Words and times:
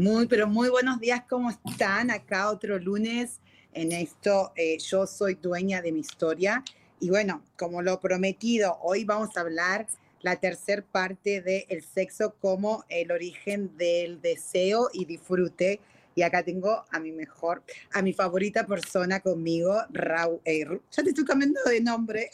Muy, 0.00 0.26
pero 0.28 0.46
muy 0.46 0.70
buenos 0.70 0.98
días, 0.98 1.24
¿cómo 1.28 1.50
están? 1.50 2.10
Acá 2.10 2.48
otro 2.48 2.78
lunes 2.78 3.38
en 3.74 3.92
esto, 3.92 4.50
eh, 4.56 4.78
yo 4.78 5.06
soy 5.06 5.34
dueña 5.34 5.82
de 5.82 5.92
mi 5.92 6.00
historia. 6.00 6.64
Y 7.00 7.10
bueno, 7.10 7.44
como 7.58 7.82
lo 7.82 8.00
prometido, 8.00 8.78
hoy 8.80 9.04
vamos 9.04 9.36
a 9.36 9.42
hablar 9.42 9.88
la 10.22 10.36
tercera 10.36 10.82
parte 10.90 11.42
del 11.42 11.66
el 11.68 11.84
sexo 11.84 12.34
como 12.40 12.82
el 12.88 13.12
origen 13.12 13.76
del 13.76 14.22
deseo 14.22 14.88
y 14.94 15.04
disfrute. 15.04 15.80
Y 16.14 16.22
acá 16.22 16.42
tengo 16.42 16.82
a 16.90 16.98
mi 16.98 17.12
mejor, 17.12 17.62
a 17.92 18.00
mi 18.00 18.14
favorita 18.14 18.64
persona 18.64 19.20
conmigo, 19.20 19.82
Raúl. 19.90 20.40
Eh, 20.46 20.64
ya 20.92 21.02
te 21.02 21.10
estoy 21.10 21.26
cambiando 21.26 21.60
de 21.64 21.82
nombre. 21.82 22.30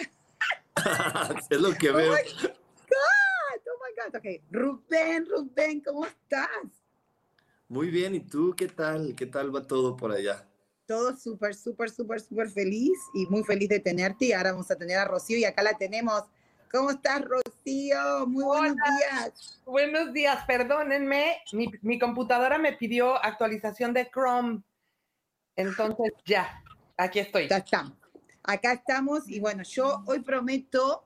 es 1.50 1.60
lo 1.60 1.74
que 1.74 1.90
oh 1.90 1.94
veo. 1.94 2.12
My 2.12 2.22
God, 2.22 3.60
oh 3.66 3.82
my 3.82 4.04
God. 4.04 4.16
Okay. 4.18 4.40
Rubén, 4.52 5.26
Rubén, 5.28 5.80
¿cómo 5.80 6.06
estás? 6.06 6.85
Muy 7.68 7.90
bien, 7.90 8.14
¿y 8.14 8.20
tú 8.20 8.54
qué 8.56 8.68
tal? 8.68 9.14
¿Qué 9.16 9.26
tal 9.26 9.54
va 9.54 9.66
todo 9.66 9.96
por 9.96 10.12
allá? 10.12 10.46
Todo 10.86 11.16
súper, 11.16 11.52
súper, 11.52 11.90
súper, 11.90 12.20
súper 12.20 12.48
feliz 12.48 12.96
y 13.12 13.26
muy 13.26 13.42
feliz 13.42 13.68
de 13.68 13.80
tenerte. 13.80 14.26
Y 14.26 14.32
ahora 14.32 14.52
vamos 14.52 14.70
a 14.70 14.76
tener 14.76 14.98
a 14.98 15.04
Rocío 15.04 15.36
y 15.36 15.44
acá 15.44 15.64
la 15.64 15.76
tenemos. 15.76 16.22
¿Cómo 16.70 16.90
estás, 16.90 17.24
Rocío? 17.24 18.26
Muy 18.28 18.44
buenos 18.44 18.76
días. 18.76 19.60
Buenos 19.64 20.12
días, 20.12 20.44
perdónenme, 20.46 21.38
mi, 21.52 21.72
mi, 21.82 21.98
computadora 21.98 22.56
me 22.56 22.72
pidió 22.74 23.16
actualización 23.16 23.92
de 23.92 24.08
Chrome. 24.10 24.62
Entonces, 25.56 26.12
ya, 26.24 26.62
aquí 26.96 27.18
estoy. 27.18 27.48
Ya 27.48 27.56
estamos. 27.56 27.94
Acá 28.44 28.74
estamos 28.74 29.28
y 29.28 29.40
bueno, 29.40 29.64
yo 29.64 30.04
hoy 30.06 30.20
prometo 30.20 31.04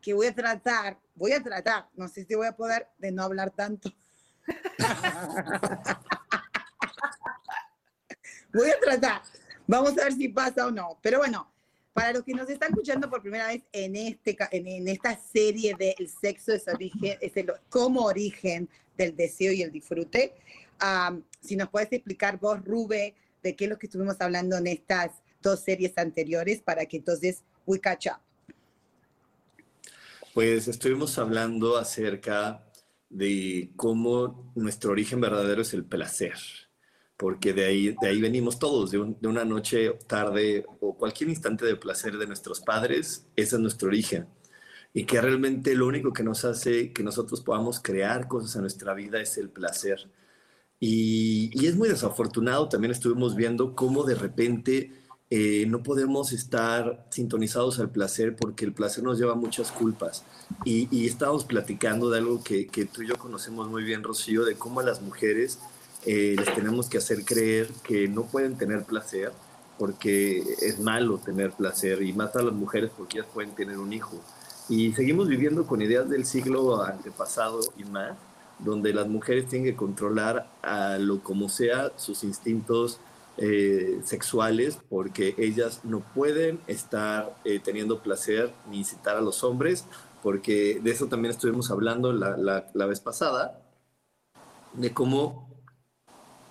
que 0.00 0.14
voy 0.14 0.26
a 0.26 0.34
tratar, 0.34 0.98
voy 1.14 1.30
a 1.30 1.40
tratar, 1.40 1.88
no 1.94 2.08
sé 2.08 2.24
si 2.24 2.34
voy 2.34 2.48
a 2.48 2.56
poder, 2.56 2.88
de 2.98 3.12
no 3.12 3.22
hablar 3.22 3.52
tanto 3.52 3.92
Voy 8.52 8.70
a 8.70 8.80
tratar. 8.80 9.22
Vamos 9.66 9.92
a 9.92 10.04
ver 10.04 10.12
si 10.12 10.28
pasa 10.28 10.66
o 10.66 10.70
no. 10.70 10.98
Pero 11.02 11.18
bueno, 11.18 11.50
para 11.92 12.12
los 12.12 12.22
que 12.22 12.34
nos 12.34 12.48
están 12.48 12.70
escuchando 12.70 13.08
por 13.08 13.22
primera 13.22 13.48
vez 13.48 13.62
en, 13.72 13.96
este, 13.96 14.36
en, 14.50 14.88
esta 14.88 15.16
serie 15.16 15.74
de 15.78 15.94
El 15.98 16.08
sexo 16.08 16.52
es, 16.52 16.66
origen, 16.68 17.18
es 17.20 17.36
el, 17.36 17.52
como 17.68 18.04
origen 18.04 18.68
del 18.96 19.16
deseo 19.16 19.52
y 19.52 19.62
el 19.62 19.72
disfrute, 19.72 20.34
si 21.40 21.56
nos 21.56 21.68
puedes 21.68 21.92
explicar 21.92 22.38
vos, 22.38 22.62
Rube, 22.64 23.14
de 23.42 23.56
qué 23.56 23.64
es 23.64 23.70
lo 23.70 23.78
que 23.78 23.86
estuvimos 23.86 24.20
hablando 24.20 24.56
en 24.56 24.66
estas 24.66 25.12
dos 25.40 25.60
series 25.60 25.96
anteriores 25.96 26.60
para 26.60 26.86
que 26.86 26.98
entonces 26.98 27.42
we 27.66 27.80
catch 27.80 28.06
up. 28.06 28.20
Pues 30.34 30.68
estuvimos 30.68 31.18
hablando 31.18 31.76
acerca 31.76 32.62
de 33.12 33.70
cómo 33.76 34.52
nuestro 34.54 34.92
origen 34.92 35.20
verdadero 35.20 35.62
es 35.62 35.74
el 35.74 35.84
placer, 35.84 36.34
porque 37.16 37.52
de 37.52 37.66
ahí, 37.66 37.96
de 38.00 38.08
ahí 38.08 38.20
venimos 38.20 38.58
todos, 38.58 38.90
de, 38.90 38.98
una 38.98 39.44
noche, 39.44 39.92
tarde 40.06 40.64
o 40.80 40.96
cualquier 40.96 41.30
instante 41.30 41.66
de 41.66 41.76
placer 41.76 42.16
de 42.16 42.26
nuestros 42.26 42.60
padres, 42.60 43.26
ese 43.36 43.56
es 43.56 43.60
nuestro 43.60 43.88
origen. 43.88 44.26
Y 44.94 45.04
que 45.04 45.20
realmente 45.20 45.74
lo 45.74 45.86
único 45.86 46.12
que 46.12 46.22
nos 46.22 46.44
hace 46.44 46.92
que 46.92 47.02
nosotros 47.02 47.40
podamos 47.40 47.80
crear 47.80 48.28
cosas 48.28 48.56
en 48.56 48.62
nuestra 48.62 48.94
vida 48.94 49.20
es 49.20 49.38
el 49.38 49.50
placer. 49.50 50.10
Y, 50.80 51.50
y 51.54 51.66
es 51.66 51.76
muy 51.76 51.88
desafortunado, 51.88 52.68
también 52.68 52.92
estuvimos 52.92 53.36
viendo 53.36 53.74
cómo 53.74 54.04
de 54.04 54.14
repente 54.16 55.01
eh, 55.34 55.64
no 55.66 55.82
podemos 55.82 56.34
estar 56.34 57.06
sintonizados 57.08 57.78
al 57.78 57.88
placer 57.88 58.36
porque 58.36 58.66
el 58.66 58.74
placer 58.74 59.02
nos 59.02 59.18
lleva 59.18 59.34
muchas 59.34 59.72
culpas. 59.72 60.24
Y, 60.62 60.94
y 60.94 61.06
estamos 61.06 61.46
platicando 61.46 62.10
de 62.10 62.18
algo 62.18 62.44
que, 62.44 62.66
que, 62.66 62.84
tú 62.84 63.00
y 63.00 63.08
yo 63.08 63.16
conocemos 63.16 63.66
muy 63.70 63.82
bien, 63.82 64.02
Rocío, 64.02 64.44
de 64.44 64.56
cómo 64.56 64.80
a 64.80 64.82
las 64.82 65.00
mujeres 65.00 65.58
eh, 66.04 66.34
les 66.36 66.54
tenemos 66.54 66.90
que 66.90 66.98
hacer 66.98 67.24
creer 67.24 67.70
que 67.82 68.08
no 68.08 68.24
pueden 68.24 68.58
tener 68.58 68.84
placer 68.84 69.32
porque 69.78 70.42
es 70.60 70.78
malo 70.80 71.16
tener 71.16 71.52
placer 71.52 72.02
y 72.02 72.12
más 72.12 72.36
a 72.36 72.42
las 72.42 72.52
mujeres 72.52 72.90
porque 72.94 73.20
ellas 73.20 73.30
pueden 73.32 73.54
tener 73.54 73.78
un 73.78 73.94
hijo. 73.94 74.20
Y 74.68 74.92
seguimos 74.92 75.28
viviendo 75.28 75.66
con 75.66 75.80
ideas 75.80 76.10
del 76.10 76.26
siglo 76.26 76.84
antepasado 76.84 77.60
y 77.78 77.84
más, 77.84 78.18
donde 78.58 78.92
las 78.92 79.08
mujeres 79.08 79.48
tienen 79.48 79.72
que 79.72 79.76
controlar 79.76 80.50
a 80.60 80.98
lo 80.98 81.22
como 81.22 81.48
sea 81.48 81.90
sus 81.96 82.22
instintos 82.22 83.00
eh, 83.38 84.00
sexuales 84.04 84.78
porque 84.90 85.34
ellas 85.38 85.80
no 85.84 86.00
pueden 86.00 86.60
estar 86.66 87.34
eh, 87.44 87.60
teniendo 87.60 88.02
placer 88.02 88.52
ni 88.68 88.78
incitar 88.78 89.16
a 89.16 89.22
los 89.22 89.42
hombres, 89.42 89.86
porque 90.22 90.80
de 90.82 90.90
eso 90.90 91.06
también 91.06 91.32
estuvimos 91.32 91.70
hablando 91.70 92.12
la, 92.12 92.36
la, 92.36 92.86
vez 92.86 93.00
pasada, 93.00 93.62
de 94.74 94.92
cómo 94.92 95.48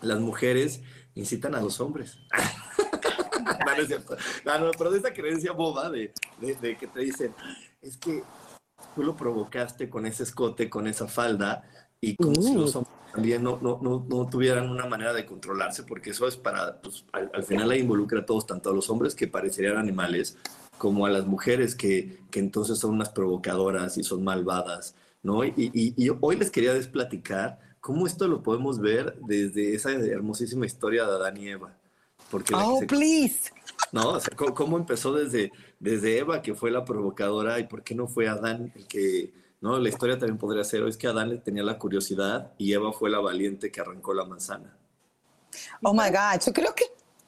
las 0.02 0.20
mujeres 0.20 0.82
incitan 1.14 1.54
a 1.54 1.62
los 1.62 1.80
hombres. 1.80 2.18
no, 4.46 4.60
no, 4.60 4.72
pero 4.72 4.92
de 4.92 4.98
esa 4.98 5.14
creencia 5.14 5.52
boba 5.52 5.90
de, 5.90 6.12
de, 6.40 6.78
que 6.78 6.88
te 6.88 7.02
dicen, 7.02 7.36
es 7.82 7.96
que 7.96 8.24
tú 8.96 9.04
lo 9.04 9.16
provocaste 9.16 9.90
con 9.90 10.08
ese 10.08 10.24
escote, 10.24 10.70
con 10.70 10.88
esa 10.88 11.08
falda, 11.08 11.64
y 12.02 12.16
como 12.16 12.42
si 12.42 12.54
los 12.56 12.76
hombres 12.76 13.02
también 13.14 13.44
no, 13.44 13.60
no, 13.62 13.80
no, 13.82 14.06
no, 14.08 14.30
tuvieran 14.30 14.70
una 14.70 14.86
manera 14.86 15.14
de 15.14 15.26
controlarse, 15.26 15.84
porque 15.84 16.12
eso 16.12 16.28
es 16.28 16.38
para, 16.38 16.82
pues, 16.82 17.06
al, 17.12 17.44
final 17.44 17.70
la 17.70 17.78
involucra 17.78 18.22
a 18.22 18.26
todos, 18.26 18.48
tanto 18.48 18.70
a 18.70 18.74
los 18.74 18.90
hombres 18.90 19.16
que 19.16 19.28
parecerían 19.28 19.78
animales, 19.78 20.38
como 20.78 21.06
a 21.06 21.10
las 21.10 21.26
mujeres 21.26 21.76
que, 21.76 22.20
que 22.32 22.40
entonces 22.40 22.80
son 22.80 22.92
unas 22.92 23.10
provocadoras 23.10 23.98
y 23.98 24.04
son 24.04 24.24
malvadas, 24.24 24.96
¿no? 25.22 25.44
Y, 25.44 25.54
y, 25.58 26.10
hoy 26.22 26.38
les 26.38 26.50
quería 26.50 26.74
desplaticar 26.74 27.60
cómo 27.80 28.08
esto 28.08 28.28
lo 28.28 28.42
podemos 28.42 28.80
ver 28.80 29.18
desde 29.28 29.76
esa 29.76 29.92
hermosísima 29.92 30.66
historia 30.66 31.06
de 31.06 31.12
Adán 31.12 31.38
y 31.38 31.50
Eva. 31.50 31.78
Porque 32.32 32.54
oh, 32.56 32.80
please. 32.88 33.52
¿No? 33.92 34.14
O 34.14 34.20
sea, 34.20 34.36
¿cómo, 34.36 34.78
empezó 34.78 35.14
desde, 35.14 35.52
desde 35.80 36.18
Eva, 36.18 36.42
que 36.42 36.56
fue 36.56 36.72
la 36.72 36.86
provocadora, 36.86 37.60
y 37.60 37.68
por 37.68 37.84
qué 37.84 37.94
no 37.94 38.08
fue 38.08 38.30
Adán 38.30 38.72
el 38.76 38.88
que 38.88 39.34
¿no? 39.62 39.80
La 39.80 39.90
historia 39.90 40.18
también 40.18 40.38
podría 40.38 40.64
ser, 40.64 40.84
es 40.84 40.98
que 40.98 41.08
Adán 41.08 41.30
le 41.30 41.38
tenía 41.38 41.64
la 41.64 41.78
curiosidad 41.78 42.54
y 42.58 42.74
Eva 42.74 42.92
fue 42.92 43.10
la 43.10 43.20
valiente 43.20 43.72
que 43.72 43.80
arrancó 43.80 44.14
la 44.14 44.26
manzana. 44.26 44.78
Oh 45.84 45.94
my 45.94 46.10
God, 46.10 46.42
yo 46.46 46.54
creo 46.54 46.74
que 46.76 46.86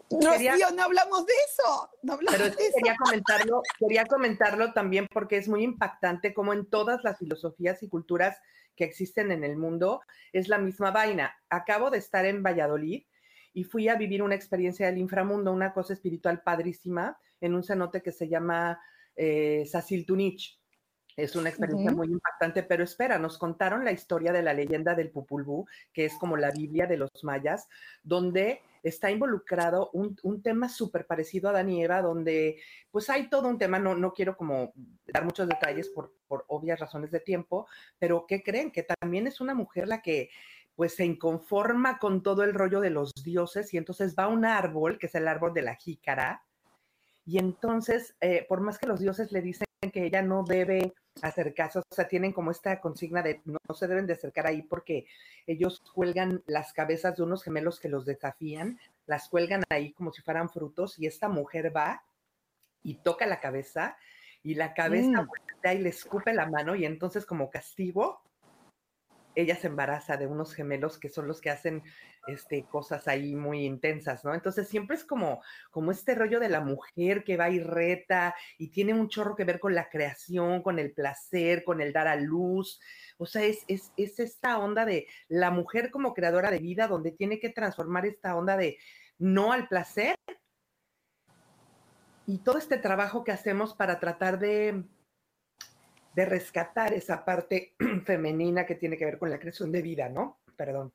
no, 0.10 0.72
no 0.76 0.84
hablamos 0.84 1.26
de 1.26 1.34
eso. 1.50 1.90
No 2.02 2.14
hablamos 2.14 2.40
Pero 2.40 2.56
de 2.56 2.72
quería 2.76 2.96
comentarlo, 2.98 3.62
quería 3.80 4.06
comentarlo 4.06 4.74
también 4.74 5.08
porque 5.12 5.38
es 5.38 5.48
muy 5.48 5.64
impactante 5.64 6.34
como 6.34 6.54
en 6.54 6.66
todas 6.66 7.04
las 7.04 7.18
filosofías 7.18 7.82
y 7.84 7.90
culturas 7.90 8.38
que 8.76 8.84
existen 8.84 9.32
en 9.32 9.44
el 9.44 9.58
mundo 9.58 10.02
es 10.32 10.48
la 10.48 10.58
misma 10.58 10.92
vaina. 10.92 11.36
Acabo 11.50 11.90
de 11.90 12.00
estar 12.00 12.26
en 12.26 12.44
Valladolid 12.44 13.04
y 13.54 13.64
fui 13.64 13.88
a 13.88 13.96
vivir 13.96 14.24
una 14.24 14.36
experiencia 14.36 14.88
del 14.88 14.98
inframundo, 14.98 15.52
una 15.52 15.74
cosa 15.74 15.94
espiritual 15.94 16.42
padrísima, 16.42 17.18
en 17.40 17.54
un 17.54 17.64
cenote 17.64 18.02
que 18.02 18.12
se 18.12 18.28
llama 18.28 18.80
eh, 19.16 19.64
Sasiltunich. 19.70 20.60
Es 21.16 21.36
una 21.36 21.50
experiencia 21.50 21.92
muy 21.92 22.08
impactante, 22.08 22.64
pero 22.64 22.84
espera, 22.84 23.20
nos 23.20 23.38
contaron 23.38 23.86
la 23.86 23.92
historia 23.92 24.32
de 24.32 24.42
la 24.42 24.54
leyenda 24.54 24.96
del 24.96 25.12
Pupulbú, 25.12 25.68
que 25.92 26.06
es 26.06 26.14
como 26.18 26.38
la 26.38 26.52
Biblia 26.52 26.88
de 26.88 26.98
los 26.98 27.12
mayas, 27.24 27.68
donde 28.04 28.62
está 28.82 29.12
involucrado 29.12 29.90
un, 29.94 30.16
tema 30.42 30.68
súper 30.70 31.06
parecido 31.06 31.50
a 31.50 31.54
Dan 31.54 31.70
y 31.70 31.84
Eva, 31.84 32.02
donde 32.02 32.60
pues 32.92 33.10
hay 33.10 33.30
todo 33.30 33.48
un 33.48 33.58
tema, 33.58 33.80
no, 33.80 33.96
no 33.96 34.14
quiero 34.14 34.36
como 34.36 34.74
dar 35.06 35.24
muchos 35.24 35.48
detalles 35.48 35.90
por, 35.90 36.14
por 36.28 36.46
obvias 36.48 36.80
razones 36.80 37.12
de 37.12 37.20
tiempo, 37.20 37.68
pero 37.98 38.26
¿qué 38.28 38.44
creen? 38.44 38.72
Que 38.72 38.84
también 38.84 39.28
es 39.28 39.40
una 39.40 39.54
mujer 39.54 39.88
la 39.88 40.02
que 40.02 40.30
pues 40.76 40.96
se 40.96 41.06
inconforma 41.06 42.00
con 42.00 42.24
todo 42.24 42.44
el 42.44 42.54
rollo 42.54 42.82
de 42.82 42.90
los 42.90 43.12
dioses 43.24 43.74
y 43.74 43.78
entonces 43.78 44.16
va 44.18 44.24
a 44.24 44.30
un 44.30 44.44
árbol, 44.44 44.98
que 44.98 45.06
es 45.06 45.16
el 45.16 45.28
árbol 45.28 45.54
de 45.54 45.62
la 45.62 45.76
jícara, 45.76 46.44
y 47.26 47.38
entonces, 47.38 48.16
eh, 48.20 48.46
por 48.48 48.62
más 48.62 48.78
que 48.78 48.88
los 48.88 49.00
dioses 49.00 49.32
le 49.32 49.42
dicen 49.42 49.66
que 49.92 50.06
ella 50.06 50.22
no 50.22 50.44
debe 50.44 50.94
hacer 51.22 51.54
caso, 51.54 51.80
o 51.80 51.96
sea, 51.96 52.08
tienen 52.08 52.34
como 52.34 52.52
esta 52.52 52.80
consigna 52.82 53.22
de 53.22 53.42
no, 53.46 53.58
se 53.74 53.88
deben 53.88 54.08
de 54.08 54.14
acercar 54.14 54.48
ahí 54.48 54.62
porque 54.64 55.06
ellos 55.48 55.82
cuelgan 55.94 56.44
las 56.48 56.74
cabezas 56.74 57.16
de 57.16 57.24
unos 57.24 57.44
gemelos 57.44 57.80
que 57.80 57.90
los 57.90 58.06
desafían, 58.06 58.80
las 59.06 59.30
cuelgan 59.30 59.64
ahí 59.70 59.94
como 59.94 60.12
si 60.12 60.22
fueran 60.22 60.50
frutos 60.50 60.98
y 61.00 61.08
esta 61.08 61.30
mujer 61.30 61.76
va 61.76 62.04
y 62.82 62.96
toca 62.96 63.26
la 63.26 63.40
cabeza 63.40 63.98
y 64.42 64.56
la 64.56 64.74
cabeza 64.74 65.24
mm. 65.24 65.68
y 65.74 65.78
le 65.78 65.90
escupe 65.90 66.34
la 66.34 66.48
mano 66.48 66.76
y 66.76 66.86
entonces 66.86 67.26
como 67.26 67.50
castigo 67.50 68.22
ella 69.36 69.56
se 69.56 69.68
embaraza 69.68 70.18
de 70.18 70.28
unos 70.28 70.54
gemelos 70.54 70.98
que 70.98 71.10
son 71.10 71.28
los 71.28 71.42
que 71.42 71.50
hacen 71.50 71.84
este, 72.28 72.66
cosas 72.66 73.08
ahí 73.08 73.36
muy 73.36 73.66
intensas, 73.66 74.24
¿no? 74.24 74.34
Entonces 74.34 74.68
siempre 74.68 74.96
es 74.96 75.04
como, 75.04 75.42
como 75.72 75.92
este 75.92 76.16
rollo 76.16 76.40
de 76.40 76.50
la 76.50 76.62
mujer 76.62 77.24
que 77.24 77.38
va 77.38 77.50
y 77.50 77.60
reta 77.60 78.36
y 78.58 78.70
tiene 78.70 78.94
un 78.94 79.10
chorro 79.10 79.36
que 79.36 79.44
ver 79.44 79.60
con 79.60 79.76
la 79.76 79.90
creación, 79.90 80.62
con 80.62 80.80
el 80.80 80.94
placer, 80.94 81.64
con 81.64 81.82
el 81.82 81.94
dar 81.94 82.08
a 82.08 82.16
luz. 82.16 82.80
O 83.18 83.26
sea, 83.26 83.44
es, 83.44 83.64
es, 83.68 83.92
es 83.98 84.20
esta 84.20 84.58
onda 84.58 84.86
de 84.86 85.08
la 85.28 85.52
mujer 85.52 85.92
como 85.92 86.14
creadora 86.14 86.52
de 86.52 86.60
vida 86.60 86.88
donde 86.88 87.12
tiene 87.12 87.40
que 87.40 87.50
transformar 87.50 88.06
esta 88.06 88.36
onda 88.36 88.58
de 88.58 88.78
no 89.18 89.52
al 89.52 89.68
placer 89.68 90.16
y 92.26 92.40
todo 92.40 92.58
este 92.58 92.78
trabajo 92.78 93.24
que 93.24 93.32
hacemos 93.32 93.74
para 93.74 94.00
tratar 94.00 94.40
de 94.40 94.86
de 96.16 96.26
rescatar 96.26 96.94
esa 96.94 97.24
parte 97.26 97.74
femenina 98.06 98.66
que 98.66 98.76
tiene 98.76 98.98
que 98.98 99.06
ver 99.06 99.18
con 99.18 99.30
la 99.30 99.40
creación 99.40 99.72
de 99.72 99.82
vida, 99.82 100.10
¿no? 100.10 100.38
Perdón. 100.56 100.92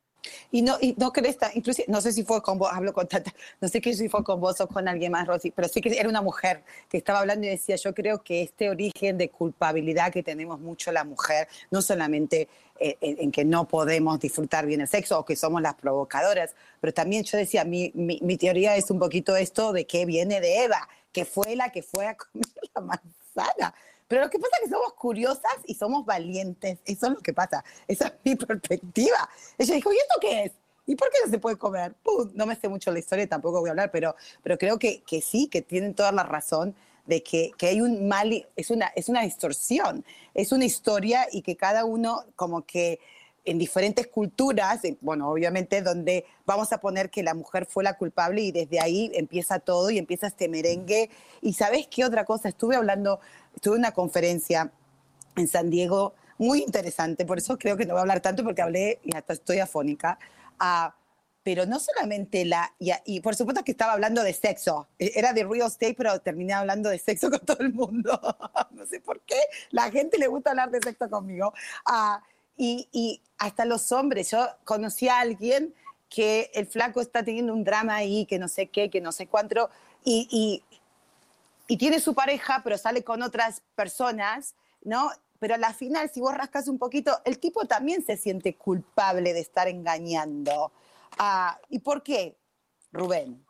Y 0.51 0.61
no, 0.61 0.77
y 0.81 0.95
no 0.97 1.13
crees, 1.13 1.37
inclusive, 1.53 1.85
no 1.87 2.01
sé 2.01 2.11
si 2.11 2.23
fue 2.23 2.41
con 2.41 2.57
vos, 2.57 2.69
hablo 2.73 2.93
con 2.93 3.07
tanta, 3.07 3.33
no 3.61 3.67
sé 3.67 3.81
si 3.81 4.09
fue 4.09 4.23
con 4.23 4.39
vos 4.39 4.59
o 4.61 4.67
con 4.67 4.87
alguien 4.87 5.11
más, 5.11 5.27
Rosy, 5.27 5.51
pero 5.51 5.67
sí 5.67 5.81
que 5.81 5.97
era 5.97 6.09
una 6.09 6.21
mujer 6.21 6.63
que 6.89 6.97
estaba 6.97 7.19
hablando 7.19 7.47
y 7.47 7.49
decía, 7.49 7.75
yo 7.75 7.93
creo 7.93 8.21
que 8.21 8.41
este 8.41 8.69
origen 8.69 9.17
de 9.17 9.29
culpabilidad 9.29 10.11
que 10.11 10.23
tenemos 10.23 10.59
mucho 10.59 10.91
la 10.91 11.03
mujer, 11.03 11.47
no 11.71 11.81
solamente 11.81 12.47
en, 12.79 12.95
en, 13.01 13.31
que 13.31 13.45
no 13.45 13.67
podemos 13.67 14.19
disfrutar 14.19 14.65
bien 14.65 14.81
el 14.81 14.87
sexo 14.87 15.19
o 15.19 15.25
que 15.25 15.35
somos 15.35 15.61
las 15.61 15.75
provocadoras, 15.75 16.55
pero 16.79 16.93
también 16.93 17.23
yo 17.23 17.37
decía, 17.37 17.63
mi, 17.63 17.91
mi, 17.93 18.19
mi 18.21 18.37
teoría 18.37 18.75
es 18.75 18.89
un 18.89 18.99
poquito 18.99 19.35
esto 19.35 19.73
de 19.73 19.85
que 19.85 20.05
viene 20.05 20.41
de 20.41 20.63
Eva, 20.63 20.87
que 21.11 21.25
fue 21.25 21.55
la 21.55 21.71
que 21.71 21.83
fue 21.83 22.07
a 22.07 22.15
comer 22.15 22.47
la 22.75 22.81
manzana. 22.81 23.73
Pero 24.09 24.23
lo 24.23 24.29
que 24.29 24.39
pasa 24.39 24.57
es 24.57 24.67
que 24.67 24.75
somos 24.75 24.93
curiosas 24.93 25.53
y 25.65 25.75
somos 25.75 26.05
valientes. 26.05 26.79
Eso 26.83 27.05
es 27.05 27.13
lo 27.13 27.19
que 27.19 27.31
pasa. 27.31 27.63
Esa 27.87 28.07
es 28.07 28.13
mi 28.25 28.35
perspectiva. 28.47 29.29
Ella 29.57 29.75
dijo, 29.75 29.93
¿y 29.93 29.97
esto 29.97 30.15
qué 30.19 30.43
es? 30.45 30.51
¿Y 30.87 30.95
por 30.95 31.09
qué 31.11 31.17
no 31.23 31.31
se 31.31 31.37
puede 31.37 31.55
comer? 31.55 31.93
no 32.33 32.45
me 32.47 32.55
sé 32.55 32.67
mucho 32.67 32.91
la 32.91 32.97
historia, 32.97 33.29
tampoco 33.29 33.59
voy 33.59 33.69
a 33.69 33.71
hablar, 33.73 33.91
pero, 33.91 34.15
pero 34.41 34.57
creo 34.57 34.79
que, 34.79 35.03
que 35.03 35.21
sí, 35.21 35.47
que 35.47 35.61
tienen 35.61 35.93
toda 35.93 36.11
la 36.11 36.23
razón 36.23 36.75
de 37.05 37.21
que, 37.21 37.51
que, 37.59 37.67
hay 37.67 37.81
un 37.81 38.07
mal, 38.07 38.47
es 38.55 38.71
una, 38.71 38.87
es 38.95 39.07
una 39.07 39.21
distorsión, 39.21 40.03
es 40.33 40.51
una 40.51 40.65
historia 40.65 41.27
y 41.31 41.43
que 41.43 41.55
cada 41.55 41.85
uno 41.85 42.25
como 42.35 42.65
que 42.65 42.99
en 43.45 43.57
diferentes 43.57 44.07
culturas, 44.07 44.81
bueno, 45.01 45.29
obviamente 45.29 45.81
donde 45.81 46.25
vamos 46.45 46.71
a 46.73 46.79
poner 46.79 47.09
que 47.09 47.23
la 47.23 47.33
mujer 47.33 47.65
fue 47.65 47.83
la 47.83 47.97
culpable 47.97 48.41
y 48.41 48.51
desde 48.51 48.79
ahí 48.79 49.11
empieza 49.13 49.59
todo 49.59 49.89
y 49.89 49.97
empieza 49.97 50.27
este 50.27 50.47
merengue. 50.47 51.09
Y 51.41 51.53
sabes 51.53 51.87
qué 51.87 52.05
otra 52.05 52.25
cosa, 52.25 52.49
estuve 52.49 52.75
hablando 52.75 53.19
tuve 53.61 53.77
una 53.77 53.91
conferencia 53.91 54.71
en 55.35 55.47
San 55.47 55.69
Diego 55.69 56.13
muy 56.37 56.59
interesante, 56.63 57.25
por 57.25 57.37
eso 57.37 57.57
creo 57.57 57.75
que 57.77 57.85
no 57.85 57.93
voy 57.93 57.99
a 57.99 58.01
hablar 58.01 58.21
tanto 58.21 58.43
porque 58.43 58.61
hablé 58.61 58.99
y 59.03 59.15
hasta 59.15 59.33
estoy 59.33 59.59
afónica. 59.59 60.17
Uh, 60.59 60.91
pero 61.43 61.65
no 61.65 61.79
solamente 61.79 62.45
la, 62.45 62.73
y, 62.79 62.91
y, 63.05 63.21
por 63.21 63.35
supuesto 63.35 63.63
que 63.63 63.71
estaba 63.71 63.93
hablando 63.93 64.23
de 64.23 64.33
sexo, 64.33 64.87
e, 64.99 65.13
era 65.15 65.33
de 65.33 65.43
real 65.43 65.67
estate, 65.67 65.95
pero 65.97 66.19
terminé 66.19 66.53
hablando 66.53 66.89
de 66.89 66.99
sexo 66.99 67.29
con 67.29 67.39
todo 67.39 67.57
el 67.61 67.73
mundo. 67.73 68.19
no 68.71 68.85
sé 68.85 68.99
por 68.99 69.21
qué, 69.21 69.39
la 69.71 69.89
gente 69.89 70.17
le 70.17 70.27
gusta 70.27 70.51
hablar 70.51 70.69
de 70.69 70.79
sexo 70.81 71.09
conmigo. 71.09 71.53
Uh, 71.87 72.21
y, 72.57 72.87
y, 72.91 73.21
hasta 73.37 73.65
los 73.65 73.91
hombres, 73.91 74.31
yo 74.31 74.47
conocí 74.65 75.07
a 75.07 75.19
alguien 75.19 75.73
que 76.09 76.51
el 76.53 76.67
flaco 76.67 76.99
está 77.01 77.23
teniendo 77.23 77.53
un 77.53 77.63
drama 77.63 77.95
ahí, 77.95 78.25
que 78.25 78.37
no 78.37 78.47
sé 78.47 78.67
qué, 78.67 78.89
que 78.89 78.99
no 78.99 79.11
sé 79.11 79.27
cuánto, 79.27 79.69
y, 80.03 80.27
y 80.29 80.68
y 81.69 81.77
tiene 81.77 81.99
su 81.99 82.15
pareja, 82.15 82.61
pero 82.63 82.77
sale 82.77 83.03
con 83.03 83.21
otras 83.21 83.61
personas, 83.75 84.55
¿no? 84.83 85.11
Pero 85.37 85.53
a 85.53 85.57
la 85.59 85.71
final, 85.71 86.09
si 86.09 86.19
vos 86.19 86.33
rascas 86.33 86.67
un 86.67 86.79
poquito, 86.79 87.11
el 87.25 87.37
tipo 87.37 87.65
también 87.65 88.03
se 88.03 88.17
siente 88.17 88.57
culpable 88.57 89.33
de 89.33 89.39
estar 89.39 89.67
engañando. 89.67 90.73
Ah, 91.19 91.59
¿Y 91.69 91.79
por 91.79 92.01
qué, 92.01 92.35
Rubén? 92.91 93.45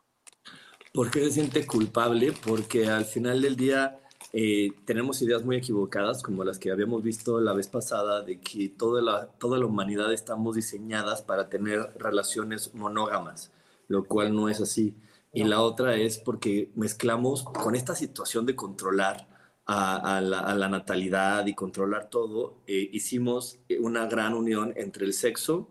¿Por 0.92 1.10
qué 1.10 1.24
se 1.24 1.32
siente 1.32 1.66
culpable? 1.66 2.32
Porque 2.32 2.88
al 2.88 3.06
final 3.06 3.40
del 3.40 3.56
día 3.56 3.98
eh, 4.34 4.68
tenemos 4.84 5.22
ideas 5.22 5.42
muy 5.42 5.56
equivocadas, 5.56 6.22
como 6.22 6.44
las 6.44 6.58
que 6.58 6.70
habíamos 6.70 7.02
visto 7.02 7.40
la 7.40 7.54
vez 7.54 7.68
pasada, 7.68 8.20
de 8.20 8.38
que 8.38 8.68
toda 8.68 9.00
la, 9.00 9.28
toda 9.38 9.58
la 9.58 9.64
humanidad 9.64 10.12
estamos 10.12 10.56
diseñadas 10.56 11.22
para 11.22 11.48
tener 11.48 11.90
relaciones 11.96 12.74
monógamas, 12.74 13.50
lo 13.88 14.04
cual 14.04 14.34
no 14.34 14.50
es 14.50 14.60
así. 14.60 14.94
Y 15.32 15.44
la 15.44 15.60
otra 15.62 15.96
es 15.96 16.18
porque 16.18 16.70
mezclamos 16.74 17.44
con 17.44 17.76
esta 17.76 17.94
situación 17.94 18.46
de 18.46 18.56
controlar 18.56 19.28
a, 19.66 20.20
la, 20.20 20.68
natalidad 20.68 21.46
y 21.46 21.54
controlar 21.54 22.10
todo, 22.10 22.56
eh, 22.66 22.90
hicimos 22.92 23.60
una 23.78 24.06
gran 24.06 24.34
unión 24.34 24.72
entre 24.76 25.06
el 25.06 25.12
sexo 25.12 25.68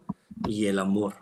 y 0.47 0.67
el 0.67 0.79
amor. 0.79 1.15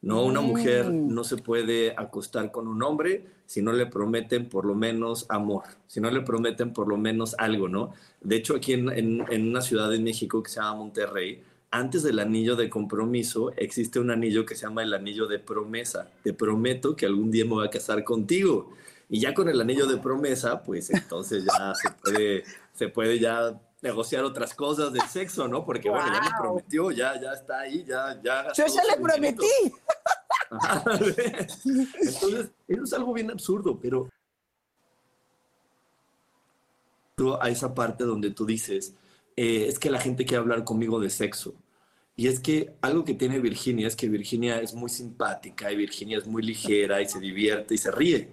No, 0.00 0.24
una 0.24 0.40
mujer 0.40 0.90
mm. 0.90 1.12
no 1.12 1.24
se 1.24 1.36
puede 1.36 1.94
acostar 1.96 2.52
con 2.52 2.68
un 2.68 2.82
hombre 2.82 3.26
si 3.46 3.60
no 3.60 3.72
le 3.72 3.86
prometen 3.86 4.48
por 4.48 4.64
lo 4.64 4.74
menos 4.74 5.26
amor, 5.28 5.64
si 5.86 6.00
no 6.00 6.10
le 6.10 6.22
prometen 6.22 6.72
por 6.72 6.88
lo 6.88 6.96
menos 6.96 7.34
algo, 7.38 7.68
¿no? 7.68 7.92
De 8.20 8.36
hecho, 8.36 8.56
aquí 8.56 8.72
en, 8.72 8.88
en 8.90 9.48
una 9.48 9.60
ciudad 9.60 9.90
de 9.90 9.98
México 9.98 10.42
que 10.42 10.50
se 10.50 10.60
llama 10.60 10.76
Monterrey, 10.76 11.42
antes 11.72 12.02
del 12.02 12.18
anillo 12.18 12.54
de 12.54 12.68
compromiso 12.68 13.50
existe 13.56 13.98
un 13.98 14.10
anillo 14.10 14.44
que 14.44 14.54
se 14.54 14.66
llama 14.66 14.82
el 14.82 14.92
anillo 14.92 15.26
de 15.26 15.38
promesa. 15.38 16.08
Te 16.22 16.34
prometo 16.34 16.94
que 16.94 17.06
algún 17.06 17.30
día 17.30 17.44
me 17.44 17.52
voy 17.52 17.66
a 17.66 17.70
casar 17.70 18.04
contigo. 18.04 18.70
Y 19.08 19.20
ya 19.20 19.34
con 19.34 19.48
el 19.48 19.60
anillo 19.60 19.86
de 19.86 19.96
promesa, 19.96 20.62
pues 20.62 20.90
entonces 20.90 21.44
ya 21.44 21.74
se 21.74 21.90
puede, 21.90 22.44
se 22.74 22.88
puede 22.88 23.18
ya 23.18 23.58
negociar 23.80 24.22
otras 24.22 24.54
cosas 24.54 24.92
del 24.92 25.02
sexo, 25.02 25.48
¿no? 25.48 25.64
Porque 25.64 25.88
bueno, 25.88 26.06
ya 26.06 26.20
me 26.20 26.30
prometió, 26.38 26.90
ya, 26.90 27.20
ya 27.20 27.32
está 27.32 27.60
ahí, 27.60 27.84
ya, 27.84 28.20
ya. 28.22 28.52
Yo 28.52 28.66
ya 28.66 28.84
le 28.84 29.02
prometí. 29.02 29.46
Entonces, 32.00 32.50
eso 32.68 32.84
es 32.84 32.92
algo 32.92 33.14
bien 33.14 33.30
absurdo, 33.30 33.78
pero 33.80 34.08
a 37.40 37.48
esa 37.48 37.74
parte 37.74 38.04
donde 38.04 38.30
tú 38.30 38.44
dices, 38.44 38.94
eh, 39.36 39.66
es 39.68 39.78
que 39.78 39.90
la 39.90 40.00
gente 40.00 40.24
quiere 40.24 40.42
hablar 40.42 40.64
conmigo 40.64 41.00
de 41.00 41.10
sexo. 41.10 41.54
Y 42.14 42.28
es 42.28 42.40
que 42.40 42.74
algo 42.82 43.04
que 43.04 43.14
tiene 43.14 43.40
Virginia 43.40 43.86
es 43.86 43.96
que 43.96 44.08
Virginia 44.08 44.60
es 44.60 44.74
muy 44.74 44.90
simpática 44.90 45.72
y 45.72 45.76
Virginia 45.76 46.18
es 46.18 46.26
muy 46.26 46.42
ligera 46.42 47.00
y 47.00 47.08
se 47.08 47.18
divierte 47.20 47.74
y 47.74 47.78
se 47.78 47.90
ríe. 47.90 48.28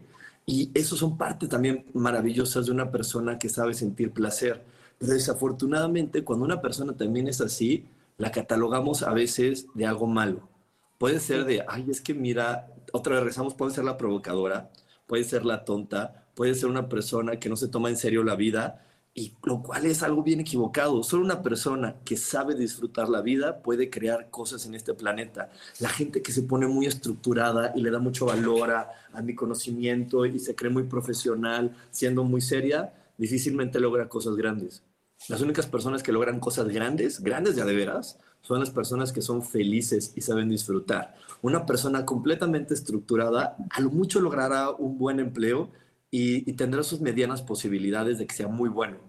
Y 0.46 0.72
eso 0.74 0.96
son 0.96 1.18
parte 1.18 1.48
también 1.48 1.86
maravillosas 1.94 2.66
de 2.66 2.72
una 2.72 2.92
persona 2.92 3.40
que 3.40 3.50
sabe 3.50 3.74
sentir 3.74 4.12
placer. 4.12 4.64
Pero 4.98 5.14
desafortunadamente, 5.14 6.24
cuando 6.24 6.46
una 6.46 6.62
persona 6.62 6.94
también 6.96 7.28
es 7.28 7.40
así, 7.40 7.86
la 8.18 8.32
catalogamos 8.32 9.04
a 9.04 9.14
veces 9.14 9.68
de 9.74 9.86
algo 9.86 10.08
malo. 10.08 10.50
Puede 10.98 11.20
ser 11.22 11.46
de, 11.46 11.64
ay, 11.68 11.86
es 11.90 12.02
que 12.02 12.14
mira, 12.14 12.68
otra 12.92 13.16
vez 13.16 13.24
rezamos, 13.24 13.54
puede 13.54 13.72
ser 13.74 13.86
la 13.86 13.98
provocadora, 13.98 14.72
puede 15.08 15.24
ser 15.24 15.46
la 15.46 15.64
tonta, 15.64 16.28
puede 16.36 16.54
ser 16.56 16.70
una 16.70 16.90
persona 16.90 17.40
que 17.40 17.48
no 17.48 17.56
se 17.56 17.70
toma 17.70 17.90
en 17.90 17.98
serio 17.98 18.24
la 18.24 18.36
vida 18.36 18.86
y 19.20 19.34
lo 19.44 19.62
cual 19.62 19.86
es 19.86 20.02
algo 20.02 20.24
bien 20.24 20.40
equivocado. 20.40 21.04
Solo 21.04 21.26
una 21.26 21.44
persona 21.44 21.98
que 22.06 22.16
sabe 22.16 22.56
disfrutar 22.56 23.10
la 23.10 23.20
vida 23.22 23.62
puede 23.62 23.90
crear 23.90 24.30
cosas 24.30 24.66
en 24.66 24.76
este 24.76 24.94
planeta. 24.94 25.52
La 25.80 25.90
gente 25.90 26.22
que 26.22 26.32
se 26.32 26.44
pone 26.44 26.68
muy 26.68 26.86
estructurada 26.86 27.74
y 27.76 27.82
le 27.82 27.92
da 27.92 28.00
mucho 28.00 28.28
valor 28.28 28.72
a, 28.72 28.96
mi 29.22 29.36
conocimiento 29.36 30.26
y 30.26 30.40
se 30.40 30.56
cree 30.56 30.72
muy 30.72 30.84
profesional, 30.84 31.76
siendo 31.92 32.24
muy 32.24 32.40
seria, 32.40 32.94
difícilmente 33.18 33.82
logra 33.82 34.08
cosas 34.08 34.38
grandes. 34.38 34.84
Las 35.28 35.42
únicas 35.42 35.66
personas 35.66 36.02
que 36.02 36.14
logran 36.14 36.40
cosas 36.40 36.70
grandes, 36.70 37.20
grandes 37.20 37.58
ya 37.58 37.66
de 37.66 37.76
veras, 37.76 38.18
son 38.42 38.62
las 38.62 38.70
personas 38.70 39.12
que 39.12 39.22
son 39.22 39.44
felices 39.44 40.14
y 40.16 40.22
saben 40.22 40.48
disfrutar. 40.48 41.16
Una 41.42 41.66
persona 41.66 42.06
completamente 42.06 42.74
estructurada, 42.74 43.58
a 43.70 43.82
lo 43.82 43.90
mucho 43.90 44.22
logrará 44.22 44.70
un 44.70 44.98
buen 44.98 45.20
empleo 45.20 45.70
y 46.10 46.54
tendrá 46.54 46.84
sus 46.84 47.02
medianas 47.02 47.42
posibilidades 47.42 48.18
de 48.18 48.26
que 48.26 48.36
sea 48.36 48.48
muy 48.48 48.70
bueno 48.70 49.09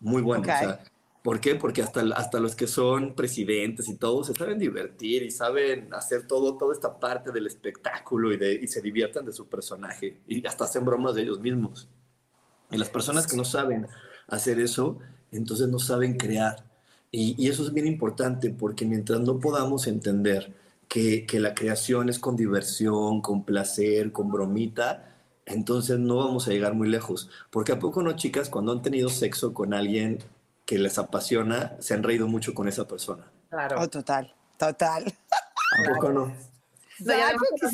muy 0.00 0.22
bueno. 0.22 0.46
¿Por 1.22 1.40
qué? 1.40 1.54
Porque 1.54 1.80
hasta, 1.80 2.02
hasta 2.16 2.38
los 2.38 2.54
que 2.54 2.66
son 2.66 3.14
presidentes 3.14 3.88
y 3.88 3.96
todos 3.96 4.26
se 4.26 4.34
saben 4.34 4.58
divertir 4.58 5.22
y 5.22 5.30
saben 5.30 5.88
hacer 5.94 6.26
todo, 6.26 6.58
toda 6.58 6.74
esta 6.74 7.00
parte 7.00 7.32
del 7.32 7.46
espectáculo 7.46 8.30
y, 8.30 8.36
de, 8.36 8.52
y 8.52 8.66
se 8.66 8.82
diviertan 8.82 9.24
de 9.24 9.32
su 9.32 9.48
personaje 9.48 10.20
y 10.28 10.46
hasta 10.46 10.64
hacen 10.64 10.84
bromas 10.84 11.14
de 11.14 11.22
ellos 11.22 11.40
mismos. 11.40 11.88
Y 12.70 12.76
las 12.76 12.90
personas 12.90 13.26
que 13.26 13.38
no 13.38 13.44
saben 13.44 13.86
hacer 14.28 14.60
eso, 14.60 14.98
entonces 15.32 15.68
no 15.68 15.78
saben 15.78 16.18
crear. 16.18 16.64
Y, 17.10 17.48
eso 17.48 17.62
es 17.62 17.72
bien 17.72 17.86
importante 17.86 18.50
porque 18.50 18.84
mientras 18.84 19.20
no 19.20 19.38
podamos 19.38 19.86
entender 19.86 20.52
que, 20.88 21.24
que, 21.24 21.40
la 21.40 21.54
creación 21.54 22.10
es 22.10 22.18
con 22.18 22.36
diversión, 22.36 23.22
con 23.22 23.44
placer, 23.44 24.12
con 24.12 24.30
bromita, 24.30 25.13
entonces 25.46 25.98
no 25.98 26.16
vamos 26.16 26.48
a 26.48 26.50
llegar 26.50 26.74
muy 26.74 26.88
lejos. 26.88 27.30
Porque 27.50 27.72
a 27.72 27.78
poco 27.78 28.02
no, 28.02 28.16
chicas, 28.16 28.48
cuando 28.48 28.72
han 28.72 28.82
tenido 28.82 29.08
sexo 29.08 29.52
con 29.52 29.74
alguien 29.74 30.18
que 30.64 30.78
les 30.78 30.98
apasiona, 30.98 31.76
se 31.80 31.94
han 31.94 32.02
reído 32.02 32.26
mucho 32.26 32.54
con 32.54 32.68
esa 32.68 32.86
persona. 32.88 33.30
Claro. 33.50 33.80
Oh, 33.80 33.88
total, 33.88 34.34
total. 34.58 35.04
¿A 35.06 35.94
poco 35.94 36.10
no? 36.10 36.32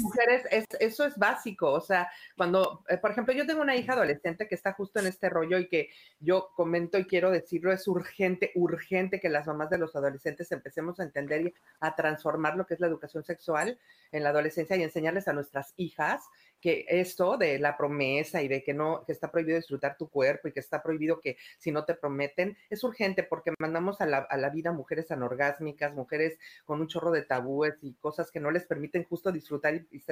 mujeres, 0.01 0.45
eso 0.79 1.05
es 1.05 1.17
básico. 1.17 1.71
O 1.71 1.81
sea, 1.81 2.11
cuando, 2.37 2.85
eh, 2.89 2.97
por 2.97 3.11
ejemplo, 3.11 3.35
yo 3.35 3.47
tengo 3.47 3.61
una 3.61 3.77
hija 3.77 3.93
adolescente 3.93 4.49
que 4.49 4.55
está 4.55 4.73
justo 4.73 4.99
en 5.01 5.07
este 5.07 5.29
rollo 5.29 5.59
y 5.59 5.69
que 5.69 5.91
yo 6.21 6.51
comento 6.55 6.99
y 6.99 7.05
quiero 7.05 7.31
decirlo, 7.31 7.73
es 7.73 7.87
urgente, 7.87 8.53
urgente 8.55 9.21
que 9.21 9.29
las 9.29 9.47
mamás 9.47 9.71
de 9.71 9.79
los 9.79 9.95
adolescentes 9.95 10.51
empecemos 10.53 11.01
a 11.01 11.05
entender 11.05 11.43
y 11.43 11.55
a 11.81 11.95
transformar 11.95 12.57
lo 12.57 12.67
que 12.67 12.75
es 12.75 12.81
la 12.81 12.87
educación 12.87 13.25
sexual 13.25 13.79
en 14.13 14.23
la 14.23 14.31
adolescencia 14.31 14.77
y 14.77 14.83
enseñarles 14.83 15.29
a 15.29 15.33
nuestras 15.33 15.75
hijas 15.77 16.23
que 16.61 16.85
esto 16.89 17.37
de 17.37 17.59
la 17.59 17.77
promesa 17.77 18.43
y 18.43 18.49
de 18.49 18.63
que 18.63 18.75
no, 18.75 19.05
que 19.05 19.13
está 19.13 19.31
prohibido 19.31 19.57
disfrutar 19.57 19.97
tu 19.97 20.09
cuerpo 20.09 20.49
y 20.49 20.53
que 20.53 20.61
está 20.61 20.83
prohibido 20.83 21.21
que 21.21 21.37
si 21.59 21.73
no 21.73 21.85
te 21.85 21.95
prometen, 21.95 22.57
es 22.69 22.85
urgente 22.85 23.23
porque 23.23 23.53
mandamos 23.59 24.01
a 24.01 24.07
la, 24.07 24.19
a 24.19 24.37
la 24.37 24.51
vida 24.51 24.73
mujeres 24.73 25.11
anorgásmicas, 25.11 25.95
mujeres 25.95 26.39
con 26.65 26.81
un 26.81 26.89
chorro 26.89 27.11
de 27.11 27.23
tabúes 27.23 27.75
y 27.83 27.95
cosas 27.95 28.31
que 28.31 28.41
no 28.41 28.51
les 28.51 28.65
permiten 28.65 29.05
justo 29.05 29.33
disfrutar 29.33 29.75
y, 29.75 30.03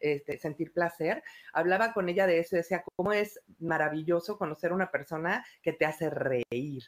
este, 0.00 0.38
sentir 0.38 0.72
placer. 0.72 1.22
Hablaba 1.52 1.92
con 1.92 2.08
ella 2.08 2.26
de 2.26 2.38
eso 2.38 2.56
y 2.56 2.58
decía, 2.58 2.82
cómo 2.96 3.12
es 3.12 3.40
maravilloso 3.58 4.38
conocer 4.38 4.72
a 4.72 4.74
una 4.74 4.90
persona 4.90 5.44
que 5.62 5.72
te 5.72 5.84
hace 5.84 6.10
reír. 6.10 6.84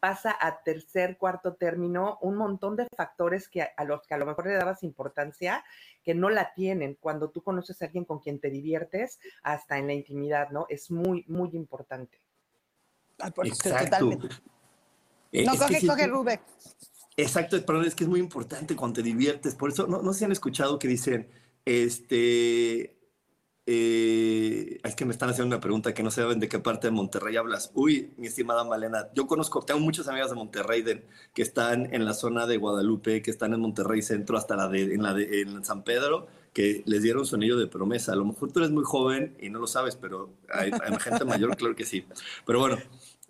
Pasa 0.00 0.36
a 0.38 0.62
tercer, 0.62 1.16
cuarto 1.16 1.54
término 1.54 2.18
un 2.20 2.36
montón 2.36 2.76
de 2.76 2.86
factores 2.96 3.48
que 3.48 3.62
a 3.62 3.84
los 3.84 4.06
que 4.06 4.14
a 4.14 4.18
lo 4.18 4.26
mejor 4.26 4.46
le 4.46 4.54
dabas 4.54 4.82
importancia 4.82 5.64
que 6.02 6.14
no 6.14 6.30
la 6.30 6.52
tienen 6.54 6.96
cuando 7.00 7.30
tú 7.30 7.42
conoces 7.42 7.80
a 7.80 7.86
alguien 7.86 8.04
con 8.04 8.20
quien 8.20 8.40
te 8.40 8.50
diviertes 8.50 9.18
hasta 9.42 9.78
en 9.78 9.86
la 9.86 9.92
intimidad, 9.92 10.50
¿no? 10.50 10.66
Es 10.68 10.90
muy, 10.90 11.24
muy 11.28 11.50
importante. 11.52 12.20
Exacto. 13.44 14.18
Eh, 15.32 15.44
no, 15.44 15.56
coge, 15.56 15.86
coge 15.86 16.06
Rubén. 16.06 16.40
Exacto, 17.16 17.64
perdón, 17.64 17.84
es 17.84 17.94
que 17.94 18.04
es 18.04 18.10
muy 18.10 18.20
importante 18.20 18.74
cuando 18.74 18.96
te 18.96 19.02
diviertes. 19.02 19.54
Por 19.54 19.70
eso, 19.70 19.86
no, 19.86 20.02
no 20.02 20.12
se 20.12 20.24
han 20.24 20.32
escuchado 20.32 20.78
que 20.78 20.88
dicen, 20.88 21.28
este, 21.64 22.99
eh, 23.72 24.80
es 24.82 24.96
que 24.96 25.04
me 25.04 25.12
están 25.12 25.30
haciendo 25.30 25.54
una 25.54 25.60
pregunta 25.60 25.94
que 25.94 26.02
no 26.02 26.10
saben 26.10 26.40
de 26.40 26.48
qué 26.48 26.58
parte 26.58 26.88
de 26.88 26.90
Monterrey 26.90 27.36
hablas. 27.36 27.70
Uy, 27.74 28.12
mi 28.16 28.26
estimada 28.26 28.64
Malena, 28.64 29.06
yo 29.14 29.28
conozco, 29.28 29.62
tengo 29.62 29.78
muchas 29.78 30.08
amigas 30.08 30.30
de 30.30 30.34
Monterrey 30.34 30.82
que 31.32 31.42
están 31.42 31.94
en 31.94 32.04
la 32.04 32.14
zona 32.14 32.48
de 32.48 32.56
Guadalupe, 32.56 33.22
que 33.22 33.30
están 33.30 33.54
en 33.54 33.60
Monterrey 33.60 34.02
Centro, 34.02 34.36
hasta 34.36 34.56
la 34.56 34.66
de, 34.66 34.92
en, 35.42 35.64
San 35.64 35.84
Pedro, 35.84 36.26
que 36.52 36.82
les 36.84 37.02
dieron 37.02 37.24
su 37.26 37.36
de 37.36 37.66
promesa. 37.68 38.12
A 38.12 38.16
lo 38.16 38.24
mejor 38.24 38.50
tú 38.50 38.58
eres 38.58 38.72
muy 38.72 38.82
joven 38.82 39.36
y 39.38 39.50
no 39.50 39.60
lo 39.60 39.68
sabes, 39.68 39.94
pero 39.94 40.30
hay, 40.52 40.72
gente 40.98 41.24
mayor, 41.24 41.56
claro 41.56 41.76
que 41.76 41.84
sí. 41.84 42.04
Pero 42.44 42.58
bueno, 42.58 42.76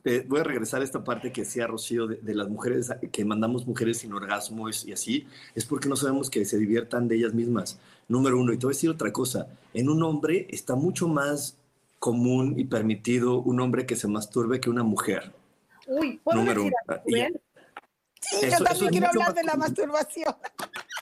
eh, 0.04 0.25
voy 0.26 0.40
a 0.40 0.45
regresar 0.45 0.80
a 0.80 0.85
esta 0.85 1.04
parte 1.04 1.33
que 1.33 1.42
decía 1.42 1.66
Rocío 1.66 2.07
de, 2.07 2.16
de, 2.16 2.35
las 2.35 2.49
mujeres, 2.49 2.92
que 3.12 3.25
mandamos 3.25 3.66
mujeres 3.66 3.99
sin 3.99 4.12
orgasmos 4.12 4.87
y 4.87 4.92
así, 4.92 5.26
es 5.54 5.64
porque 5.64 5.88
no 5.88 5.97
sabemos 5.97 6.30
que 6.30 6.45
se 6.45 6.59
diviertan 6.59 7.09
de 7.09 7.16
ellas 7.16 7.35
mismas 7.35 7.78
número 8.09 8.38
uno. 8.38 8.52
Y 8.52 8.59
te 8.59 8.66
voy 8.66 8.73
a 8.73 8.76
decir 8.76 8.90
otra 8.90 9.12
cosa, 9.12 9.49
en 9.73 9.88
un 9.88 10.02
hombre 10.02 10.47
está 10.50 10.75
mucho 10.75 11.09
más 11.09 11.57
común 11.99 12.54
y 12.59 12.64
permitido 12.64 13.40
un 13.40 13.61
hombre 13.61 13.87
que 13.87 13.95
se 13.95 14.09
masturbe 14.09 14.61
que 14.61 14.71
una 14.71 14.83
mujer. 14.83 15.33
Uy, 15.87 16.21
¿puedo 16.25 16.38
número 16.38 16.64
decir 16.64 16.73
uno. 17.07 17.40
Sí, 18.21 18.47
yo 18.50 18.64
también 18.64 18.90
quiero 18.90 19.09
hablar 19.09 19.35
de 19.35 19.45
la 19.45 19.54
masturbación. 19.54 20.35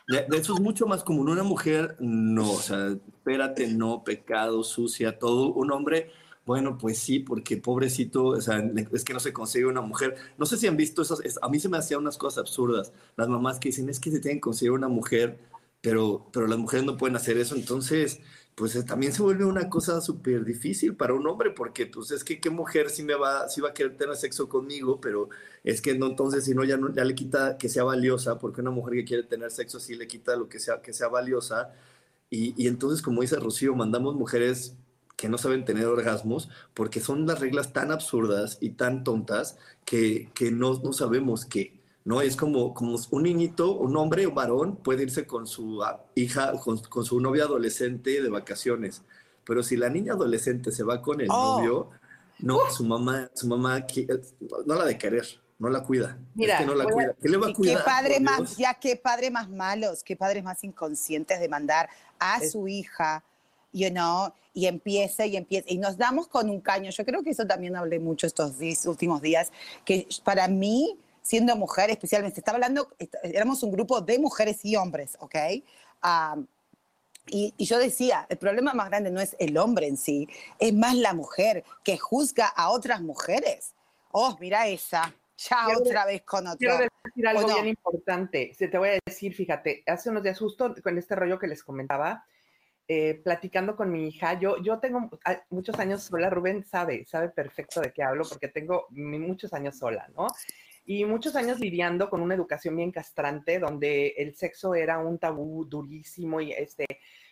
De, 0.06 0.26
eso 0.36 0.54
es 0.54 0.60
mucho 0.60 0.86
más 0.86 1.02
común. 1.02 1.28
Una 1.28 1.42
mujer, 1.42 1.96
no, 1.98 2.52
o 2.52 2.60
sea, 2.60 2.88
espérate, 2.88 3.66
no, 3.68 4.04
pecado, 4.04 4.62
sucia, 4.62 5.18
todo. 5.18 5.52
Un 5.52 5.72
hombre, 5.72 6.10
bueno, 6.48 6.78
pues 6.78 6.98
sí, 6.98 7.20
porque 7.20 7.58
pobrecito, 7.58 8.28
o 8.28 8.40
sea, 8.40 8.58
es 8.92 9.04
que 9.04 9.12
no 9.12 9.20
se 9.20 9.32
consigue 9.32 9.66
una 9.66 9.82
mujer. 9.82 10.16
No 10.38 10.46
sé 10.46 10.56
si 10.56 10.66
han 10.66 10.76
visto 10.76 11.02
esas, 11.02 11.20
a 11.42 11.48
mí 11.48 11.60
se 11.60 11.68
me 11.68 11.76
hacían 11.78 12.00
unas 12.00 12.16
cosas 12.18 12.38
absurdas. 12.38 12.92
Las 13.16 13.28
mamás 13.28 13.58
que 13.60 13.68
dicen, 13.68 13.88
es 13.90 14.00
que 14.00 14.10
se 14.10 14.20
tienen 14.20 14.38
que 14.38 14.42
conseguir 14.42 14.72
una 14.72 14.88
mujer 14.88 15.38
pero, 15.80 16.26
pero 16.32 16.46
las 16.46 16.58
mujeres 16.58 16.84
no 16.86 16.96
pueden 16.96 17.16
hacer 17.16 17.38
eso, 17.38 17.54
entonces, 17.54 18.20
pues 18.54 18.74
eh, 18.76 18.82
también 18.82 19.12
se 19.12 19.22
vuelve 19.22 19.44
una 19.44 19.68
cosa 19.68 20.00
súper 20.00 20.44
difícil 20.44 20.96
para 20.96 21.14
un 21.14 21.26
hombre, 21.26 21.50
porque 21.50 21.86
pues 21.86 22.10
es 22.10 22.24
que 22.24 22.40
qué 22.40 22.50
mujer 22.50 22.90
sí 22.90 23.02
me 23.04 23.14
va, 23.14 23.48
sí 23.48 23.60
va 23.60 23.70
a 23.70 23.74
querer 23.74 23.96
tener 23.96 24.16
sexo 24.16 24.48
conmigo, 24.48 25.00
pero 25.00 25.28
es 25.62 25.80
que 25.80 25.96
no, 25.96 26.06
entonces 26.06 26.44
si 26.44 26.54
no 26.54 26.64
ya, 26.64 26.76
no, 26.76 26.92
ya 26.92 27.04
le 27.04 27.14
quita 27.14 27.56
que 27.58 27.68
sea 27.68 27.84
valiosa, 27.84 28.38
porque 28.38 28.60
una 28.60 28.70
mujer 28.70 28.94
que 28.94 29.04
quiere 29.04 29.22
tener 29.24 29.50
sexo 29.50 29.78
sí 29.80 29.94
le 29.94 30.08
quita 30.08 30.36
lo 30.36 30.48
que 30.48 30.58
sea, 30.58 30.82
que 30.82 30.92
sea 30.92 31.08
valiosa, 31.08 31.72
y, 32.30 32.54
y 32.62 32.68
entonces 32.68 33.02
como 33.02 33.22
dice 33.22 33.36
Rocío, 33.36 33.74
mandamos 33.74 34.14
mujeres 34.16 34.76
que 35.18 35.28
no 35.28 35.36
saben 35.36 35.64
tener 35.64 35.84
orgasmos, 35.84 36.48
porque 36.74 37.00
son 37.00 37.26
las 37.26 37.40
reglas 37.40 37.72
tan 37.72 37.90
absurdas 37.90 38.56
y 38.60 38.70
tan 38.70 39.02
tontas 39.02 39.58
que, 39.84 40.30
que 40.32 40.52
no, 40.52 40.78
no 40.78 40.92
sabemos 40.94 41.44
que 41.44 41.78
¿no? 42.08 42.22
Es 42.22 42.36
como, 42.36 42.72
como 42.72 42.96
un 43.10 43.22
niñito, 43.22 43.72
un 43.72 43.94
hombre 43.98 44.26
o 44.26 44.32
varón 44.32 44.76
puede 44.76 45.02
irse 45.02 45.26
con 45.26 45.46
su 45.46 45.82
ah, 45.82 46.02
hija, 46.14 46.52
con, 46.52 47.04
su 47.04 47.20
novia 47.20 47.44
adolescente 47.44 48.22
de 48.22 48.30
vacaciones, 48.30 49.02
pero 49.44 49.62
si 49.62 49.76
la 49.76 49.90
niña 49.90 50.14
adolescente 50.14 50.72
se 50.72 50.84
va 50.84 51.02
con 51.02 51.20
el 51.20 51.28
oh. 51.30 51.58
novio, 51.58 51.90
no, 52.38 52.60
su 52.70 52.84
mamá, 52.84 53.30
su 53.34 53.46
mamá 53.46 53.84
no 54.64 54.74
la 54.76 54.86
de 54.86 54.96
querer, 54.96 55.26
no 55.58 55.68
la 55.68 55.82
cuida. 55.82 56.16
Mira, 56.34 56.54
es 56.54 56.60
que 56.60 56.66
no 56.66 56.74
la 56.74 56.86
cuida. 56.86 57.14
¿Qué 57.20 57.28
le 57.28 57.36
va 57.36 57.48
a 57.48 57.52
cuidar? 57.52 57.76
Qué 57.76 57.84
padre 57.84 58.20
más, 58.20 58.56
ya 58.56 58.72
qué 58.72 58.96
padre 58.96 59.30
más 59.30 59.50
malos, 59.50 60.02
qué 60.02 60.16
padres 60.16 60.42
más 60.42 60.64
inconscientes 60.64 61.40
de 61.40 61.48
mandar 61.50 61.90
a 62.18 62.40
su 62.40 62.68
hija, 62.68 63.22
you 63.78 63.90
know, 63.90 64.32
y 64.52 64.66
empieza 64.66 65.24
y 65.26 65.36
empieza. 65.36 65.66
Y 65.70 65.78
nos 65.78 65.96
damos 65.96 66.28
con 66.28 66.50
un 66.50 66.60
caño. 66.60 66.90
Yo 66.90 67.04
creo 67.04 67.22
que 67.22 67.30
eso 67.30 67.46
también 67.46 67.76
hablé 67.76 67.98
mucho 67.98 68.26
estos 68.26 68.54
últimos 68.86 69.22
días, 69.22 69.52
que 69.84 70.08
para 70.24 70.48
mí 70.48 70.98
siendo 71.28 71.54
mujer, 71.56 71.90
especialmente, 71.90 72.40
estaba 72.40 72.56
hablando, 72.56 72.88
éramos 73.22 73.62
un 73.62 73.70
grupo 73.70 74.00
de 74.00 74.18
mujeres 74.18 74.64
y 74.64 74.76
hombres, 74.76 75.18
¿ok? 75.20 75.36
y, 77.26 77.52
yo 77.58 77.78
decía, 77.78 78.26
el 78.30 78.38
problema 78.38 78.72
más 78.72 78.88
grande 78.88 79.10
no 79.10 79.20
es 79.20 79.36
el 79.38 79.58
hombre 79.58 79.88
en 79.88 79.98
sí, 79.98 80.26
es 80.58 80.72
más 80.72 80.94
la 80.94 81.12
mujer 81.12 81.64
que 81.84 81.98
juzga 81.98 82.46
a 82.46 82.70
otras 82.70 83.02
mujeres. 83.02 83.74
Oh, 84.10 84.38
mira 84.40 84.68
esa, 84.68 85.14
ya 85.36 85.68
otra 85.76 86.06
vez 86.06 86.22
con 86.22 86.46
otro. 86.46 86.58
Quiero 86.58 86.78
decir 86.78 87.28
algo 87.28 87.46
bien 87.46 87.68
importante. 87.68 88.54
Se 88.54 88.68
te 88.68 88.78
voy 88.78 88.88
a 88.88 88.98
decir, 89.04 89.34
fíjate, 89.34 89.82
hace 89.86 90.08
unos 90.08 90.22
días 90.22 90.38
justo 90.38 90.74
con 90.82 90.96
este 90.96 91.14
rollo 91.14 91.38
que 91.38 91.46
les 91.46 91.62
comentaba, 91.62 92.24
eh, 92.88 93.20
platicando 93.22 93.76
con 93.76 93.92
mi 93.92 94.08
hija, 94.08 94.40
yo, 94.40 94.60
yo 94.62 94.78
tengo 94.78 95.10
muchos 95.50 95.78
años 95.78 96.02
sola, 96.02 96.30
Rubén 96.30 96.64
sabe, 96.64 97.04
sabe 97.04 97.28
perfecto 97.28 97.80
de 97.80 97.92
qué 97.92 98.02
hablo 98.02 98.24
porque 98.28 98.48
tengo 98.48 98.86
muchos 98.90 99.52
años 99.52 99.78
sola, 99.78 100.08
¿no? 100.16 100.26
y 100.88 101.04
muchos 101.04 101.36
años 101.36 101.60
lidiando 101.60 102.08
con 102.08 102.22
una 102.22 102.34
educación 102.34 102.74
bien 102.74 102.90
castrante, 102.90 103.58
donde 103.58 104.14
el 104.16 104.34
sexo 104.34 104.74
era 104.74 104.98
un 104.98 105.18
tabú 105.18 105.66
durísimo 105.66 106.40
y 106.40 106.52
este, 106.52 106.86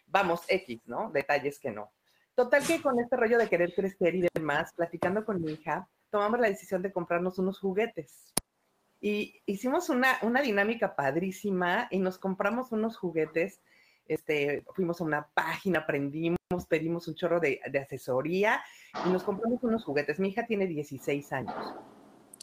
vamos, 0.07 0.43
X, 0.47 0.83
¿no? 0.85 1.11
Detalles 1.11 1.59
que 1.59 1.71
no. 1.71 1.91
Total 2.35 2.63
que 2.67 2.83
con 2.83 3.01
este 3.01 3.17
rollo 3.17 3.39
de 3.39 3.49
querer 3.49 3.73
crecer 3.75 4.15
y 4.15 4.27
demás, 4.35 4.75
platicando 4.77 5.25
con 5.25 5.41
mi 5.41 5.53
hija, 5.53 5.89
tomamos 6.11 6.39
la 6.39 6.49
decisión 6.49 6.83
de 6.83 6.93
comprarnos 6.93 7.39
unos 7.39 7.59
juguetes. 7.59 8.35
Y 9.01 9.41
hicimos 9.47 9.89
una, 9.89 10.19
una 10.21 10.43
dinámica 10.43 10.95
padrísima 10.95 11.89
y 11.91 11.99
nos 11.99 12.19
compramos 12.19 12.73
unos 12.73 12.99
juguetes. 12.99 13.63
Este, 14.09 14.65
fuimos 14.75 15.01
a 15.01 15.05
una 15.05 15.27
página, 15.35 15.81
aprendimos, 15.81 16.39
pedimos 16.69 17.09
un 17.09 17.15
chorro 17.15 17.41
de, 17.41 17.61
de 17.71 17.79
asesoría 17.79 18.63
y 19.05 19.09
nos 19.11 19.25
compramos 19.25 19.63
unos 19.63 19.85
juguetes. 19.85 20.21
Mi 20.21 20.29
hija 20.29 20.47
tiene 20.47 20.67
16 20.67 21.33
años. 21.33 21.75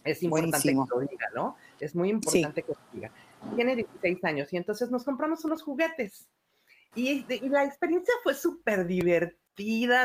Es 0.04 0.22
importante 0.22 0.70
que 0.70 0.74
lo 0.74 1.00
diga, 1.00 1.28
¿no? 1.34 1.56
Es 1.80 1.96
muy 1.96 2.10
importante 2.10 2.64
que 2.64 2.74
lo 2.74 2.78
diga. 2.92 3.12
Tiene 3.56 3.76
16 3.76 4.24
años 4.26 4.52
y 4.52 4.58
entonces 4.58 4.92
nos 4.92 5.04
compramos 5.04 5.46
unos 5.46 5.62
juguetes. 5.62 6.28
Y, 6.96 7.26
la 7.50 7.64
experiencia 7.64 8.14
fue 8.22 8.34
súper 8.34 8.86
divertida, 8.86 9.40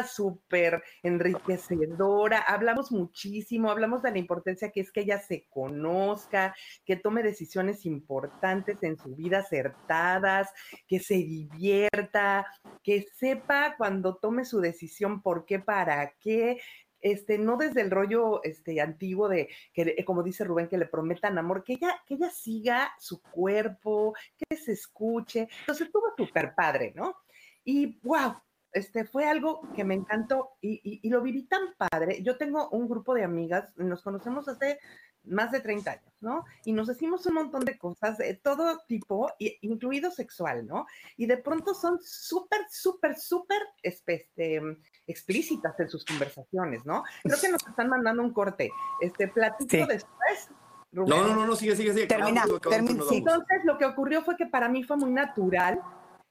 súper 0.07 0.83
enriquecedora. 1.03 2.41
Hablamos 2.41 2.93
muchísimo, 2.93 3.71
hablamos 3.71 4.03
de 4.03 4.13
la 4.13 4.19
importancia 4.19 4.71
que 4.71 4.81
es 4.81 4.93
que 4.93 5.01
ella 5.01 5.19
se 5.21 5.47
conozca, 5.49 6.55
que 6.85 6.97
tome 6.97 7.23
decisiones 7.23 7.87
importantes 7.87 8.79
en 8.83 8.99
su 8.99 9.15
vida 9.15 9.39
acertadas, 9.39 10.51
que 10.87 11.01
se 11.01 11.15
divierta, 11.15 12.47
que 12.83 13.07
sepa 13.15 13.75
cuando 13.77 14.17
tome 14.17 14.45
su 14.45 14.61
decisión 14.61 15.23
por 15.23 15.45
qué, 15.45 15.59
para 15.59 16.13
qué, 16.21 16.61
este, 17.01 17.39
no 17.39 17.57
desde 17.57 17.81
el 17.81 17.91
rollo 17.91 18.43
este, 18.43 18.81
antiguo 18.81 19.29
de, 19.29 19.49
que, 19.73 20.05
como 20.05 20.23
dice 20.23 20.45
Rubén, 20.45 20.69
que 20.69 20.79
le 20.79 20.87
prometan 20.87 21.39
amor, 21.39 21.65
que 21.65 21.75
ella, 21.75 22.03
que 22.07 22.15
ella 22.15 22.31
siga 22.31 22.93
su 22.99 23.23
cuerpo, 23.23 24.15
que 24.37 24.57
se 24.57 24.73
escuche. 24.73 25.49
Entonces, 25.61 25.91
todo 25.93 26.13
súper 26.17 26.55
padre, 26.55 26.93
¿no? 26.95 27.17
Y 27.65 27.99
wow, 28.03 28.35
este, 28.79 29.05
fue 29.05 29.27
algo 29.27 29.61
que 29.75 29.85
me 29.85 29.95
encantó 29.95 30.53
y, 30.61 31.01
y, 31.03 31.11
lo 31.11 31.21
viví 31.21 31.45
tan 31.45 31.75
padre. 31.77 32.23
Yo 32.23 32.37
tengo 32.37 32.69
un 32.71 32.89
grupo 32.89 33.15
de 33.15 33.25
amigas, 33.25 33.71
nos 33.77 34.03
conocemos 34.03 34.49
hace 34.49 34.79
más 35.25 35.53
de 35.53 35.61
30 35.61 35.91
años, 35.91 36.15
¿no? 36.21 36.45
Y 36.65 36.73
nos 36.73 36.87
decimos 36.87 37.27
un 37.27 37.35
montón 37.35 37.65
de 37.65 37.79
cosas 37.79 38.19
de 38.19 38.35
todo 38.35 38.81
tipo, 38.87 39.31
incluido 39.39 40.11
sexual, 40.11 40.67
¿no? 40.67 40.87
Y 41.17 41.27
de 41.27 41.37
pronto 41.37 41.75
son 41.75 41.99
súper, 42.03 42.61
súper, 42.71 43.19
súper 43.19 43.61
este, 43.83 44.61
explícitas 45.07 45.79
en 45.81 45.89
sus 45.89 46.05
conversaciones, 46.05 46.85
¿no? 46.87 47.05
Creo 47.23 47.41
que 47.41 47.49
nos 47.49 47.67
están 47.67 47.89
mandando 47.89 48.23
un 48.23 48.33
corte. 48.33 48.71
Este, 49.01 49.29
platico 49.29 49.87
después. 49.87 50.51
No, 50.91 51.05
no, 51.05 51.47
no, 51.47 51.57
sigue, 51.57 51.77
sigue, 51.77 51.93
sigue. 51.93 52.07
Termina, 52.07 52.45
termina. 52.71 53.05
Entonces, 53.11 53.65
lo 53.65 53.77
que 53.77 53.85
ocurrió 53.85 54.23
fue 54.23 54.37
que 54.37 54.47
para 54.47 54.69
mí 54.69 54.83
fue 54.83 54.97
muy 54.97 55.11
natural 55.11 55.81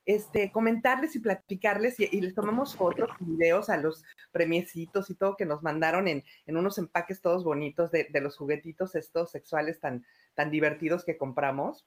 este, 0.08 0.54
comentarles 0.54 1.18
y 1.18 1.20
platicarles 1.20 2.00
y, 2.00 2.22
les 2.22 2.34
tomamos 2.34 2.78
fotos 2.78 3.10
videos 3.20 3.70
a 3.70 3.76
los 3.76 4.06
premiecitos 4.32 5.10
y 5.10 5.16
todo 5.16 5.36
que 5.36 5.46
nos 5.46 5.64
mandaron 5.64 6.08
en, 6.08 6.24
unos 6.48 6.78
empaques 6.78 7.22
todos 7.22 7.44
bonitos 7.44 7.92
de, 7.92 8.08
los 8.22 8.38
juguetitos 8.38 8.96
estos 8.96 9.32
sexuales 9.32 9.82
tan, 9.82 10.06
tan 10.34 10.50
divertidos 10.50 11.04
que 11.04 11.18
compramos. 11.18 11.86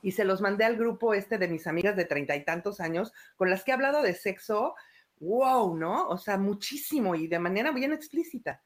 Y 0.00 0.12
se 0.12 0.24
los 0.24 0.40
mandé 0.40 0.64
al 0.64 0.76
grupo 0.76 1.12
este 1.12 1.36
de 1.36 1.48
mis 1.48 1.66
amigas 1.66 1.96
de 1.96 2.04
treinta 2.04 2.36
y 2.36 2.44
tantos 2.44 2.78
años 2.78 3.12
con 3.34 3.50
las 3.50 3.64
que 3.64 3.72
he 3.72 3.74
hablado 3.74 4.00
de 4.02 4.14
sexo, 4.14 4.76
wow, 5.18 5.76
¿no? 5.76 6.06
O 6.08 6.18
sea, 6.18 6.38
muchísimo 6.38 7.16
y 7.16 7.26
de 7.26 7.40
manera 7.40 7.72
bien 7.72 7.92
explícita. 7.92 8.62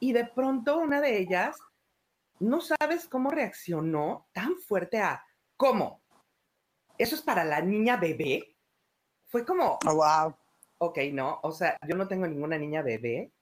Y 0.00 0.14
de 0.14 0.24
pronto 0.24 0.78
una 0.78 1.02
de 1.02 1.18
ellas, 1.18 1.58
no 2.40 2.62
sabes 2.62 3.06
cómo 3.06 3.30
reaccionó 3.30 4.28
tan 4.32 4.56
fuerte 4.56 4.98
a, 4.98 5.22
¿cómo? 5.58 6.01
Eso 7.02 7.16
es 7.16 7.22
para 7.22 7.44
la 7.44 7.60
niña 7.60 7.96
bebé. 7.96 8.56
Fue 9.26 9.44
como, 9.44 9.78
oh, 9.86 9.94
wow. 9.94 10.36
Ok, 10.78 10.98
no, 11.12 11.40
o 11.42 11.52
sea, 11.52 11.76
yo 11.86 11.96
no 11.96 12.08
tengo 12.08 12.26
ninguna 12.26 12.58
niña 12.58 12.82
bebé. 12.82 13.32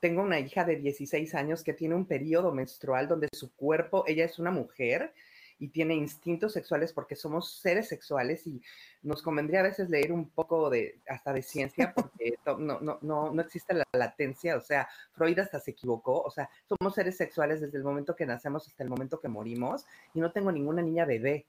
Tengo 0.00 0.22
una 0.22 0.38
hija 0.38 0.64
de 0.64 0.76
16 0.76 1.34
años 1.34 1.64
que 1.64 1.72
tiene 1.72 1.94
un 1.94 2.06
periodo 2.06 2.52
menstrual 2.52 3.08
donde 3.08 3.28
su 3.32 3.54
cuerpo, 3.54 4.04
ella 4.06 4.24
es 4.24 4.38
una 4.38 4.50
mujer 4.50 5.14
y 5.58 5.68
tiene 5.68 5.94
instintos 5.94 6.52
sexuales 6.52 6.92
porque 6.92 7.16
somos 7.16 7.58
seres 7.60 7.88
sexuales 7.88 8.46
y 8.46 8.60
nos 9.02 9.22
convendría 9.22 9.60
a 9.60 9.64
veces 9.64 9.88
leer 9.88 10.12
un 10.12 10.28
poco 10.30 10.68
de 10.68 11.00
hasta 11.08 11.32
de 11.32 11.42
ciencia 11.42 11.92
porque 11.94 12.34
no, 12.58 12.80
no, 12.80 12.98
no, 13.00 13.32
no 13.32 13.42
existe 13.42 13.72
la 13.72 13.84
latencia, 13.92 14.56
o 14.56 14.60
sea, 14.60 14.88
Freud 15.12 15.38
hasta 15.38 15.60
se 15.60 15.70
equivocó, 15.70 16.20
o 16.20 16.30
sea, 16.30 16.50
somos 16.68 16.94
seres 16.94 17.16
sexuales 17.16 17.60
desde 17.60 17.78
el 17.78 17.84
momento 17.84 18.16
que 18.16 18.26
nacemos 18.26 18.66
hasta 18.66 18.82
el 18.82 18.90
momento 18.90 19.20
que 19.20 19.28
morimos 19.28 19.86
y 20.12 20.20
no 20.20 20.32
tengo 20.32 20.52
ninguna 20.52 20.82
niña 20.82 21.04
bebé 21.04 21.46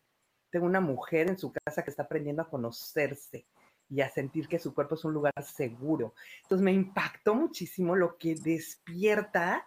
tengo 0.50 0.66
una 0.66 0.82
mujer 0.82 1.30
en 1.30 1.38
su 1.38 1.52
casa 1.52 1.84
que 1.84 1.90
está 1.90 2.04
aprendiendo 2.04 2.42
a 2.42 2.50
conocerse 2.50 3.46
y 3.90 4.02
a 4.02 4.10
sentir 4.10 4.48
que 4.48 4.60
su 4.60 4.74
cuerpo 4.74 4.96
es 4.96 5.06
un 5.06 5.14
lugar 5.14 5.34
seguro. 5.44 6.14
Entonces 6.44 6.64
me 6.64 6.74
impactó 6.74 7.36
muchísimo 7.36 7.96
lo 7.96 8.18
que 8.18 8.36
despierta 8.36 9.66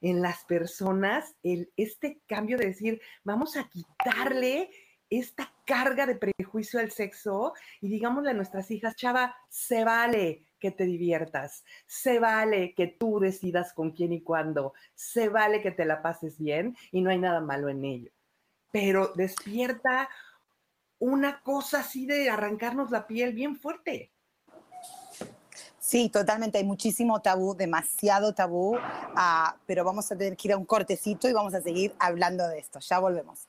en 0.00 0.20
las 0.20 0.44
personas 0.44 1.36
el, 1.42 1.72
este 1.76 2.20
cambio 2.26 2.58
de 2.58 2.66
decir, 2.66 3.00
vamos 3.24 3.56
a 3.56 3.68
quitarle 3.68 4.70
esta 5.08 5.52
carga 5.66 6.06
de 6.06 6.16
prejuicio 6.16 6.80
al 6.80 6.90
sexo 6.90 7.52
y 7.80 7.88
digámosle 7.88 8.30
a 8.30 8.34
nuestras 8.34 8.70
hijas, 8.70 8.96
chava, 8.96 9.36
se 9.48 9.84
vale 9.84 10.48
que 10.58 10.70
te 10.70 10.84
diviertas, 10.84 11.64
se 11.86 12.18
vale 12.18 12.74
que 12.74 12.86
tú 12.86 13.20
decidas 13.20 13.72
con 13.74 13.92
quién 13.92 14.12
y 14.12 14.22
cuándo, 14.22 14.72
se 14.94 15.28
vale 15.28 15.60
que 15.60 15.70
te 15.70 15.84
la 15.84 16.02
pases 16.02 16.38
bien 16.38 16.76
y 16.90 17.02
no 17.02 17.10
hay 17.10 17.18
nada 17.18 17.40
malo 17.40 17.68
en 17.68 17.84
ello 17.84 18.12
pero 18.72 19.12
despierta 19.14 20.08
una 20.98 21.40
cosa 21.42 21.80
así 21.80 22.06
de 22.06 22.28
arrancarnos 22.28 22.90
la 22.90 23.06
piel 23.06 23.34
bien 23.34 23.56
fuerte. 23.56 24.10
Sí, 25.78 26.08
totalmente. 26.08 26.58
Hay 26.58 26.64
muchísimo 26.64 27.20
tabú, 27.20 27.54
demasiado 27.54 28.34
tabú, 28.34 28.76
uh, 28.76 29.58
pero 29.66 29.84
vamos 29.84 30.10
a 30.10 30.16
tener 30.16 30.36
que 30.36 30.48
ir 30.48 30.52
a 30.54 30.56
un 30.56 30.64
cortecito 30.64 31.28
y 31.28 31.32
vamos 31.32 31.54
a 31.54 31.60
seguir 31.60 31.94
hablando 31.98 32.48
de 32.48 32.58
esto. 32.58 32.78
Ya 32.80 32.98
volvemos. 32.98 33.48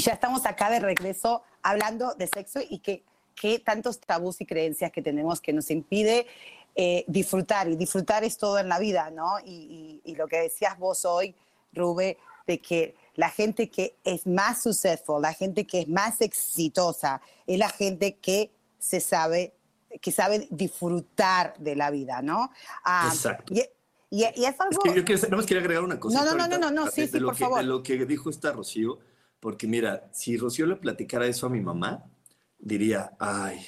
Y 0.00 0.02
ya 0.02 0.14
estamos 0.14 0.46
acá 0.46 0.70
de 0.70 0.80
regreso 0.80 1.42
hablando 1.62 2.14
de 2.14 2.26
sexo 2.26 2.60
y 2.66 2.78
que, 2.78 3.04
qué 3.34 3.58
tantos 3.58 4.00
tabús 4.00 4.40
y 4.40 4.46
creencias 4.46 4.90
que 4.90 5.02
tenemos 5.02 5.42
que 5.42 5.52
nos 5.52 5.70
impide 5.70 6.26
eh, 6.74 7.04
disfrutar. 7.06 7.68
Y 7.68 7.76
disfrutar 7.76 8.24
es 8.24 8.38
todo 8.38 8.58
en 8.58 8.70
la 8.70 8.78
vida, 8.78 9.10
¿no? 9.10 9.38
Y, 9.44 10.00
y, 10.02 10.14
lo 10.14 10.26
que 10.26 10.38
decías 10.38 10.78
vos 10.78 11.04
hoy, 11.04 11.34
Rube, 11.74 12.16
de 12.46 12.62
que 12.62 12.96
la 13.16 13.28
gente 13.28 13.68
que 13.68 13.96
es 14.02 14.26
más 14.26 14.62
successful, 14.62 15.20
la 15.20 15.34
gente 15.34 15.66
que 15.66 15.80
es 15.80 15.88
más 15.88 16.22
exitosa, 16.22 17.20
es 17.46 17.58
la 17.58 17.68
gente 17.68 18.16
que 18.16 18.50
se 18.78 19.00
sabe, 19.00 19.52
que 20.00 20.12
sabe 20.12 20.48
disfrutar 20.48 21.52
de 21.58 21.76
la 21.76 21.90
vida, 21.90 22.22
¿no? 22.22 22.50
Ah, 22.84 23.10
Exacto. 23.12 23.52
Y, 23.52 23.64
y, 24.08 24.24
es 24.24 24.58
algo... 24.58 24.82
Es 24.82 24.92
que 24.92 24.94
yo 24.94 25.04
quiero, 25.04 25.28
no 25.28 25.36
más 25.36 25.44
quería 25.44 25.60
agregar 25.60 25.84
una 25.84 26.00
cosa. 26.00 26.24
No, 26.24 26.34
no, 26.34 26.48
no, 26.48 26.56
no, 26.56 26.70
no, 26.70 26.90
sí, 26.90 27.06
sí, 27.06 27.20
por 27.20 27.36
favor. 27.36 27.58
De 27.58 27.64
lo 27.64 27.82
que 27.82 28.06
dijo 28.06 28.30
esta 28.30 28.50
Rocío, 28.52 28.98
porque 29.40 29.66
mira, 29.66 30.08
si 30.12 30.36
Rocío 30.36 30.66
le 30.66 30.76
platicara 30.76 31.26
eso 31.26 31.46
a 31.46 31.50
mi 31.50 31.60
mamá, 31.60 32.04
diría, 32.58 33.12
ay, 33.18 33.60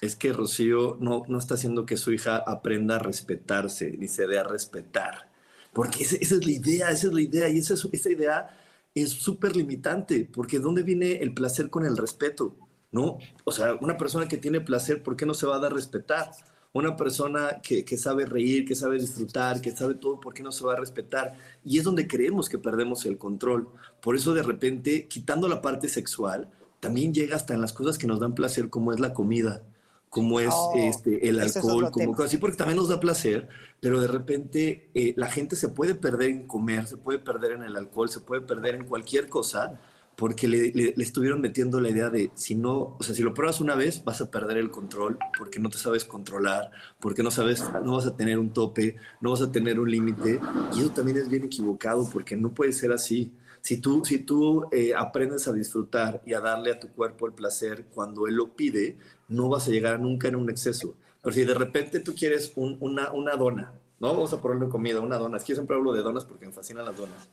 es 0.00 0.14
que 0.14 0.32
Rocío 0.32 0.96
no, 1.00 1.24
no 1.28 1.38
está 1.38 1.54
haciendo 1.54 1.84
que 1.84 1.96
su 1.96 2.12
hija 2.12 2.36
aprenda 2.36 2.96
a 2.96 3.00
respetarse, 3.00 3.90
ni 3.98 4.06
se 4.08 4.26
dé 4.26 4.38
a 4.38 4.44
respetar. 4.44 5.28
Porque 5.72 6.04
esa, 6.04 6.16
es 6.16 6.44
la 6.44 6.52
idea, 6.52 6.90
esa 6.90 7.08
es 7.08 7.12
la 7.12 7.20
idea, 7.20 7.48
y 7.48 7.58
esa, 7.58 7.74
esa 7.92 8.10
idea 8.10 8.48
es 8.94 9.10
súper 9.10 9.56
limitante, 9.56 10.28
porque 10.32 10.60
¿dónde 10.60 10.82
viene 10.82 11.16
el 11.16 11.34
placer 11.34 11.68
con 11.70 11.84
el 11.84 11.96
respeto? 11.96 12.56
¿No? 12.90 13.18
O 13.44 13.52
sea, 13.52 13.74
una 13.80 13.98
persona 13.98 14.28
que 14.28 14.38
tiene 14.38 14.60
placer, 14.60 15.02
¿por 15.02 15.16
qué 15.16 15.26
no 15.26 15.34
se 15.34 15.46
va 15.46 15.56
a 15.56 15.58
dar 15.58 15.72
a 15.72 15.74
respetar? 15.74 16.30
Una 16.78 16.96
persona 16.96 17.60
que, 17.62 17.84
que, 17.84 17.96
sabe 17.96 18.24
reír, 18.24 18.64
que 18.64 18.74
sabe 18.74 18.98
disfrutar, 18.98 19.60
que 19.60 19.72
sabe 19.72 19.94
todo, 19.94 20.20
¿por 20.20 20.32
qué 20.32 20.42
no 20.42 20.52
se 20.52 20.64
va 20.64 20.74
a 20.74 20.76
respetar? 20.76 21.34
Y 21.64 21.78
es 21.78 21.84
donde 21.84 22.06
creemos 22.06 22.48
que 22.48 22.58
perdemos 22.58 23.04
el 23.04 23.18
control. 23.18 23.68
Por 24.00 24.14
eso 24.14 24.32
de 24.32 24.42
repente, 24.42 25.08
quitando 25.08 25.48
la 25.48 25.60
parte 25.60 25.88
sexual, 25.88 26.48
también 26.80 27.12
llega 27.12 27.36
hasta 27.36 27.54
en 27.54 27.60
las 27.60 27.72
cosas 27.72 27.98
que 27.98 28.06
nos 28.06 28.20
dan 28.20 28.34
placer, 28.34 28.70
como 28.70 28.92
es 28.92 29.00
la 29.00 29.12
comida, 29.12 29.62
como 30.08 30.40
es 30.40 30.50
Oh, 30.52 30.74
este, 30.76 31.28
el 31.28 31.40
es 31.40 31.56
alcohol, 31.56 31.84
otro 31.84 31.90
como 31.90 32.12
cosas 32.12 32.30
así, 32.30 32.38
porque 32.38 32.56
también 32.56 32.76
nos 32.76 32.88
da 32.88 33.00
placer, 33.00 33.48
pero 33.80 34.00
de 34.00 34.08
repente 34.08 34.90
eh, 34.94 35.14
la 35.16 35.30
gente 35.30 35.56
se 35.56 35.68
puede 35.68 35.94
perder 35.94 36.30
en 36.30 36.46
comer, 36.46 36.86
se 36.86 36.96
puede 36.96 37.18
perder 37.18 37.52
en 37.52 37.62
el 37.62 37.76
alcohol, 37.76 38.08
se 38.08 38.20
puede 38.20 38.42
perder 38.42 38.76
en 38.76 38.84
cualquier 38.84 39.28
cosa, 39.28 39.80
porque 40.18 40.48
le, 40.48 40.94
estuvieron 41.00 41.40
metiendo 41.40 41.80
la 41.80 41.90
idea 41.90 42.10
de 42.10 42.32
si 42.34 42.56
no, 42.56 42.96
o 42.98 43.02
sea, 43.02 43.14
si 43.14 43.22
lo 43.22 43.32
pruebas 43.32 43.60
una 43.60 43.76
vez 43.76 44.02
vas 44.04 44.20
a 44.20 44.28
perder 44.28 44.56
el 44.56 44.68
control 44.68 45.16
porque 45.38 45.60
no 45.60 45.70
te 45.70 45.78
sabes 45.78 46.04
controlar, 46.04 46.72
porque 46.98 47.22
no 47.22 47.30
sabes, 47.30 47.62
no 47.84 47.92
vas 47.94 48.06
a 48.06 48.16
tener 48.16 48.36
un 48.36 48.52
tope, 48.52 48.96
no 49.20 49.30
vas 49.30 49.42
a 49.42 49.52
tener 49.52 49.78
un 49.78 49.88
límite, 49.88 50.40
y 50.74 50.80
eso 50.80 50.90
también 50.90 51.18
es 51.18 51.28
bien 51.28 51.44
equivocado 51.44 52.10
porque 52.12 52.36
no 52.36 52.50
puede 52.52 52.72
ser 52.72 52.90
así. 52.90 53.32
Si 53.60 53.76
tú, 53.80 54.04
si 54.04 54.18
tú 54.18 54.66
eh, 54.72 54.92
aprendes 54.92 55.46
a 55.46 55.52
disfrutar 55.52 56.20
y 56.26 56.34
a 56.34 56.40
darle 56.40 56.72
a 56.72 56.80
tu 56.80 56.88
cuerpo 56.88 57.28
el 57.28 57.32
placer 57.32 57.86
cuando 57.94 58.26
él 58.26 58.34
lo 58.34 58.48
pide, 58.56 58.96
no 59.28 59.48
vas 59.48 59.68
a 59.68 59.70
llegar 59.70 60.00
nunca 60.00 60.26
en 60.26 60.34
un 60.34 60.50
exceso. 60.50 60.96
Pero 61.22 61.32
si 61.32 61.44
de 61.44 61.54
repente 61.54 62.00
tú 62.00 62.12
quieres 62.16 62.52
un- 62.56 62.76
una, 62.80 63.12
una 63.12 63.36
dona, 63.36 63.72
¿no? 64.00 64.08
Vamos 64.08 64.32
a 64.32 64.40
ponerle 64.40 64.68
comida, 64.68 65.00
una 65.00 65.18
dona. 65.18 65.36
Es 65.36 65.44
que 65.44 65.50
yo 65.50 65.56
siempre 65.56 65.76
hablo 65.76 65.92
de 65.92 66.02
donas 66.02 66.24
porque 66.24 66.46
me 66.46 66.52
fascinan 66.52 66.84
las 66.84 66.96
donas. 66.96 67.28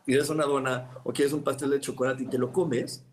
Quieres 0.04 0.28
una 0.30 0.44
dona 0.44 0.90
o 1.04 1.12
quieres 1.12 1.32
un 1.32 1.42
pastel 1.42 1.70
de 1.70 1.80
chocolate 1.80 2.22
y 2.22 2.26
te 2.26 2.38
lo 2.38 2.52
comes, 2.52 3.04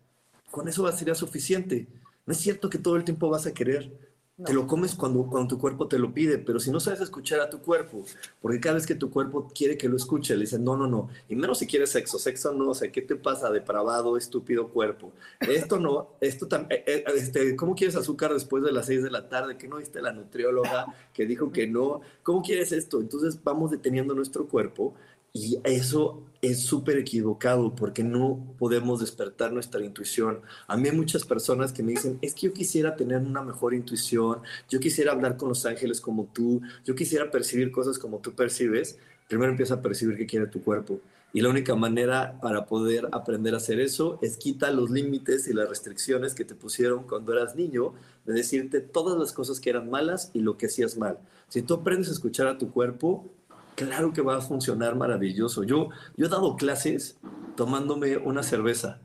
con 0.50 0.68
eso 0.68 0.82
va 0.82 0.90
a 0.90 0.92
ser 0.92 1.14
suficiente. 1.16 1.88
No 2.26 2.32
es 2.32 2.38
cierto 2.38 2.70
que 2.70 2.78
todo 2.78 2.96
el 2.96 3.04
tiempo 3.04 3.28
vas 3.28 3.46
a 3.46 3.54
querer. 3.54 4.11
Te 4.44 4.52
lo 4.52 4.66
comes 4.66 4.94
cuando, 4.94 5.24
cuando 5.26 5.48
tu 5.48 5.58
cuerpo 5.58 5.88
te 5.88 5.98
lo 5.98 6.12
pide, 6.12 6.38
pero 6.38 6.60
si 6.60 6.70
no 6.70 6.80
sabes 6.80 7.00
escuchar 7.00 7.40
a 7.40 7.50
tu 7.50 7.60
cuerpo, 7.60 8.04
porque 8.40 8.60
cada 8.60 8.76
vez 8.76 8.86
que 8.86 8.94
tu 8.94 9.10
cuerpo 9.10 9.48
quiere 9.54 9.76
que 9.76 9.88
lo 9.88 9.96
escuche, 9.96 10.34
le 10.34 10.42
dicen, 10.42 10.64
no, 10.64 10.76
no, 10.76 10.86
no, 10.86 11.08
y 11.28 11.36
menos 11.36 11.58
si 11.58 11.66
quieres 11.66 11.90
sexo, 11.90 12.18
sexo 12.18 12.52
no, 12.52 12.70
o 12.70 12.74
sea, 12.74 12.90
¿qué 12.90 13.02
te 13.02 13.16
pasa, 13.16 13.50
depravado, 13.50 14.16
estúpido 14.16 14.68
cuerpo? 14.68 15.12
Esto 15.40 15.78
no, 15.78 16.08
esto 16.20 16.48
también, 16.48 16.82
este, 16.86 17.56
¿cómo 17.56 17.74
quieres 17.74 17.96
azúcar 17.96 18.32
después 18.32 18.62
de 18.62 18.72
las 18.72 18.86
seis 18.86 19.02
de 19.02 19.10
la 19.10 19.28
tarde? 19.28 19.56
¿Que 19.56 19.68
no 19.68 19.76
viste 19.76 20.00
la 20.00 20.12
nutrióloga 20.12 20.86
que 21.12 21.26
dijo 21.26 21.52
que 21.52 21.66
no? 21.66 22.00
¿Cómo 22.22 22.42
quieres 22.42 22.72
esto? 22.72 23.00
Entonces 23.00 23.38
vamos 23.42 23.70
deteniendo 23.70 24.14
nuestro 24.14 24.46
cuerpo 24.46 24.94
y 25.32 25.58
eso 25.64 26.22
es 26.42 26.60
súper 26.60 26.98
equivocado 26.98 27.74
porque 27.74 28.04
no 28.04 28.54
podemos 28.58 29.00
despertar 29.00 29.52
nuestra 29.52 29.82
intuición. 29.82 30.40
A 30.66 30.76
mí 30.76 30.88
hay 30.88 30.96
muchas 30.96 31.24
personas 31.24 31.72
que 31.72 31.82
me 31.82 31.92
dicen, 31.92 32.18
es 32.20 32.34
que 32.34 32.48
yo 32.48 32.52
quisiera 32.52 32.96
tener 32.96 33.18
una 33.18 33.42
mejor 33.42 33.72
intuición, 33.72 34.40
yo 34.68 34.80
quisiera 34.80 35.12
hablar 35.12 35.36
con 35.36 35.48
los 35.48 35.64
ángeles 35.64 36.00
como 36.00 36.28
tú, 36.32 36.60
yo 36.84 36.94
quisiera 36.94 37.30
percibir 37.30 37.70
cosas 37.70 37.98
como 37.98 38.18
tú 38.18 38.34
percibes. 38.34 38.98
Primero 39.28 39.52
empieza 39.52 39.74
a 39.74 39.82
percibir 39.82 40.18
qué 40.18 40.26
quiere 40.26 40.46
tu 40.48 40.62
cuerpo. 40.62 41.00
Y 41.32 41.40
la 41.40 41.48
única 41.48 41.74
manera 41.74 42.38
para 42.42 42.66
poder 42.66 43.08
aprender 43.12 43.54
a 43.54 43.56
hacer 43.56 43.80
eso 43.80 44.18
es 44.20 44.36
quita 44.36 44.70
los 44.70 44.90
límites 44.90 45.48
y 45.48 45.54
las 45.54 45.68
restricciones 45.68 46.34
que 46.34 46.44
te 46.44 46.54
pusieron 46.54 47.04
cuando 47.04 47.32
eras 47.32 47.56
niño, 47.56 47.94
de 48.26 48.34
decirte 48.34 48.80
todas 48.80 49.18
las 49.18 49.32
cosas 49.32 49.58
que 49.58 49.70
eran 49.70 49.88
malas 49.88 50.30
y 50.34 50.40
lo 50.40 50.58
que 50.58 50.66
hacías 50.66 50.98
mal. 50.98 51.18
Si 51.48 51.62
tú 51.62 51.74
aprendes 51.74 52.10
a 52.10 52.12
escuchar 52.12 52.48
a 52.48 52.58
tu 52.58 52.70
cuerpo, 52.70 53.32
claro 53.74 54.12
que 54.12 54.22
va 54.22 54.36
a 54.38 54.40
funcionar 54.40 54.94
maravilloso. 54.96 55.64
Yo, 55.64 55.88
yo 56.16 56.26
he 56.26 56.28
dado 56.28 56.56
clases 56.56 57.18
tomándome 57.56 58.16
una 58.16 58.42
cerveza 58.42 58.98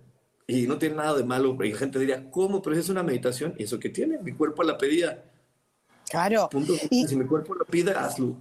y 0.46 0.68
no 0.68 0.78
tiene 0.78 0.96
nada 0.96 1.16
de 1.16 1.24
malo. 1.24 1.56
Y 1.64 1.72
la 1.72 1.78
gente 1.78 2.00
diría, 2.00 2.30
¿cómo? 2.32 2.62
Pero 2.62 2.76
es 2.78 2.90
una 2.90 3.04
meditación. 3.04 3.54
¿Y 3.58 3.64
eso 3.64 3.80
qué 3.80 3.90
tiene? 3.90 4.18
Mi 4.20 4.32
cuerpo 4.34 4.64
la 4.64 4.78
pedía. 4.78 5.24
Claro. 6.10 6.48
Punto. 6.50 6.74
Y- 6.90 7.08
Si 7.08 7.16
mi 7.16 7.26
cuerpo 7.26 7.54
lo 7.56 7.66
pide, 7.66 7.92
hazlo. 7.92 8.36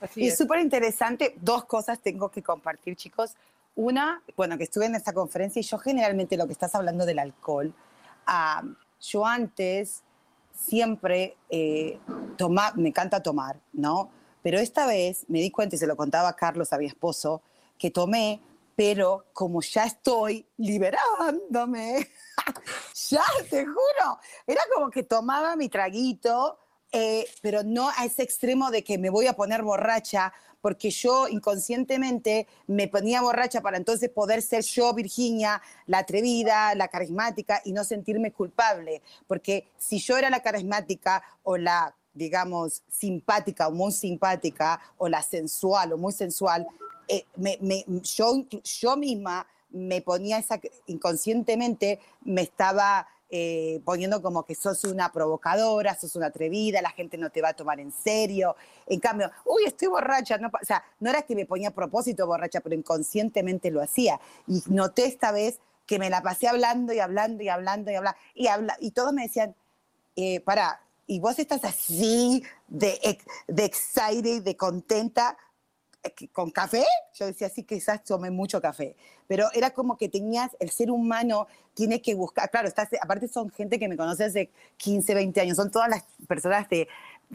Así 0.00 0.22
Y 0.22 0.28
es. 0.28 0.38
súper 0.38 0.60
interesante, 0.60 1.36
dos 1.42 1.66
cosas 1.66 2.00
tengo 2.00 2.30
que 2.30 2.42
compartir, 2.42 2.96
chicos. 2.96 3.32
Una, 3.76 4.22
bueno, 4.36 4.56
que 4.56 4.64
estuve 4.64 4.86
en 4.86 4.94
esta 4.94 5.12
conferencia 5.12 5.60
y 5.60 5.62
yo 5.62 5.76
generalmente 5.78 6.36
lo 6.38 6.46
que 6.46 6.52
estás 6.52 6.74
hablando 6.74 7.04
del 7.04 7.18
alcohol, 7.18 7.72
yo 9.00 9.26
antes 9.26 10.02
siempre 10.54 11.36
eh, 11.48 11.98
toma, 12.36 12.72
me 12.76 12.88
encanta 12.88 13.22
tomar, 13.22 13.58
¿no? 13.72 14.10
Pero 14.42 14.58
esta 14.58 14.86
vez 14.86 15.24
me 15.28 15.40
di 15.40 15.50
cuenta, 15.50 15.76
y 15.76 15.78
se 15.78 15.86
lo 15.86 15.96
contaba 15.96 16.28
a 16.28 16.36
Carlos, 16.36 16.72
a 16.72 16.78
mi 16.78 16.86
esposo, 16.86 17.42
que 17.78 17.90
tomé, 17.90 18.40
pero 18.76 19.26
como 19.32 19.60
ya 19.60 19.84
estoy 19.84 20.46
liberándome, 20.56 22.08
ya, 23.10 23.22
te 23.48 23.64
juro, 23.64 24.18
era 24.46 24.62
como 24.74 24.90
que 24.90 25.02
tomaba 25.02 25.56
mi 25.56 25.68
traguito, 25.68 26.58
eh, 26.92 27.26
pero 27.42 27.62
no 27.62 27.90
a 27.96 28.04
ese 28.04 28.22
extremo 28.22 28.70
de 28.70 28.82
que 28.82 28.98
me 28.98 29.10
voy 29.10 29.26
a 29.26 29.34
poner 29.34 29.62
borracha, 29.62 30.32
porque 30.60 30.90
yo 30.90 31.28
inconscientemente 31.28 32.46
me 32.66 32.88
ponía 32.88 33.22
borracha 33.22 33.60
para 33.60 33.76
entonces 33.76 34.10
poder 34.10 34.42
ser 34.42 34.62
yo, 34.62 34.92
Virginia, 34.92 35.60
la 35.86 35.98
atrevida, 35.98 36.74
la 36.74 36.88
carismática 36.88 37.62
y 37.64 37.72
no 37.72 37.84
sentirme 37.84 38.32
culpable. 38.32 39.02
Porque 39.26 39.68
si 39.78 39.98
yo 39.98 40.18
era 40.18 40.30
la 40.30 40.42
carismática 40.42 41.22
o 41.42 41.56
la, 41.56 41.94
digamos, 42.12 42.82
simpática 42.88 43.68
o 43.68 43.72
muy 43.72 43.92
simpática, 43.92 44.80
o 44.98 45.08
la 45.08 45.22
sensual 45.22 45.92
o 45.92 45.98
muy 45.98 46.12
sensual, 46.12 46.66
eh, 47.08 47.24
yo, 48.02 48.44
yo 48.62 48.96
misma 48.96 49.46
me 49.70 50.00
ponía 50.02 50.38
esa, 50.38 50.60
inconscientemente 50.86 52.00
me 52.22 52.42
estaba 52.42 53.06
eh, 53.32 53.80
poniendo 53.84 54.20
como 54.22 54.44
que 54.44 54.56
sos 54.56 54.82
una 54.84 55.12
provocadora, 55.12 55.94
sos 55.94 56.16
una 56.16 56.26
atrevida, 56.26 56.82
la 56.82 56.90
gente 56.90 57.16
no 57.16 57.30
te 57.30 57.40
va 57.40 57.50
a 57.50 57.54
tomar 57.54 57.78
en 57.78 57.92
serio. 57.92 58.56
En 58.86 58.98
cambio, 58.98 59.30
uy, 59.44 59.62
estoy 59.66 59.86
borracha. 59.86 60.36
No, 60.38 60.48
o 60.48 60.64
sea, 60.64 60.82
no 60.98 61.10
era 61.10 61.22
que 61.22 61.36
me 61.36 61.46
ponía 61.46 61.68
a 61.68 61.74
propósito 61.74 62.26
borracha, 62.26 62.60
pero 62.60 62.74
inconscientemente 62.74 63.70
lo 63.70 63.80
hacía. 63.80 64.20
Y 64.48 64.62
noté 64.66 65.04
esta 65.06 65.30
vez 65.30 65.60
que 65.86 66.00
me 66.00 66.10
la 66.10 66.22
pasé 66.22 66.48
hablando 66.48 66.92
y 66.92 66.98
hablando 66.98 67.44
y 67.44 67.48
hablando 67.48 67.92
y 67.92 67.94
hablando. 67.94 68.18
Y, 68.34 68.48
habla, 68.48 68.76
y 68.80 68.90
todos 68.90 69.12
me 69.12 69.22
decían, 69.22 69.54
eh, 70.16 70.40
para, 70.40 70.80
y 71.10 71.18
vos 71.18 71.40
estás 71.40 71.64
así 71.64 72.44
de, 72.68 73.18
de 73.48 73.64
excited, 73.64 74.44
de 74.44 74.56
contenta, 74.56 75.36
eh, 76.04 76.28
con 76.32 76.52
café, 76.52 76.84
yo 77.14 77.26
decía, 77.26 77.48
sí, 77.48 77.64
quizás 77.64 78.04
tomé 78.04 78.30
mucho 78.30 78.60
café, 78.60 78.94
pero 79.26 79.48
era 79.52 79.70
como 79.70 79.96
que 79.96 80.08
tenías, 80.08 80.52
el 80.60 80.70
ser 80.70 80.88
humano 80.88 81.48
tiene 81.74 82.00
que 82.00 82.14
buscar, 82.14 82.48
claro, 82.48 82.68
estás, 82.68 82.90
aparte 83.02 83.26
son 83.26 83.50
gente 83.50 83.80
que 83.80 83.88
me 83.88 83.96
conoce 83.96 84.22
hace 84.22 84.52
15, 84.76 85.14
20 85.14 85.40
años, 85.40 85.56
son 85.56 85.72
todas 85.72 85.88
las 85.88 86.04
personas 86.28 86.68
de 86.68 86.86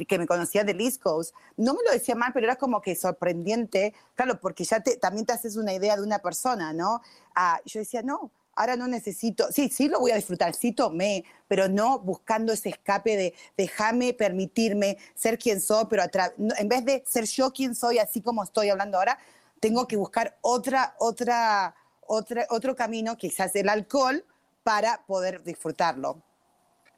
que 0.08 0.18
me 0.18 0.26
conocían 0.26 0.66
del 0.66 0.80
East 0.80 1.02
Coast, 1.02 1.36
no 1.58 1.74
me 1.74 1.84
lo 1.86 1.92
decía 1.92 2.16
mal, 2.16 2.32
pero 2.34 2.46
era 2.46 2.56
como 2.56 2.82
que 2.82 2.96
sorprendente, 2.96 3.94
claro, 4.14 4.40
porque 4.40 4.64
ya 4.64 4.80
te, 4.80 4.96
también 4.96 5.26
te 5.26 5.34
haces 5.34 5.58
una 5.58 5.74
idea 5.74 5.98
de 5.98 6.02
una 6.02 6.20
persona, 6.20 6.72
¿no? 6.72 7.02
Ah, 7.36 7.60
yo 7.66 7.82
decía, 7.82 8.04
no, 8.04 8.32
ahora 8.56 8.76
no 8.76 8.88
necesito, 8.88 9.52
sí, 9.52 9.70
sí 9.70 9.88
lo 9.88 10.00
voy 10.00 10.12
a 10.12 10.16
disfrutar, 10.16 10.56
sí 10.56 10.72
tomé, 10.72 11.26
pero 11.48 11.68
no 11.68 12.00
buscando 12.00 12.54
ese 12.54 12.70
escape 12.70 13.18
de 13.18 13.34
déjame 13.58 14.14
permitirme 14.14 14.98
ser 15.14 15.38
quien 15.38 15.62
soy, 15.62 15.86
pero 15.90 16.04
a 16.04 16.10
en 16.38 16.70
vez 16.70 16.86
de 16.86 17.04
ser 17.06 17.26
yo 17.26 17.52
quien 17.52 17.76
soy, 17.76 18.00
así 18.00 18.22
como 18.22 18.44
estoy 18.44 18.70
hablando 18.70 18.98
ahora, 18.98 19.20
tengo 19.60 19.88
que 19.88 19.98
buscar 19.98 20.38
otra, 20.42 20.96
otra, 21.00 21.76
otra, 22.08 22.48
otro 22.50 22.76
camino, 22.76 23.18
quizás 23.18 23.56
el 23.56 23.70
alcohol, 23.70 24.24
para 24.64 25.06
poder 25.06 25.44
disfrutarlo. 25.44 26.24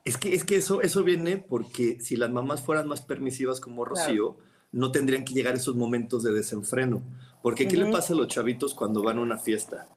Es 0.06 0.16
que, 0.18 0.34
es 0.34 0.46
que 0.46 0.56
eso, 0.56 0.82
eso 0.82 1.04
viene 1.04 1.38
porque 1.38 2.00
si 2.00 2.16
las 2.16 2.30
mamás 2.30 2.62
fueran 2.62 2.88
más 2.88 3.02
permisivas 3.02 3.60
como 3.60 3.84
Rocío, 3.84 4.38
no 4.72 4.92
tendrían 4.92 5.26
que 5.26 5.34
llegar 5.34 5.56
esos 5.56 5.76
momentos 5.76 6.24
de 6.24 6.32
desenfreno. 6.32 7.04
Porque 7.42 7.68
¿qué 7.68 7.76
le 7.78 7.92
pasa 7.92 8.14
a 8.14 8.16
los 8.16 8.28
chavitos 8.28 8.74
cuando 8.74 9.04
van 9.04 9.18
a 9.18 9.22
una 9.22 9.38
fiesta? 9.38 9.88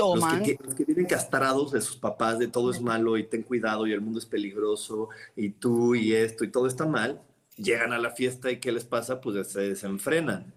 Toman. 0.00 0.38
Los 0.38 0.48
que, 0.48 0.58
los 0.62 0.74
que 0.74 0.84
vienen 0.84 1.06
castrados 1.06 1.72
de 1.72 1.80
sus 1.80 1.96
papás, 1.96 2.38
de 2.38 2.48
todo 2.48 2.70
es 2.70 2.80
malo 2.80 3.16
y 3.16 3.24
ten 3.24 3.42
cuidado 3.42 3.86
y 3.86 3.92
el 3.92 4.00
mundo 4.00 4.18
es 4.18 4.26
peligroso 4.26 5.08
y 5.36 5.50
tú 5.50 5.94
y 5.94 6.14
esto 6.14 6.44
y 6.44 6.48
todo 6.48 6.66
está 6.66 6.86
mal, 6.86 7.20
llegan 7.56 7.92
a 7.92 7.98
la 7.98 8.10
fiesta 8.10 8.50
y 8.50 8.58
¿qué 8.58 8.72
les 8.72 8.84
pasa? 8.84 9.20
Pues 9.20 9.48
se 9.48 9.60
desenfrenan. 9.60 10.54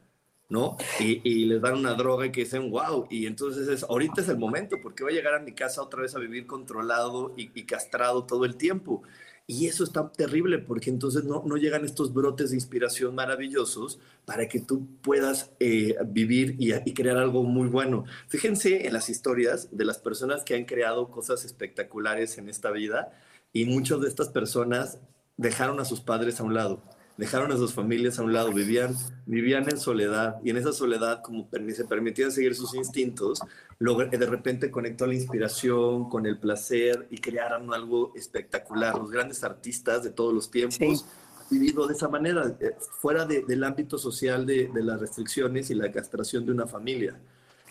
¿no? 0.49 0.77
Y, 0.99 1.45
les 1.45 1.62
dan 1.62 1.75
una 1.75 1.95
droga 1.95 2.27
y 2.27 2.32
que 2.32 2.41
dicen, 2.41 2.69
wow, 2.69 3.08
y 3.10 3.25
entonces 3.25 3.67
es, 3.67 3.84
ahorita 3.84 4.21
es 4.21 4.29
el 4.29 4.38
momento, 4.38 4.77
porque 4.84 5.03
voy 5.03 5.13
a 5.13 5.15
llegar 5.15 5.34
a 5.34 5.39
mi 5.39 5.53
casa 5.53 5.82
otra 5.82 6.01
vez 6.01 6.15
a 6.15 6.19
vivir 6.19 6.45
controlado 6.45 7.34
y, 7.36 7.49
y 7.60 7.63
castrado 7.63 8.25
todo 8.25 8.45
el 8.45 8.56
tiempo. 8.56 9.01
Y 9.45 9.67
eso 9.67 9.84
está 9.84 10.10
terrible 10.10 10.58
porque 10.60 10.89
entonces 10.89 11.25
no, 11.25 11.43
no 11.45 11.58
llegan 11.58 11.84
estos 11.84 12.13
brotes 12.13 12.51
de 12.51 12.56
inspiración 12.56 13.13
maravillosos 13.13 13.99
para 14.23 14.47
que 14.47 14.62
tú 14.62 14.88
puedas 15.01 15.51
eh, 15.60 15.95
vivir 16.06 16.56
y, 16.60 16.73
y, 16.73 16.93
crear 16.93 17.17
algo 17.17 17.43
muy 17.43 17.67
bueno. 17.67 18.06
Fíjense 18.29 18.88
en 18.88 18.93
las 18.93 19.10
historias 19.10 19.75
de 19.75 19.84
las 19.84 19.97
personas 19.97 20.43
que 20.43 20.56
han 20.56 20.63
creado 20.63 21.12
cosas 21.12 21.43
espectaculares 21.43 22.38
en 22.38 22.47
esta 22.47 22.71
vida 22.71 23.12
y 23.51 23.65
muchas 23.65 23.99
de 23.99 24.08
estas 24.08 24.29
personas 24.29 24.99
dejaron 25.36 25.82
a 25.82 25.86
sus 25.86 25.99
padres 25.99 26.39
a 26.39 26.43
un 26.43 26.53
lado 26.53 26.82
dejaron 27.17 27.52
a 27.52 27.58
sus 27.58 27.73
familias 27.73 28.17
a 28.17 28.23
un 28.23 28.34
lado, 28.34 28.52
vivían, 28.52 28.95
vivían 29.26 29.69
en 29.69 29.78
soledad 29.78 30.38
y 30.43 30.49
en 30.49 30.58
esa 30.58 30.73
soledad, 30.73 31.21
como 31.21 31.47
se 31.73 31.86
permitían 31.86 32.32
seguir 32.32 32.56
sus 32.56 32.73
instintos, 32.73 33.39
de 33.80 34.26
repente 34.26 34.71
conectó 34.71 35.06
la 35.06 35.13
inspiración, 35.13 36.10
con 36.10 36.26
el 36.26 36.38
placer 36.38 37.08
y 37.12 37.17
crearon 37.17 37.73
algo 37.73 38.13
espectacular. 38.15 38.97
Los 38.97 39.12
grandes 39.12 39.43
artistas 39.43 40.04
de 40.04 40.10
todos 40.10 40.34
los 40.34 40.49
tiempos 40.49 40.80
han 40.82 41.49
vivido 41.49 41.86
de 41.88 41.93
esa 41.93 42.08
manera, 42.08 42.56
eh, 42.60 42.76
fuera 42.99 43.26
del 43.26 43.63
ámbito 43.63 43.97
social 43.97 44.45
de, 44.45 44.69
las 44.73 44.99
restricciones 44.99 45.69
y 45.69 45.76
la 45.76 45.91
castración 45.91 46.45
de 46.45 46.52
una 46.52 46.65
familia. 46.65 47.19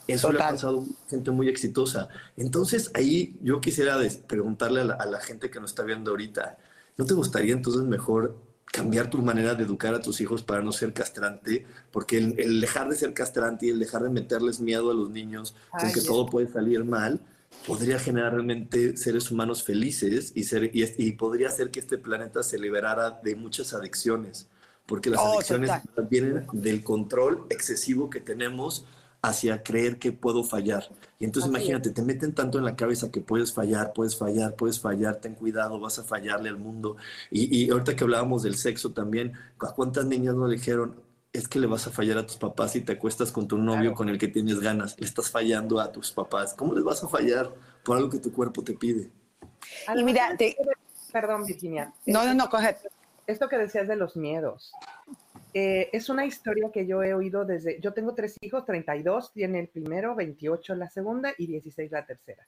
Eso 0.07 0.33
le 0.33 0.41
ha 0.41 0.51
pasado 0.51 0.85
a 1.07 1.11
gente 1.11 1.31
muy 1.31 1.49
exitosa. 1.49 2.09
Entonces, 2.37 2.91
ahí 2.95 3.37
yo 3.41 3.61
quisiera 3.61 3.97
preguntarle 4.27 4.81
a 4.81 4.85
la, 4.85 4.95
a 4.95 5.07
la 5.07 5.21
gente 5.21 5.49
que 5.49 5.61
nos 5.61 5.71
está 5.71 5.85
viendo 5.85 6.11
ahorita, 6.11 6.59
¿no 6.97 7.07
te 7.07 7.15
gustaría 7.15 7.53
entonces 7.53 7.83
mejor 7.83 8.37
cambiar 8.73 9.11
tu 9.11 9.19
manera 9.19 9.55
de 9.55 9.65
educar 9.65 9.95
a 9.95 10.01
tus 10.01 10.21
hijos 10.23 10.43
para 10.43 10.63
no 10.63 10.73
ser 10.73 10.95
castrante, 10.95 11.67
porque 11.93 12.17
el, 12.17 12.61
dejar 12.61 12.89
de 12.89 12.97
ser 12.97 13.13
castrante 13.13 13.67
y 13.67 13.69
el 13.69 13.79
dejar 13.79 14.03
de 14.03 14.09
meterles 14.09 14.61
miedo 14.61 14.91
a 14.91 14.95
los 14.95 15.11
niños, 15.11 15.55
porque 15.79 16.01
todo 16.01 16.25
puede 16.25 16.51
salir 16.51 16.83
mal, 16.83 17.21
podría 17.67 17.99
generar 17.99 18.33
realmente 18.33 18.97
seres 18.97 19.31
humanos 19.31 19.63
felices 19.63 20.33
y, 20.35 20.45
ser, 20.45 20.71
y, 20.73 21.13
podría 21.13 21.49
hacer 21.49 21.71
que 21.71 21.81
este 21.81 21.99
planeta 21.99 22.43
se 22.43 22.59
liberara 22.59 23.21
de 23.23 23.37
muchas 23.37 23.75
adicciones, 23.75 24.49
porque 24.87 25.11
las 25.11 25.21
oh, 25.21 25.35
adicciones 25.35 25.71
vienen 26.09 26.47
del 26.55 26.83
control 26.83 27.45
excesivo 27.51 28.09
que 28.09 28.21
tenemos 28.21 28.87
hacia 29.23 29.63
creer 29.63 29.99
que 29.99 30.11
puedo 30.11 30.43
fallar. 30.43 30.89
Y 31.21 31.25
entonces 31.25 31.49
imagínate, 31.49 31.91
te 31.91 32.03
meten 32.03 32.35
tanto 32.35 32.59
en 32.59 32.65
la 32.65 32.75
cabeza 32.75 33.13
que 33.13 33.21
puedes 33.21 33.53
fallar, 33.53 33.93
puedes 33.93 34.17
fallar, 34.17 34.57
puedes 34.57 34.81
fallar, 34.81 35.17
ten 35.17 35.35
cuidado, 35.35 35.79
vas 35.79 36.01
a 36.01 36.03
fallarle 36.03 36.49
al 36.49 36.59
mundo. 36.59 36.97
Y, 37.31 37.71
ahorita 37.71 37.95
que 37.95 38.03
hablábamos 38.03 38.43
del 38.43 38.57
sexo 38.57 38.93
también, 38.93 39.33
¿a 39.61 39.73
cuántas 39.73 40.07
niñas 40.07 40.35
no 40.35 40.49
le 40.49 40.57
dijeron, 40.57 41.01
es 41.33 41.47
que 41.47 41.61
le 41.61 41.69
vas 41.69 41.87
a 41.87 41.91
fallar 41.93 42.19
a 42.19 42.27
tus 42.27 42.37
papás 42.37 42.73
si 42.73 42.81
te 42.81 42.93
acuestas 42.93 43.31
con 43.31 43.47
tu 43.47 43.57
novio 43.57 43.95
con 43.95 44.09
el 44.09 44.19
que 44.19 44.27
tienes 44.27 44.59
ganas? 44.59 44.99
Le 44.99 45.07
estás 45.07 45.31
fallando 45.31 45.81
a 45.81 45.93
tus 45.93 46.11
papás. 46.11 46.55
¿Cómo 46.55 46.75
les 46.75 46.83
vas 46.83 47.03
a 47.05 47.09
fallar 47.09 47.55
por 47.85 47.97
algo 47.97 48.11
que 48.11 48.19
tu 48.19 48.33
cuerpo 48.33 48.65
te 48.65 48.73
pide? 48.73 49.09
Y 49.97 50.03
mira, 50.03 50.37
perdón, 51.13 51.47
Virginia. 51.47 51.93
No, 52.07 52.25
no, 52.25 52.35
no, 52.35 52.51
coge. 52.51 52.77
Esto 53.29 53.49
que 53.49 53.57
decías 53.57 53.87
de 53.87 53.95
los 53.95 54.17
miedos. 54.17 54.73
Eh, 55.55 55.91
es 55.93 56.09
una 56.09 56.25
historia 56.25 56.71
que 56.73 56.87
yo 56.87 57.03
he 57.03 57.13
oído 57.13 57.45
desde, 57.45 57.79
yo 57.81 57.93
tengo 57.93 58.15
tres 58.15 58.37
hijos, 58.41 58.65
32 58.65 59.33
tiene 59.33 59.61
el 59.61 59.69
primero, 59.69 60.15
28 60.15 60.75
la 60.77 60.89
segunda 60.89 61.33
y 61.37 61.47
16 61.47 61.93
la 61.93 62.07
tercera. 62.07 62.47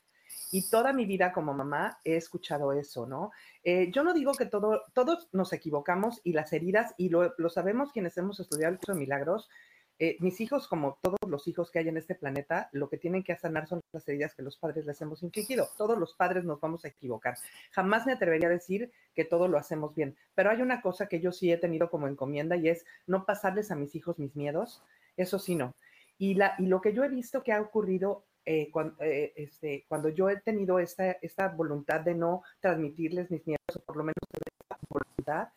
Y 0.51 0.71
toda 0.71 0.93
mi 0.93 1.05
vida 1.05 1.33
como 1.33 1.53
mamá 1.53 1.99
he 2.05 2.17
escuchado 2.17 2.73
eso, 2.73 3.07
¿no? 3.07 3.31
Eh, 3.62 3.90
yo 3.93 4.05
no 4.05 4.14
digo 4.14 4.33
que 4.33 4.47
todo, 4.47 4.83
todos 4.95 5.29
nos 5.33 5.53
equivocamos 5.53 6.21
y 6.25 6.33
las 6.33 6.53
heridas, 6.53 6.95
y 6.97 7.09
lo, 7.09 7.35
lo 7.37 7.51
sabemos 7.51 7.93
quienes 7.93 8.17
hemos 8.17 8.40
estudiado 8.40 8.73
el 8.73 8.79
curso 8.79 8.93
de 8.95 9.01
milagros, 9.01 9.49
eh, 9.98 10.16
mis 10.20 10.40
hijos, 10.40 10.66
como 10.66 10.98
todos 11.00 11.18
los 11.28 11.46
hijos 11.46 11.70
que 11.70 11.78
hay 11.78 11.88
en 11.88 11.96
este 11.96 12.14
planeta, 12.16 12.68
lo 12.72 12.88
que 12.88 12.98
tienen 12.98 13.22
que 13.22 13.37
sanar 13.37 13.68
son 13.68 13.80
las 13.92 14.07
heridas 14.09 14.35
que 14.35 14.42
los 14.42 14.57
padres 14.57 14.87
les 14.87 15.00
hemos 15.00 15.22
infligido. 15.22 15.68
Todos 15.78 15.96
los 15.96 16.14
padres 16.14 16.44
nos 16.44 16.61
vamos 16.61 16.85
a 16.85 16.88
equivocar. 16.88 17.37
Jamás 17.70 18.04
me 18.04 18.12
atrevería 18.12 18.48
a 18.48 18.52
decir 18.52 18.90
que 19.14 19.24
todo 19.24 19.46
lo 19.46 19.57
hacemos 19.57 19.94
bien, 19.94 20.16
pero 20.35 20.50
hay 20.50 20.62
una 20.62 20.80
cosa 20.83 21.07
que 21.07 21.20
yo 21.20 21.30
sí 21.30 21.52
he 21.52 21.59
tenido 21.59 21.90
como 21.90 22.09
encomienda 22.09 22.57
y 22.57 22.68
es 22.68 22.85
no 23.07 23.24
pasarles 23.24 23.70
a 23.70 23.76
mis 23.76 23.94
hijos 23.94 24.18
mis 24.18 24.35
miedos. 24.35 24.83
Eso 25.16 25.38
sí, 25.38 25.54
no. 25.54 25.74
Y, 26.18 26.35
la, 26.35 26.54
y 26.59 26.66
lo 26.66 26.80
que 26.80 26.92
yo 26.92 27.04
he 27.04 27.09
visto 27.09 27.42
que 27.42 27.52
ha 27.52 27.61
ocurrido 27.61 28.24
eh, 28.46 28.70
cuando, 28.70 29.02
eh, 29.02 29.33
este, 29.37 29.87
cuando, 29.88 30.09
yo 30.11 30.28
he 30.28 30.37
tenido 30.40 30.78
esta, 30.78 31.12
esta 31.22 31.48
voluntad 31.48 32.00
de 32.00 32.14
no 32.14 32.42
transmitirles 32.61 33.30
mis 33.30 33.46
miedos, 33.46 33.76
o 33.76 33.80
por 33.80 33.96
lo 33.96 34.04
menos 34.04 34.16
esta 34.33 34.78
voluntad, 34.88 35.48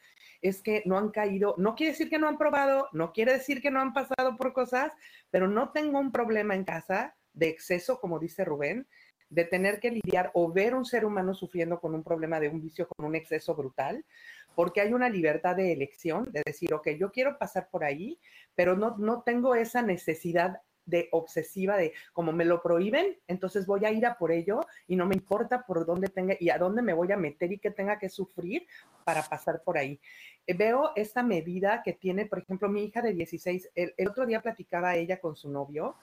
es 0.41 0.61
que 0.61 0.83
no 0.85 0.97
han 0.97 1.09
caído, 1.09 1.55
no 1.57 1.75
quiere 1.75 1.91
decir 1.91 2.09
que 2.09 2.19
no 2.19 2.27
han 2.27 2.37
probado, 2.37 2.89
no 2.91 3.11
quiere 3.11 3.33
decir 3.33 3.61
que 3.61 3.71
no 3.71 3.81
han 3.81 3.93
pasado 3.93 4.37
por 4.37 4.53
cosas, 4.53 4.91
pero 5.29 5.47
no 5.47 5.71
tengo 5.71 5.99
un 5.99 6.11
problema 6.11 6.55
en 6.55 6.63
casa 6.63 7.15
de 7.33 7.49
exceso, 7.49 7.99
como 7.99 8.19
dice 8.19 8.45
Rubén, 8.45 8.87
de 9.29 9.43
tener 9.43 9.79
que 9.79 9.91
lidiar 9.91 10.31
o 10.33 10.51
ver 10.51 10.73
un 10.73 10.85
ser 10.85 11.05
humano 11.05 11.33
sufriendo 11.33 11.79
con 11.79 11.93
un 11.93 12.03
problema 12.03 12.39
de 12.39 12.49
un 12.49 12.61
vicio, 12.61 12.87
con 12.87 13.05
un 13.05 13.15
exceso 13.15 13.55
brutal, 13.55 14.05
porque 14.55 14.81
hay 14.81 14.93
una 14.93 15.09
libertad 15.09 15.55
de 15.55 15.73
elección, 15.73 16.31
de 16.31 16.41
decir, 16.45 16.73
ok, 16.73 16.89
yo 16.97 17.11
quiero 17.11 17.37
pasar 17.37 17.69
por 17.69 17.83
ahí, 17.83 18.19
pero 18.55 18.75
no, 18.75 18.97
no 18.97 19.21
tengo 19.23 19.53
esa 19.55 19.81
necesidad 19.81 20.61
de 20.87 21.09
obsesiva 21.11 21.77
de 21.77 21.93
como 22.13 22.31
me 22.31 22.45
lo 22.45 22.61
prohíben, 22.61 23.17
entonces 23.27 23.67
voy 23.67 23.85
a 23.85 23.91
ir 23.91 24.05
a 24.05 24.17
por 24.17 24.31
ello 24.31 24.61
y 24.87 24.95
no 24.95 25.05
me 25.05 25.15
importa 25.15 25.65
por 25.65 25.85
dónde 25.85 26.07
tenga 26.07 26.35
y 26.39 26.49
a 26.49 26.57
dónde 26.57 26.81
me 26.81 26.93
voy 26.93 27.11
a 27.11 27.17
meter 27.17 27.51
y 27.51 27.59
que 27.59 27.69
tenga 27.69 27.99
que 27.99 28.09
sufrir 28.09 28.65
para 29.03 29.21
pasar 29.21 29.61
por 29.63 29.77
ahí. 29.77 29.99
Eh, 30.47 30.53
veo 30.53 30.91
esta 30.95 31.21
medida 31.21 31.83
que 31.83 31.93
tiene, 31.93 32.25
por 32.25 32.39
ejemplo, 32.39 32.69
mi 32.69 32.83
hija 32.85 33.01
de 33.01 33.13
16, 33.13 33.69
el, 33.75 33.93
el 33.97 34.07
otro 34.07 34.25
día 34.25 34.41
platicaba 34.41 34.95
ella 34.95 35.19
con 35.19 35.35
su 35.35 35.49
novio 35.51 35.95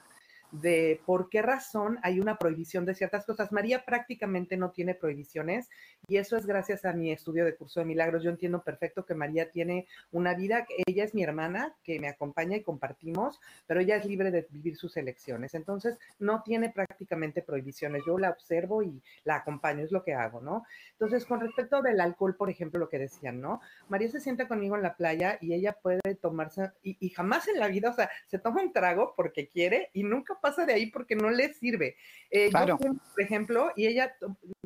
de 0.61 1.01
por 1.05 1.29
qué 1.29 1.41
razón 1.41 1.99
hay 2.03 2.19
una 2.19 2.37
prohibición 2.37 2.85
de 2.85 2.95
ciertas 2.95 3.25
cosas. 3.25 3.51
María 3.51 3.85
prácticamente 3.85 4.57
no 4.57 4.71
tiene 4.71 4.95
prohibiciones 4.95 5.69
y 6.07 6.17
eso 6.17 6.37
es 6.37 6.45
gracias 6.45 6.85
a 6.85 6.93
mi 6.93 7.11
estudio 7.11 7.45
de 7.45 7.55
curso 7.55 7.79
de 7.79 7.85
milagros. 7.85 8.23
Yo 8.23 8.29
entiendo 8.29 8.63
perfecto 8.63 9.05
que 9.05 9.15
María 9.15 9.49
tiene 9.51 9.87
una 10.11 10.33
vida, 10.33 10.65
ella 10.85 11.03
es 11.03 11.13
mi 11.13 11.23
hermana 11.23 11.75
que 11.83 11.99
me 11.99 12.07
acompaña 12.07 12.57
y 12.57 12.63
compartimos, 12.63 13.39
pero 13.65 13.79
ella 13.79 13.97
es 13.97 14.05
libre 14.05 14.31
de 14.31 14.47
vivir 14.49 14.75
sus 14.77 14.97
elecciones. 14.97 15.53
Entonces, 15.53 15.97
no 16.19 16.43
tiene 16.43 16.69
prácticamente 16.69 17.41
prohibiciones. 17.41 18.03
Yo 18.05 18.17
la 18.17 18.29
observo 18.29 18.83
y 18.83 19.01
la 19.23 19.37
acompaño, 19.37 19.83
es 19.83 19.91
lo 19.91 20.03
que 20.03 20.13
hago, 20.13 20.41
¿no? 20.41 20.63
Entonces, 20.91 21.25
con 21.25 21.39
respecto 21.39 21.81
del 21.81 21.99
alcohol, 21.99 22.35
por 22.35 22.49
ejemplo, 22.49 22.79
lo 22.79 22.89
que 22.89 22.99
decían, 22.99 23.41
¿no? 23.41 23.61
María 23.89 24.09
se 24.09 24.19
sienta 24.19 24.47
conmigo 24.47 24.75
en 24.75 24.83
la 24.83 24.95
playa 24.95 25.37
y 25.41 25.53
ella 25.53 25.73
puede 25.81 26.15
tomarse, 26.21 26.71
y, 26.83 26.97
y 26.99 27.09
jamás 27.09 27.47
en 27.47 27.59
la 27.59 27.67
vida, 27.67 27.89
o 27.89 27.93
sea, 27.93 28.09
se 28.27 28.39
toma 28.39 28.61
un 28.61 28.71
trago 28.71 29.13
porque 29.15 29.47
quiere 29.47 29.89
y 29.93 30.03
nunca 30.03 30.35
pasa 30.45 30.65
de 30.65 30.73
ahí 30.73 30.91
porque 30.91 31.15
no 31.15 31.31
le 31.31 31.53
sirve. 31.53 31.95
Eh, 32.29 32.51
yo 32.67 32.77
por 32.77 33.21
ejemplo, 33.21 33.71
y 33.75 33.87
ella 33.87 34.15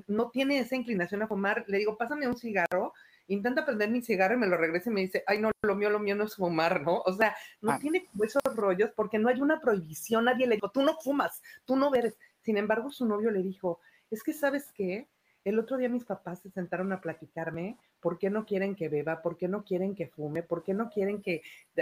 no 0.07 0.29
tiene 0.29 0.59
esa 0.59 0.75
inclinación 0.75 1.21
a 1.21 1.27
fumar, 1.27 1.63
le 1.67 1.77
digo, 1.77 1.97
pásame 1.97 2.27
un 2.27 2.35
cigarro, 2.35 2.93
intenta 3.27 3.65
prender 3.65 3.89
mi 3.89 4.01
cigarro 4.01 4.35
y 4.35 4.37
me 4.37 4.47
lo 4.47 4.57
regresa 4.57 4.89
y 4.89 4.93
me 4.93 5.01
dice, 5.01 5.23
ay, 5.25 5.39
no, 5.39 5.51
lo 5.61 5.75
mío, 5.75 5.89
lo 5.89 5.99
mío 5.99 6.15
no 6.15 6.25
es 6.25 6.35
fumar, 6.35 6.81
¿no? 6.81 7.01
O 7.05 7.13
sea, 7.13 7.33
no 7.61 7.71
ah. 7.71 7.79
tiene 7.79 8.05
esos 8.21 8.41
rollos 8.55 8.91
porque 8.93 9.19
no 9.19 9.29
hay 9.29 9.39
una 9.39 9.61
prohibición, 9.61 10.25
nadie 10.25 10.47
le 10.47 10.55
dijo, 10.55 10.69
tú 10.69 10.81
no 10.81 10.97
fumas, 10.99 11.41
tú 11.65 11.77
no 11.77 11.89
bebes. 11.89 12.17
Sin 12.41 12.57
embargo, 12.57 12.91
su 12.91 13.05
novio 13.05 13.31
le 13.31 13.41
dijo, 13.41 13.79
es 14.11 14.21
que, 14.21 14.33
¿sabes 14.33 14.73
qué? 14.73 15.07
El 15.45 15.57
otro 15.57 15.77
día 15.77 15.87
mis 15.87 16.03
papás 16.03 16.41
se 16.41 16.49
sentaron 16.49 16.91
a 16.91 16.99
platicarme 16.99 17.77
por 18.01 18.19
qué 18.19 18.29
no 18.29 18.45
quieren 18.45 18.75
que 18.75 18.89
beba, 18.89 19.21
por 19.21 19.37
qué 19.37 19.47
no 19.47 19.63
quieren 19.63 19.95
que 19.95 20.07
fume, 20.07 20.43
por 20.43 20.63
qué 20.63 20.73
no 20.73 20.89
quieren 20.89 21.21
que 21.21 21.41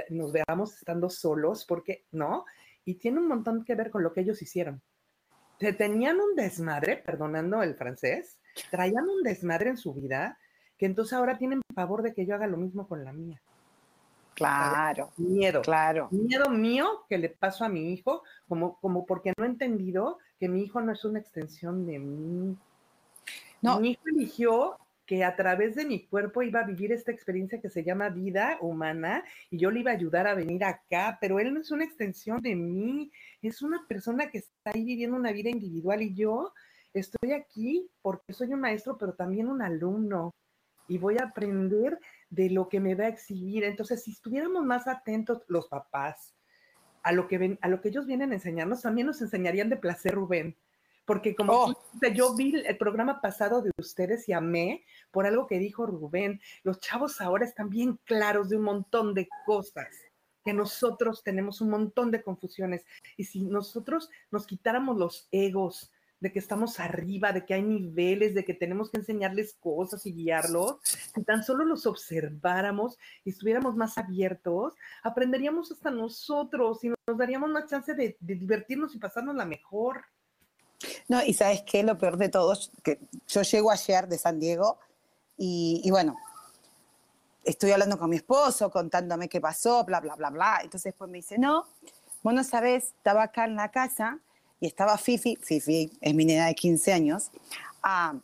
nos 0.09 0.31
veamos 0.31 0.75
estando 0.77 1.09
solos, 1.09 1.65
por 1.65 1.83
qué, 1.83 2.05
¿no? 2.11 2.45
Y 2.87 2.95
tiene 2.95 3.19
un 3.19 3.27
montón 3.27 3.65
que 3.65 3.75
ver 3.75 3.91
con 3.91 4.01
lo 4.01 4.13
que 4.13 4.21
ellos 4.21 4.41
hicieron. 4.41 4.81
Se 5.59 5.73
tenían 5.73 6.21
un 6.21 6.35
desmadre, 6.35 6.95
perdonando 6.95 7.61
el 7.61 7.75
francés, 7.75 8.39
traían 8.71 9.09
un 9.09 9.23
desmadre 9.23 9.71
en 9.71 9.77
su 9.77 9.93
vida 9.93 10.39
que 10.77 10.85
entonces 10.85 11.11
ahora 11.11 11.37
tienen 11.37 11.61
pavor 11.75 12.01
de 12.01 12.13
que 12.13 12.25
yo 12.25 12.35
haga 12.35 12.47
lo 12.47 12.55
mismo 12.55 12.87
con 12.87 13.03
la 13.03 13.11
mía. 13.11 13.41
Claro. 14.35 15.11
Miedo. 15.17 15.63
Claro. 15.63 16.07
Miedo 16.11 16.49
mío 16.49 17.03
que 17.09 17.17
le 17.17 17.27
paso 17.27 17.65
a 17.65 17.69
mi 17.69 17.91
hijo, 17.91 18.23
como, 18.47 18.79
como 18.79 19.05
porque 19.05 19.33
no 19.37 19.43
he 19.43 19.47
entendido 19.47 20.19
que 20.39 20.47
mi 20.47 20.61
hijo 20.61 20.79
no 20.79 20.93
es 20.93 21.03
una 21.03 21.19
extensión 21.19 21.85
de 21.85 21.99
mí. 21.99 22.57
No. 23.61 23.81
Mi 23.81 23.91
hijo 23.91 24.03
eligió 24.05 24.77
que 25.07 25.23
a 25.23 25.35
través 25.37 25.73
de 25.75 25.85
mi 25.85 26.05
cuerpo 26.05 26.43
iba 26.43 26.59
a 26.59 26.65
vivir 26.65 26.91
esta 26.91 27.13
experiencia 27.13 27.61
que 27.61 27.69
se 27.69 27.83
llama 27.83 28.09
vida 28.09 28.57
humana 28.61 29.23
y 29.49 29.57
yo 29.57 29.71
le 29.71 29.79
iba 29.79 29.91
a 29.91 29.95
ayudar 29.95 30.27
a 30.27 30.35
venir 30.35 30.65
acá, 30.65 31.17
pero 31.21 31.39
él 31.39 31.53
no 31.53 31.61
es 31.61 31.71
una 31.71 31.85
extensión 31.85 32.41
de 32.41 32.55
mí, 32.55 33.09
es 33.41 33.61
una 33.61 33.87
persona 33.87 34.29
que 34.29 34.39
está 34.39 34.71
ahí 34.73 34.83
viviendo 34.83 35.15
una 35.15 35.31
vida 35.31 35.49
individual 35.49 36.01
y 36.01 36.13
yo 36.13 36.53
estoy 36.93 37.31
aquí 37.31 37.89
porque 38.01 38.33
soy 38.33 38.53
un 38.53 38.59
maestro, 38.59 38.97
pero 38.97 39.13
también 39.13 39.47
un 39.47 39.61
alumno 39.61 40.35
y 40.89 40.97
voy 40.97 41.17
a 41.19 41.27
aprender 41.27 41.97
de 42.29 42.49
lo 42.49 42.67
que 42.67 42.81
me 42.81 42.93
va 42.93 43.05
a 43.05 43.09
exhibir. 43.09 43.63
Entonces, 43.63 44.03
si 44.03 44.11
estuviéramos 44.11 44.65
más 44.65 44.87
atentos 44.87 45.45
los 45.47 45.69
papás 45.69 46.35
a 47.03 47.13
lo 47.13 47.29
que 47.29 47.57
a 47.61 47.69
lo 47.69 47.79
que 47.79 47.89
ellos 47.89 48.05
vienen 48.05 48.31
a 48.31 48.35
enseñarnos, 48.35 48.81
también 48.81 49.07
nos 49.07 49.21
enseñarían 49.21 49.69
de 49.69 49.77
placer, 49.77 50.13
Rubén 50.13 50.57
porque 51.07 51.33
como 51.35 51.53
Oh. 51.53 51.73
tú 51.73 52.07
yo 52.13 52.35
vi 52.35 52.53
el 52.65 52.77
programa 52.77 53.21
pasado 53.21 53.61
de 53.61 53.71
ustedes 53.77 54.27
y 54.27 54.33
amé 54.33 54.83
por 55.09 55.25
algo 55.25 55.47
que 55.47 55.57
dijo 55.57 55.87
Rubén. 55.87 56.41
Los 56.63 56.79
chavos 56.81 57.21
ahora 57.21 57.45
están 57.45 57.69
bien 57.69 57.97
claros 58.03 58.49
de 58.49 58.57
un 58.57 58.63
montón 58.63 59.13
de 59.13 59.29
cosas 59.45 59.87
que 60.43 60.53
nosotros 60.53 61.23
tenemos 61.23 61.61
un 61.61 61.69
montón 61.69 62.11
de 62.11 62.21
confusiones. 62.21 62.85
Y 63.15 63.23
si 63.23 63.45
nosotros 63.45 64.09
nos 64.31 64.45
quitáramos 64.45 64.97
los 64.97 65.29
egos 65.31 65.91
de 66.19 66.31
que 66.31 66.39
estamos 66.39 66.79
arriba, 66.79 67.31
de 67.31 67.45
que 67.45 67.53
hay 67.53 67.63
niveles, 67.63 68.33
de 68.35 68.43
que 68.43 68.53
tenemos 68.53 68.89
que 68.89 68.97
enseñarles 68.97 69.53
cosas 69.59 70.05
y 70.05 70.13
guiarlos, 70.13 70.77
si 70.83 71.23
tan 71.23 71.43
solo 71.43 71.63
los 71.63 71.85
observáramos 71.85 72.97
y 73.23 73.29
estuviéramos 73.29 73.75
más 73.75 73.97
abiertos, 73.97 74.73
aprenderíamos 75.03 75.71
hasta 75.71 75.89
nosotros 75.89 76.83
y 76.83 76.89
nos 76.89 77.17
daríamos 77.17 77.49
más 77.49 77.69
chance 77.69 77.93
de, 77.93 78.17
de 78.19 78.35
divertirnos 78.35 78.93
y 78.95 78.99
pasarnos 78.99 79.35
la 79.35 79.45
mejor. 79.45 80.05
No, 81.07 81.23
y 81.23 81.33
sabes 81.33 81.63
qué, 81.63 81.83
lo 81.83 81.97
peor 81.97 82.17
de 82.17 82.29
todo, 82.29 82.57
que 82.83 82.99
yo 83.27 83.41
llego 83.41 83.71
ayer 83.71 84.07
de 84.07 84.17
San 84.17 84.39
Diego 84.39 84.77
y, 85.37 85.81
y 85.83 85.91
bueno, 85.91 86.17
estoy 87.43 87.71
hablando 87.71 87.97
con 87.97 88.09
mi 88.09 88.17
esposo, 88.17 88.69
contándome 88.69 89.29
qué 89.29 89.39
pasó, 89.41 89.83
bla, 89.85 89.99
bla, 89.99 90.15
bla, 90.15 90.29
bla. 90.29 90.59
Entonces 90.61 90.91
después 90.91 91.09
me 91.09 91.17
dice, 91.17 91.37
no, 91.37 91.65
vos 92.21 92.33
no 92.33 92.43
sabés, 92.43 92.85
estaba 92.85 93.23
acá 93.23 93.45
en 93.45 93.55
la 93.55 93.71
casa 93.71 94.19
y 94.59 94.67
estaba 94.67 94.97
Fifi, 94.97 95.37
Fifi 95.37 95.91
es 96.01 96.13
mi 96.13 96.25
nena 96.25 96.47
de 96.47 96.55
15 96.55 96.93
años, 96.93 97.31
ah, 97.83 98.15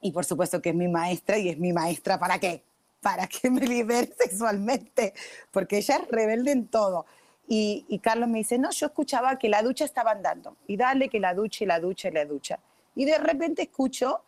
y 0.00 0.12
por 0.12 0.24
supuesto 0.24 0.62
que 0.62 0.70
es 0.70 0.74
mi 0.74 0.88
maestra 0.88 1.38
y 1.38 1.48
es 1.48 1.58
mi 1.58 1.72
maestra 1.72 2.18
para 2.18 2.38
qué, 2.38 2.64
para 3.00 3.26
que 3.26 3.50
me 3.50 3.60
libere 3.60 4.12
sexualmente, 4.18 5.12
porque 5.50 5.78
ella 5.78 5.96
es 5.96 6.08
rebelde 6.08 6.52
en 6.52 6.68
todo. 6.68 7.06
Y, 7.48 8.00
Carlos 8.02 8.28
me 8.28 8.38
dice, 8.38 8.58
no, 8.58 8.70
yo 8.70 8.86
escuchaba 8.86 9.38
que 9.38 9.48
la 9.48 9.62
ducha 9.62 9.84
estaba 9.84 10.10
andando, 10.10 10.56
y 10.66 10.76
dale 10.76 11.08
que 11.08 11.20
la 11.20 11.32
ducha 11.32 11.64
y 11.64 11.66
la 11.66 11.78
ducha 11.78 12.08
y 12.08 12.12
la 12.12 12.24
ducha. 12.24 12.58
Y 12.94 13.04
de 13.04 13.18
repente 13.18 13.62
escucho 13.62 14.22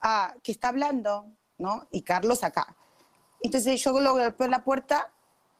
ah, 0.00 0.34
que 0.42 0.52
está 0.52 0.68
hablando, 0.68 1.26
¿no? 1.58 1.86
Y 1.92 2.02
Carlos 2.02 2.42
acá. 2.42 2.74
Entonces 3.40 3.82
yo 3.82 3.92
golpeo 3.92 4.48
la 4.48 4.64
puerta 4.64 5.12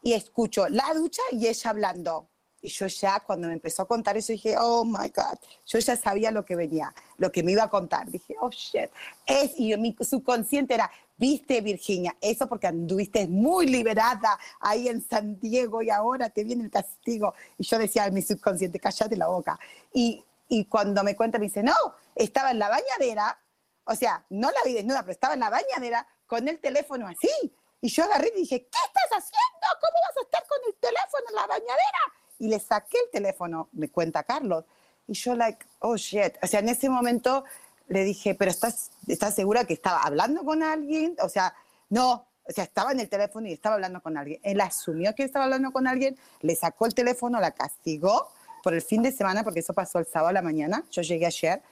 y 0.03 0.15
escucho 0.15 0.69
la 0.69 0.93
ducha 0.95 1.23
y 1.31 1.47
ella 1.47 1.71
hablando. 1.71 2.29
Y 2.65 2.69
yo 2.71 2.87
ya, 2.87 3.21
cuando 3.21 3.47
me 3.47 3.53
empezó 3.53 3.83
a 3.83 3.87
contar 3.87 4.17
eso, 4.17 4.33
dije, 4.33 4.57
oh 4.59 4.87
my 4.87 5.11
God, 5.15 5.39
yo 5.67 5.79
ya 5.79 5.97
sabía 5.97 6.31
lo 6.31 6.47
que 6.47 6.57
venía, 6.57 6.95
lo 7.19 7.31
que 7.31 7.43
me 7.43 7.53
iba 7.53 7.65
a 7.65 7.69
contar. 7.69 8.11
Dije, 8.11 8.37
oh 8.41 8.49
shit. 8.49 8.89
Es, 9.27 9.53
y 9.59 9.77
mi 9.77 9.95
subconsciente 10.01 10.73
era, 10.73 10.91
viste 11.19 11.61
Virginia, 11.61 12.17
eso 12.23 12.49
porque 12.49 12.67
anduviste 12.67 13.29
muy 13.29 13.67
liberada 13.67 14.39
ahí 14.61 14.89
en 14.89 15.07
San 15.07 15.39
Diego 15.39 15.83
y 15.83 15.91
ahora 15.91 16.31
te 16.31 16.43
viene 16.43 16.65
el 16.65 16.71
castigo. 16.71 17.35
Y 17.59 17.65
yo 17.65 17.79
decía 17.79 18.05
a 18.05 18.11
mi 18.11 18.23
subconsciente, 18.23 18.81
cállate 18.81 19.15
la 19.15 19.27
boca. 19.27 19.61
Y, 19.93 20.25
y 20.49 20.65
cuando 20.65 21.05
me 21.05 21.15
cuenta, 21.15 21.39
me 21.39 21.45
dice, 21.45 21.63
no, 21.63 21.75
estaba 22.15 22.51
en 22.51 22.61
la 22.61 22.71
bañadera, 22.71 23.39
o 23.85 23.95
sea, 23.95 24.25
no 24.31 24.51
la 24.51 24.63
vi 24.65 24.73
desnuda, 24.73 25.03
pero 25.03 25.13
estaba 25.13 25.35
en 25.35 25.41
la 25.41 25.51
bañadera 25.51 26.07
con 26.27 26.49
el 26.49 26.59
teléfono 26.61 27.07
así. 27.07 27.29
Y 27.83 27.89
yo 27.89 28.05
agarré 28.05 28.33
y 28.35 28.41
dije, 28.41 28.61
¿qué 28.61 28.79
estás 28.87 29.19
haciendo? 29.19 29.67
¿Cómo 29.83 29.99
vas 30.09 30.17
a 30.17 30.23
estar 30.23 30.47
con 30.49 30.59
el 30.67 30.75
teléfono 30.77 31.25
en 31.29 31.35
la 31.35 31.47
bañadera? 31.47 32.24
Y 32.39 32.49
le 32.49 32.59
saqué 32.59 32.97
el 33.07 33.11
teléfono, 33.11 33.69
me 33.73 33.89
cuenta 33.89 34.23
Carlos. 34.23 34.65
Y 35.07 35.15
yo, 35.15 35.35
like, 35.35 35.65
oh 35.81 35.97
shit. 35.97 36.35
O 36.43 36.47
sea, 36.47 36.61
en 36.61 36.69
ese 36.69 36.89
momento 36.89 37.45
le 37.89 38.05
dije, 38.05 38.35
¿pero 38.35 38.51
estás, 38.51 38.91
estás 39.07 39.35
segura 39.35 39.65
que 39.65 39.75
estaba 39.75 40.03
hablando 40.03 40.45
con 40.45 40.63
alguien? 40.63 41.17
O 41.21 41.29
sea, 41.29 41.55
no. 41.91 42.27
O 42.47 42.53
sea, 42.53 42.65
estaba 42.65 42.93
en 42.93 43.01
el 43.01 43.09
teléfono 43.09 43.47
y 43.49 43.53
estaba 43.53 43.77
hablando 43.77 44.03
con 44.03 44.17
alguien. 44.19 44.39
Él 44.43 44.61
asumió 44.61 45.15
que 45.15 45.23
estaba 45.23 45.47
hablando 45.47 45.71
con 45.73 45.87
alguien, 45.87 46.19
le 46.43 46.55
sacó 46.55 46.85
el 46.87 46.95
teléfono, 46.95 47.41
la 47.41 47.53
castigó 47.53 48.29
por 48.63 48.75
el 48.75 48.83
fin 48.83 49.03
de 49.03 49.13
semana, 49.13 49.43
porque 49.45 49.61
eso 49.61 49.73
pasó 49.73 49.99
el 49.99 50.07
sábado 50.07 50.29
a 50.29 50.33
la 50.33 50.43
mañana. 50.43 50.85
Yo 50.91 51.01
llegué 51.03 51.27
ayer. 51.27 51.63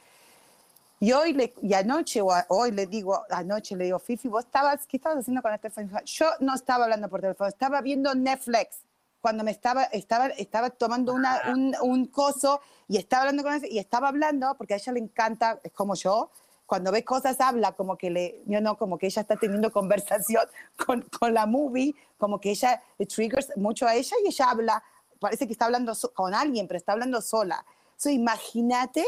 Y 1.01 1.13
hoy, 1.13 1.33
le, 1.33 1.53
y 1.63 1.75
anoche, 1.75 2.21
o 2.21 2.31
a- 2.33 2.47
hoy 2.49 2.71
le 2.71 2.87
digo, 2.87 3.23
anoche 3.29 3.75
le 3.77 3.85
digo, 3.85 3.99
Fifi, 3.99 4.29
¿vos 4.29 4.45
estabas, 4.45 4.87
qué 4.87 4.99
estabas 4.99 5.19
haciendo 5.19 5.43
con 5.43 5.53
el 5.53 5.59
teléfono? 5.59 6.01
Yo 6.05 6.27
no 6.41 6.55
estaba 6.55 6.85
hablando 6.85 7.09
por 7.09 7.21
teléfono, 7.21 7.49
estaba 7.49 7.81
viendo 7.81 8.15
Netflix. 8.15 8.79
Cuando 9.23 9.43
me 9.45 9.53
estaba, 9.53 9.85
estaba, 9.85 10.27
estaba 10.27 10.69
tomando 10.71 11.15
una, 11.15 11.41
un, 11.55 11.75
un 11.81 12.07
coso 12.07 12.61
y 12.89 12.99
estaba 12.99 13.23
hablando 13.23 13.43
con 13.45 13.55
él, 13.55 13.63
y 13.71 13.79
estaba 13.79 14.09
hablando, 14.09 14.55
porque 14.59 14.75
a 14.75 14.77
ella 14.77 14.93
le 14.93 15.01
encanta, 15.01 15.59
es 15.63 15.73
como 15.73 15.95
yo, 15.95 16.31
cuando 16.67 16.91
ve 16.93 17.05
cosas 17.05 17.41
habla 17.41 17.73
como 17.73 17.97
que 17.97 18.11
le, 18.11 18.43
yo 18.47 18.61
no, 18.61 18.77
como 18.77 18.99
que 18.99 19.07
ella 19.07 19.23
está 19.23 19.37
teniendo 19.37 19.71
conversación 19.81 20.45
con, 20.85 21.03
con 21.03 21.33
la 21.33 21.47
movie, 21.47 21.95
como 22.19 22.41
que 22.41 22.51
ella 22.51 22.83
le 22.99 23.07
triggers 23.07 23.57
mucho 23.57 23.87
a 23.87 23.95
ella 23.95 24.17
y 24.25 24.29
ella 24.29 24.51
habla, 24.51 24.83
parece 25.21 25.47
que 25.47 25.53
está 25.53 25.67
hablando 25.67 25.95
so- 25.95 26.13
con 26.13 26.35
alguien, 26.35 26.67
pero 26.67 26.79
está 26.79 26.93
hablando 26.93 27.23
sola. 27.23 27.65
So, 27.97 28.11
imagínate, 28.11 29.07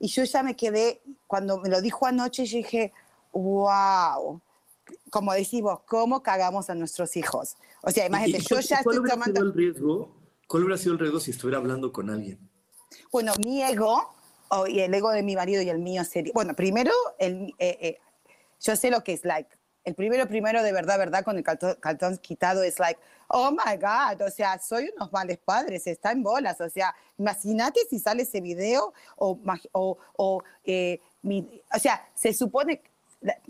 y 0.00 0.08
yo 0.08 0.24
ya 0.24 0.42
me 0.42 0.56
quedé, 0.56 1.00
cuando 1.28 1.58
me 1.58 1.68
lo 1.68 1.80
dijo 1.80 2.06
anoche, 2.06 2.44
yo 2.44 2.56
dije, 2.58 2.92
wow, 3.32 4.40
como 5.10 5.32
decimos, 5.32 5.80
¿cómo 5.86 6.22
cagamos 6.22 6.70
a 6.70 6.74
nuestros 6.74 7.16
hijos? 7.16 7.56
O 7.86 7.90
sea, 7.90 8.06
imagínate, 8.06 8.38
¿Y- 8.38 8.40
y 8.40 8.44
yo 8.44 8.60
ya 8.60 8.82
cuál 8.82 8.96
estoy 8.96 9.10
tomando... 9.10 9.40
sido 9.40 9.46
el 9.46 9.54
riesgo? 9.54 10.16
¿Cuál 10.48 10.64
hubiera 10.64 10.78
sido 10.78 10.92
el 10.94 10.98
riesgo 10.98 11.20
si 11.20 11.30
estuviera 11.30 11.58
hablando 11.58 11.92
con 11.92 12.10
alguien? 12.10 12.38
Bueno, 13.12 13.32
mi 13.44 13.62
ego 13.62 14.14
o- 14.48 14.66
y 14.66 14.80
el 14.80 14.92
ego 14.94 15.10
de 15.10 15.22
mi 15.22 15.36
marido 15.36 15.62
y 15.62 15.68
el 15.68 15.78
mío 15.78 16.04
sería. 16.04 16.32
Bueno, 16.34 16.54
primero, 16.54 16.92
el, 17.18 17.54
eh, 17.58 17.78
eh, 17.80 17.98
yo 18.60 18.76
sé 18.76 18.90
lo 18.90 19.02
que 19.04 19.12
es 19.12 19.24
like. 19.24 19.50
El 19.84 19.94
primero, 19.94 20.26
primero, 20.26 20.62
de 20.62 20.72
verdad, 20.72 20.96
verdad, 20.98 21.24
con 21.24 21.36
el 21.36 21.44
cartón, 21.44 21.76
cartón 21.78 22.16
quitado 22.18 22.62
es 22.62 22.78
like, 22.78 22.98
oh 23.28 23.50
my 23.50 23.76
God, 23.78 24.22
o 24.26 24.30
sea, 24.30 24.58
soy 24.58 24.90
unos 24.96 25.12
males 25.12 25.36
padres, 25.44 25.86
está 25.86 26.12
en 26.12 26.22
bolas. 26.22 26.58
O 26.62 26.70
sea, 26.70 26.94
imagínate 27.18 27.80
si 27.90 27.98
sale 27.98 28.22
ese 28.22 28.40
video 28.40 28.94
o, 29.16 29.38
o, 29.72 29.98
o, 30.16 30.42
eh, 30.64 31.00
mi- 31.22 31.62
o 31.74 31.78
sea, 31.78 32.08
se 32.14 32.32
supone, 32.32 32.80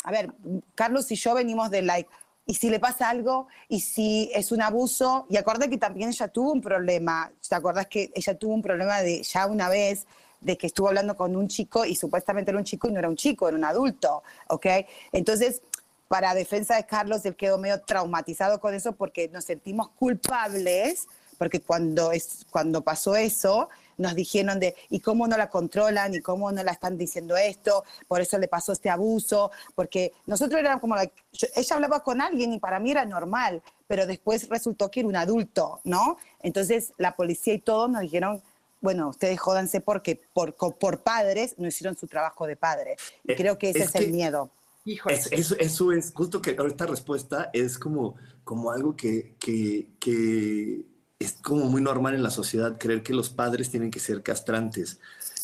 a 0.04 0.10
ver, 0.10 0.32
Carlos 0.74 1.10
y 1.12 1.14
yo 1.16 1.34
venimos 1.34 1.70
de 1.70 1.82
like, 1.82 2.10
y 2.46 2.54
si 2.54 2.68
le 2.68 2.78
pasa 2.78 3.08
algo, 3.08 3.48
y 3.68 3.80
si 3.80 4.30
es 4.34 4.52
un 4.52 4.60
abuso, 4.60 5.26
y 5.30 5.36
acuérdate 5.36 5.70
que 5.70 5.78
también 5.78 6.10
ella 6.10 6.28
tuvo 6.28 6.52
un 6.52 6.60
problema, 6.60 7.32
¿te 7.48 7.54
acuerdas 7.54 7.86
que 7.86 8.10
ella 8.14 8.38
tuvo 8.38 8.54
un 8.54 8.62
problema 8.62 9.00
de 9.00 9.22
ya 9.22 9.46
una 9.46 9.68
vez, 9.68 10.06
de 10.40 10.58
que 10.58 10.66
estuvo 10.66 10.88
hablando 10.88 11.16
con 11.16 11.34
un 11.36 11.48
chico 11.48 11.86
y 11.86 11.96
supuestamente 11.96 12.50
era 12.50 12.58
un 12.58 12.64
chico 12.64 12.88
y 12.88 12.92
no 12.92 12.98
era 12.98 13.08
un 13.08 13.16
chico, 13.16 13.48
era 13.48 13.56
un 13.56 13.64
adulto, 13.64 14.22
¿ok? 14.48 14.66
Entonces, 15.12 15.62
para 16.06 16.34
defensa 16.34 16.76
de 16.76 16.84
Carlos, 16.84 17.24
él 17.24 17.34
quedó 17.34 17.56
medio 17.56 17.80
traumatizado 17.80 18.60
con 18.60 18.74
eso 18.74 18.92
porque 18.92 19.28
nos 19.28 19.44
sentimos 19.44 19.88
culpables, 19.90 21.06
porque 21.38 21.60
cuando, 21.60 22.12
es, 22.12 22.46
cuando 22.50 22.82
pasó 22.82 23.16
eso, 23.16 23.70
nos 23.98 24.14
dijeron 24.14 24.58
de, 24.60 24.74
¿y 24.90 25.00
cómo 25.00 25.26
no 25.28 25.36
la 25.36 25.48
controlan? 25.50 26.14
¿Y 26.14 26.20
cómo 26.20 26.50
no 26.52 26.62
la 26.62 26.72
están 26.72 26.96
diciendo 26.98 27.36
esto? 27.36 27.84
Por 28.08 28.20
eso 28.20 28.38
le 28.38 28.48
pasó 28.48 28.72
este 28.72 28.90
abuso, 28.90 29.50
porque 29.74 30.12
nosotros 30.26 30.60
éramos 30.60 30.80
como, 30.80 30.96
like, 30.96 31.14
yo- 31.32 31.48
ella 31.54 31.76
hablaba 31.76 32.02
con 32.02 32.20
alguien 32.20 32.52
y 32.52 32.58
para 32.58 32.78
mí 32.80 32.90
era 32.90 33.04
normal, 33.04 33.62
pero 33.86 34.06
después 34.06 34.48
resultó 34.48 34.90
que 34.90 35.00
era 35.00 35.08
un 35.08 35.16
adulto, 35.16 35.80
¿no? 35.84 36.16
Entonces 36.40 36.92
la 36.98 37.14
policía 37.16 37.54
y 37.54 37.58
todos 37.60 37.90
nos 37.90 38.00
dijeron, 38.02 38.42
bueno, 38.80 39.08
ustedes 39.08 39.40
jódanse 39.40 39.80
porque 39.80 40.20
por, 40.32 40.54
por 40.54 41.02
padres 41.02 41.54
no 41.58 41.66
hicieron 41.68 41.96
su 41.96 42.06
trabajo 42.06 42.46
de 42.46 42.56
padre. 42.56 42.96
Y 43.24 43.32
Eh, 43.32 43.36
creo 43.36 43.56
que 43.56 43.70
ese 43.70 43.78
es 43.80 43.88
es, 43.88 43.94
el 43.94 44.04
que- 44.06 44.12
miedo. 44.12 44.50
Híjole. 44.86 45.14
Es- 45.16 45.32
eso, 45.32 45.56
eso 45.58 45.92
es 45.92 46.12
justo 46.14 46.42
que 46.42 46.50
esta 46.66 46.84
respuesta 46.84 47.48
es 47.54 47.78
como, 47.78 48.16
como 48.44 48.70
algo 48.70 48.94
que, 48.94 49.34
que, 49.40 49.86
que 49.98 50.84
es 51.24 51.38
como 51.42 51.66
muy 51.66 51.82
normal 51.82 52.14
en 52.14 52.22
la 52.22 52.30
sociedad, 52.30 52.76
creer 52.78 53.02
que 53.02 53.14
los 53.14 53.30
padres 53.30 53.70
tienen 53.70 53.90
que 53.90 54.00
ser 54.00 54.22
castrantes. 54.22 54.98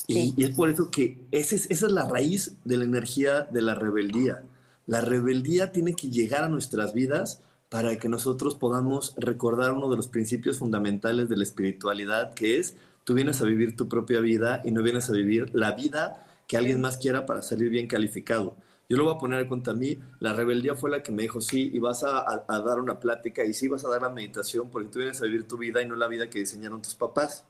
Y, 0.06 0.34
es 0.42 0.50
por 0.50 0.68
eso 0.70 0.90
que 0.90 1.18
ese 1.30 1.56
es- 1.56 1.70
esa 1.70 1.86
es 1.86 1.92
la 1.92 2.08
raíz 2.08 2.52
de 2.64 2.76
la 2.76 2.84
energía 2.84 3.42
de 3.42 3.62
la 3.62 3.74
rebeldía. 3.74 4.42
La 4.86 5.00
rebeldía 5.00 5.70
tiene 5.70 5.94
que 5.94 6.10
llegar 6.10 6.42
a 6.44 6.48
nuestras 6.48 6.92
vidas 6.94 7.42
para 7.68 7.96
que 7.96 8.08
nosotros 8.08 8.56
podamos 8.56 9.14
recordar 9.16 9.72
uno 9.72 9.88
de 9.88 9.96
los 9.96 10.08
principios 10.08 10.58
fundamentales 10.58 11.28
de 11.28 11.36
la 11.36 11.44
espiritualidad, 11.44 12.34
que 12.34 12.58
es, 12.58 12.74
tú 13.04 13.14
vienes 13.14 13.40
a 13.40 13.44
vivir 13.44 13.76
tu 13.76 13.88
propia 13.88 14.18
vida 14.20 14.60
y 14.64 14.72
no 14.72 14.82
vienes 14.82 15.08
a 15.08 15.12
vivir 15.12 15.50
la 15.54 15.72
vida 15.72 16.26
que 16.48 16.56
alguien 16.56 16.80
más 16.80 16.96
quiera 16.96 17.26
para 17.26 17.42
salir 17.42 17.70
bien 17.70 17.86
calificado. 17.86 18.56
Yo 18.90 18.96
lo 18.96 19.04
voy 19.04 19.14
a 19.14 19.18
poner 19.18 19.46
contra 19.46 19.72
mí. 19.72 19.96
La 20.18 20.32
rebeldía 20.32 20.74
fue 20.74 20.90
la 20.90 21.00
que 21.00 21.12
me 21.12 21.22
dijo, 21.22 21.40
sí, 21.40 21.70
y 21.72 21.78
vas 21.78 22.02
a, 22.02 22.18
a- 22.18 22.44
a 22.48 22.60
dar 22.60 22.80
una 22.80 22.98
plática 22.98 23.44
y 23.44 23.54
sí 23.54 23.68
vas 23.68 23.84
a 23.84 23.88
dar 23.88 24.02
la 24.02 24.10
meditación 24.10 24.68
porque 24.68 24.88
tú 24.88 24.98
vienes 24.98 25.22
a 25.22 25.26
vivir 25.26 25.46
tu 25.46 25.56
vida 25.56 25.80
y 25.80 25.86
no 25.86 25.94
la 25.94 26.08
vida 26.08 26.28
que 26.28 26.40
diseñaron 26.40 26.82
tus 26.82 26.96
papás. 26.96 27.46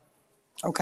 ¿Ok? 0.62 0.80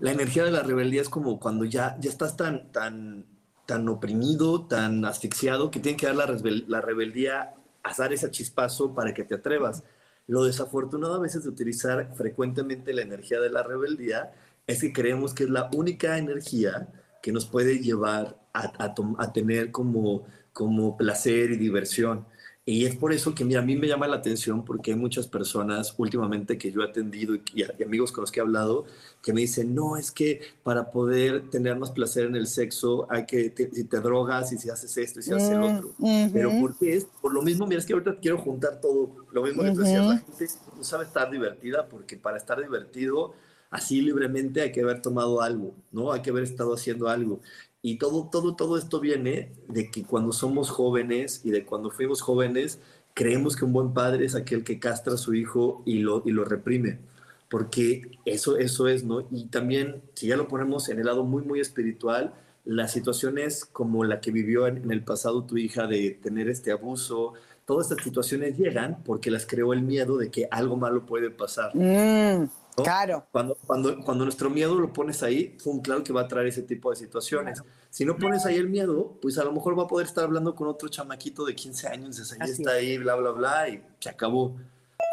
La 0.00 0.10
energía 0.10 0.42
de 0.44 0.50
la 0.50 0.64
rebeldía 0.64 1.00
es 1.00 1.08
como 1.08 1.38
cuando 1.38 1.64
ya, 1.64 1.96
ya 2.00 2.10
estás 2.10 2.36
tan, 2.36 2.72
tan, 2.72 3.24
tan 3.64 3.88
oprimido, 3.88 4.66
tan 4.66 5.04
asfixiado, 5.04 5.70
que 5.70 5.78
tiene 5.78 5.96
que 5.96 6.06
dar 6.06 6.16
la, 6.16 6.26
rebel- 6.26 6.64
la 6.66 6.80
rebeldía 6.80 7.54
a 7.84 7.94
dar 7.96 8.12
ese 8.12 8.32
chispazo 8.32 8.92
para 8.94 9.14
que 9.14 9.22
te 9.22 9.36
atrevas. 9.36 9.84
Lo 10.26 10.42
desafortunado 10.42 11.14
a 11.14 11.20
veces 11.20 11.44
de 11.44 11.50
utilizar 11.50 12.12
frecuentemente 12.16 12.92
la 12.92 13.02
energía 13.02 13.38
de 13.40 13.50
la 13.50 13.62
rebeldía 13.62 14.32
es 14.66 14.80
que 14.80 14.92
creemos 14.92 15.34
que 15.34 15.44
es 15.44 15.50
la 15.50 15.70
única 15.72 16.18
energía 16.18 16.88
que 17.22 17.32
nos 17.32 17.46
puede 17.46 17.78
llevar 17.78 18.38
a, 18.52 18.72
a 18.84 18.94
a 19.18 19.32
tener 19.32 19.70
como, 19.70 20.24
como 20.52 20.96
placer 20.96 21.52
y 21.52 21.56
diversión. 21.56 22.26
Y 22.64 22.84
es 22.84 22.94
por 22.94 23.12
eso 23.12 23.34
que, 23.34 23.44
mira, 23.44 23.60
a 23.60 23.64
mí 23.64 23.74
me 23.74 23.88
llama 23.88 24.06
la 24.06 24.16
atención 24.16 24.64
porque 24.64 24.92
hay 24.92 24.96
muchas 24.96 25.26
personas 25.26 25.94
últimamente 25.98 26.56
que 26.58 26.70
yo 26.70 26.82
he 26.82 26.84
atendido 26.84 27.34
y, 27.34 27.42
y, 27.54 27.82
amigos 27.82 28.12
con 28.12 28.22
los 28.22 28.30
que 28.30 28.38
he 28.38 28.42
hablado 28.42 28.84
que 29.20 29.32
me 29.32 29.40
dicen, 29.40 29.74
no, 29.74 29.96
es 29.96 30.12
que 30.12 30.40
para 30.62 30.92
poder 30.92 31.50
tener 31.50 31.76
más 31.76 31.90
placer 31.90 32.26
en 32.26 32.36
el 32.36 32.46
sexo 32.46 33.08
hay 33.10 33.26
que, 33.26 33.50
te, 33.50 33.68
si 33.72 33.82
te 33.84 34.00
drogas 34.00 34.52
y 34.52 34.58
si 34.58 34.70
haces 34.70 34.96
esto 34.96 35.18
y 35.18 35.22
si 35.24 35.32
haces 35.32 35.50
el 35.50 35.58
Mm, 35.58 35.64
otro. 35.64 35.94
Pero 36.32 36.50
¿por 36.60 36.78
qué 36.78 36.96
es? 36.96 37.06
Por 37.20 37.34
lo 37.34 37.42
mismo, 37.42 37.66
mira, 37.66 37.80
es 37.80 37.86
que 37.86 37.94
ahorita 37.94 38.16
quiero 38.20 38.38
juntar 38.38 38.80
todo. 38.80 39.26
Lo 39.32 39.42
mismo 39.42 39.64
que 39.64 39.72
tú 39.72 39.80
decías, 39.80 40.06
la 40.06 40.18
gente 40.18 40.46
no 40.76 40.84
sabe 40.84 41.04
estar 41.04 41.30
divertida 41.32 41.88
porque 41.88 42.16
para 42.16 42.36
estar 42.36 42.60
divertido 42.60 43.34
así 43.72 44.00
libremente 44.00 44.60
hay 44.60 44.70
que 44.70 44.82
haber 44.82 45.02
tomado 45.02 45.40
algo, 45.42 45.74
¿no? 45.90 46.12
Hay 46.12 46.22
que 46.22 46.30
haber 46.30 46.44
estado 46.44 46.74
haciendo 46.74 47.08
algo. 47.08 47.40
Y 47.80 47.96
todo, 47.98 48.28
todo, 48.30 48.54
todo 48.54 48.78
esto 48.78 49.00
viene 49.00 49.50
de 49.66 49.90
que 49.90 50.04
cuando 50.04 50.32
somos 50.32 50.70
jóvenes 50.70 51.40
y 51.44 51.50
de 51.50 51.64
cuando 51.64 51.90
fuimos 51.90 52.20
jóvenes, 52.20 52.78
creemos 53.14 53.56
que 53.56 53.64
un 53.64 53.72
buen 53.72 53.92
padre 53.92 54.24
es 54.24 54.36
aquel 54.36 54.62
que 54.62 54.78
castra 54.78 55.14
a 55.14 55.18
su 55.18 55.34
hijo 55.34 55.82
y 55.84 55.98
lo, 55.98 56.22
y 56.24 56.30
lo 56.30 56.44
reprime. 56.44 57.00
Porque 57.48 58.02
eso, 58.24 58.56
eso 58.56 58.86
es, 58.88 59.04
¿no? 59.04 59.26
Y 59.30 59.46
también, 59.46 60.02
si 60.14 60.28
ya 60.28 60.36
lo 60.36 60.48
ponemos 60.48 60.88
en 60.88 61.00
el 61.00 61.06
lado 61.06 61.24
muy, 61.24 61.42
muy 61.42 61.60
espiritual, 61.60 62.34
las 62.64 62.92
situaciones 62.92 63.64
como 63.64 64.04
la 64.04 64.20
que 64.20 64.30
vivió 64.30 64.66
en, 64.66 64.90
el 64.90 65.02
pasado 65.02 65.44
tu 65.44 65.56
hija 65.56 65.86
de 65.86 66.18
tener 66.22 66.48
este 66.48 66.70
abuso, 66.70 67.34
todas 67.64 67.90
estas 67.90 68.04
situaciones 68.04 68.56
llegan 68.56 69.02
porque 69.04 69.30
las 69.30 69.46
creó 69.46 69.72
el 69.72 69.82
miedo 69.82 70.16
de 70.16 70.30
que 70.30 70.46
algo 70.50 70.76
malo 70.76 71.04
puede 71.04 71.30
pasar. 71.30 71.74
Mm, 71.74 72.48
¿no? 72.76 72.82
claro. 72.84 73.26
Cuando, 73.30 73.56
cuando, 73.66 74.00
cuando 74.04 74.24
nuestro 74.24 74.50
miedo 74.50 74.74
lo 74.78 74.92
pones 74.92 75.22
ahí, 75.22 75.56
fue 75.58 75.80
claro 75.82 76.02
que 76.02 76.12
va 76.12 76.22
a 76.22 76.28
traer 76.28 76.46
ese 76.48 76.62
tipo 76.62 76.90
de 76.90 76.96
situaciones. 76.96 77.62
Si 77.90 78.04
no 78.04 78.16
pones 78.16 78.46
ahí 78.46 78.56
el 78.56 78.68
miedo, 78.68 79.18
pues 79.20 79.38
a 79.38 79.44
lo 79.44 79.52
mejor 79.52 79.78
va 79.78 79.84
a 79.84 79.88
poder 79.88 80.06
estar 80.06 80.24
hablando 80.24 80.54
con 80.54 80.68
otro 80.68 80.88
chamaquito 80.88 81.44
de 81.44 81.54
15 81.54 81.88
años, 81.88 82.16
dices, 82.16 82.36
ahí 82.40 82.50
está 82.50 82.72
ahí, 82.72 82.98
bla, 82.98 83.14
bla, 83.16 83.30
bla, 83.32 83.68
y 83.68 83.82
se 84.00 84.08
acabó, 84.08 84.56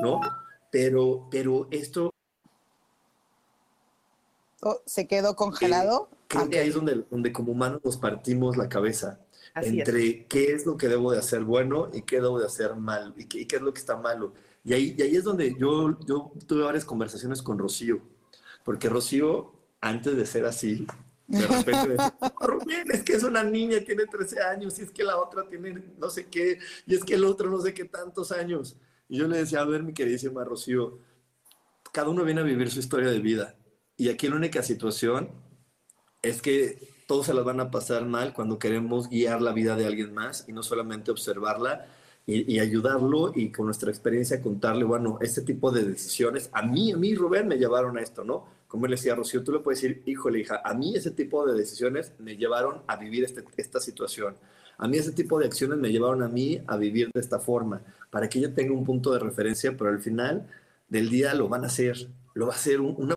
¿no? 0.01 0.21
Pero, 0.71 1.27
pero 1.29 1.67
esto 1.71 2.11
Oh, 4.61 4.81
¿Se 4.85 5.07
quedó 5.07 5.35
congelado? 5.35 6.09
creo 6.27 6.43
Ah, 6.43 6.47
que 6.49 6.59
ahí 6.59 6.67
es 6.67 6.75
donde, 6.75 7.05
donde 7.09 7.31
como 7.31 7.53
humanos 7.53 7.79
nos 7.83 7.97
partimos 7.97 8.57
la 8.57 8.67
cabeza 8.67 9.19
Así 9.53 9.79
es. 9.79 9.87
entre 9.87 10.25
qué 10.25 10.51
es 10.53 10.65
lo 10.65 10.75
que 10.75 10.89
debo 10.89 11.11
de 11.13 11.19
hacer 11.19 11.43
bueno 11.43 11.89
y 11.93 12.01
qué 12.01 12.17
debo 12.17 12.39
de 12.39 12.45
hacer 12.45 12.75
mal 12.75 13.13
y 13.17 13.25
qué, 13.25 13.39
y 13.39 13.45
qué 13.45 13.55
es 13.55 13.61
lo 13.61 13.73
que 13.73 13.79
está 13.79 13.95
malo. 13.95 14.33
Y 14.63 14.73
ahí, 14.73 14.95
y 14.97 15.01
ahí 15.01 15.15
es 15.15 15.23
donde 15.23 15.55
yo, 15.57 15.97
yo 16.05 16.31
tuve 16.47 16.63
varias 16.63 16.85
conversaciones 16.85 17.41
con 17.41 17.57
Rocío, 17.57 18.01
porque 18.63 18.89
Rocío, 18.89 19.53
antes 19.81 20.15
de 20.15 20.25
ser 20.25 20.45
así, 20.45 20.85
de 21.27 21.45
repente 21.47 21.89
decía, 21.89 22.17
"No, 22.21 22.47
Rubén, 22.47 22.91
es 22.91 23.03
que 23.03 23.13
es 23.13 23.23
una 23.23 23.43
niña, 23.43 23.79
tiene 23.85 24.05
13 24.05 24.41
años, 24.41 24.77
y 24.79 24.83
es 24.83 24.91
que 24.91 25.03
la 25.03 25.17
otra 25.17 25.47
tiene 25.47 25.81
no 25.97 26.09
sé 26.09 26.27
qué, 26.27 26.59
y 26.85 26.95
es 26.95 27.03
que 27.03 27.15
el 27.15 27.23
otro 27.23 27.49
no 27.49 27.61
sé 27.61 27.73
qué 27.73 27.85
tantos 27.85 28.31
años. 28.31 28.77
Y 29.07 29.17
yo 29.17 29.27
le 29.27 29.37
decía, 29.37 29.61
a 29.61 29.65
ver, 29.65 29.83
mi 29.83 29.93
queridísima 29.93 30.43
Rocío, 30.43 30.99
cada 31.91 32.09
uno 32.09 32.23
viene 32.23 32.41
a 32.41 32.43
vivir 32.43 32.69
su 32.69 32.79
historia 32.79 33.09
de 33.09 33.19
vida. 33.19 33.55
Y 33.97 34.09
aquí 34.09 34.27
la 34.27 34.35
única 34.35 34.63
situación 34.63 35.31
es 36.21 36.41
que 36.41 36.89
todos 37.07 37.25
se 37.25 37.33
las 37.33 37.43
van 37.43 37.59
a 37.59 37.71
pasar 37.71 38.05
mal 38.05 38.33
cuando 38.33 38.59
queremos 38.59 39.09
guiar 39.09 39.41
la 39.41 39.51
vida 39.51 39.75
de 39.75 39.87
alguien 39.87 40.13
más 40.13 40.45
y 40.47 40.53
no 40.53 40.61
solamente 40.61 41.11
observarla 41.11 41.87
y, 42.31 42.59
ayudarlo 42.59 43.31
y 43.35 43.51
con 43.51 43.65
nuestra 43.65 43.89
experiencia 43.89 44.41
contarle, 44.41 44.83
bueno, 44.83 45.17
este 45.21 45.41
tipo 45.41 45.71
de 45.71 45.83
decisiones, 45.83 46.49
a 46.53 46.61
mí, 46.61 46.91
a 46.91 46.97
mí, 46.97 47.15
Rubén, 47.15 47.47
me 47.47 47.57
llevaron 47.57 47.97
a 47.97 48.01
esto, 48.01 48.23
¿no? 48.23 48.45
Como 48.67 48.85
él 48.85 48.91
decía, 48.91 49.15
Rocío, 49.15 49.43
tú 49.43 49.51
le 49.51 49.59
puedes 49.59 49.81
decir, 49.81 50.03
híjole, 50.05 50.39
hija, 50.39 50.61
a 50.63 50.73
mí 50.73 50.95
ese 50.95 51.11
tipo 51.11 51.45
de 51.47 51.57
decisiones 51.57 52.13
me 52.19 52.37
llevaron 52.37 52.81
a 52.87 52.97
vivir 52.97 53.23
este, 53.23 53.43
esta 53.57 53.79
situación. 53.79 54.35
A 54.77 54.87
mí 54.87 54.97
ese 54.97 55.11
tipo 55.11 55.39
de 55.39 55.45
acciones 55.47 55.77
me 55.79 55.91
llevaron 55.91 56.21
a 56.21 56.27
mí 56.27 56.61
a 56.67 56.77
vivir 56.77 57.09
de 57.13 57.19
esta 57.19 57.39
forma, 57.39 57.81
para 58.11 58.29
que 58.29 58.39
ella 58.39 58.53
tenga 58.53 58.73
un 58.73 58.85
punto 58.85 59.11
de 59.11 59.19
referencia, 59.19 59.75
pero 59.77 59.89
al 59.89 59.99
final 59.99 60.47
del 60.87 61.09
día 61.09 61.33
lo 61.33 61.49
van 61.49 61.63
a 61.63 61.67
hacer, 61.67 62.07
lo 62.35 62.47
va 62.47 62.53
a 62.53 62.55
hacer 62.55 62.79
un- 62.79 62.95
una 62.97 63.15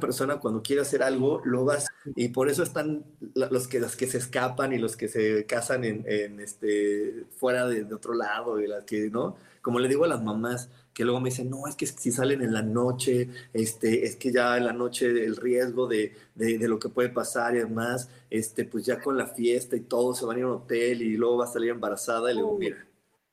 persona 0.00 0.38
cuando 0.38 0.62
quiere 0.62 0.82
hacer 0.82 1.02
algo, 1.02 1.40
lo 1.44 1.64
va 1.64 1.74
a 1.74 1.76
hacer. 1.78 1.90
Y 2.14 2.28
por 2.28 2.50
eso 2.50 2.62
están 2.62 3.04
los 3.34 3.66
que, 3.66 3.80
los 3.80 3.96
que 3.96 4.06
se 4.06 4.18
escapan 4.18 4.72
y 4.72 4.78
los 4.78 4.96
que 4.96 5.08
se 5.08 5.46
casan 5.46 5.84
en, 5.84 6.04
en, 6.06 6.40
este, 6.40 7.24
fuera 7.36 7.66
de, 7.66 7.84
de 7.84 7.94
otro 7.94 8.14
lado, 8.14 8.60
y 8.60 8.66
las 8.66 8.84
que, 8.84 9.10
¿no? 9.10 9.36
Como 9.62 9.80
le 9.80 9.88
digo 9.88 10.04
a 10.04 10.08
las 10.08 10.22
mamás, 10.22 10.68
que 10.92 11.04
luego 11.04 11.20
me 11.20 11.30
dicen, 11.30 11.48
no, 11.48 11.66
es 11.66 11.74
que 11.74 11.86
si 11.86 12.12
salen 12.12 12.42
en 12.42 12.52
la 12.52 12.62
noche, 12.62 13.30
este, 13.54 14.04
es 14.04 14.16
que 14.16 14.32
ya 14.32 14.56
en 14.56 14.66
la 14.66 14.72
noche 14.72 15.06
el 15.06 15.36
riesgo 15.36 15.86
de, 15.86 16.14
de, 16.34 16.58
de 16.58 16.68
lo 16.68 16.78
que 16.78 16.90
puede 16.90 17.08
pasar 17.08 17.54
y 17.54 17.58
demás, 17.58 18.10
este, 18.30 18.64
pues 18.64 18.84
ya 18.84 19.00
con 19.00 19.16
la 19.16 19.26
fiesta 19.26 19.76
y 19.76 19.80
todo, 19.80 20.14
se 20.14 20.26
van 20.26 20.36
a 20.36 20.38
ir 20.40 20.44
a 20.44 20.48
un 20.48 20.54
hotel 20.54 21.02
y 21.02 21.16
luego 21.16 21.38
va 21.38 21.44
a 21.46 21.52
salir 21.52 21.70
embarazada. 21.70 22.30
Y 22.30 22.34
le 22.34 22.42
digo, 22.42 22.56
mira, 22.58 22.86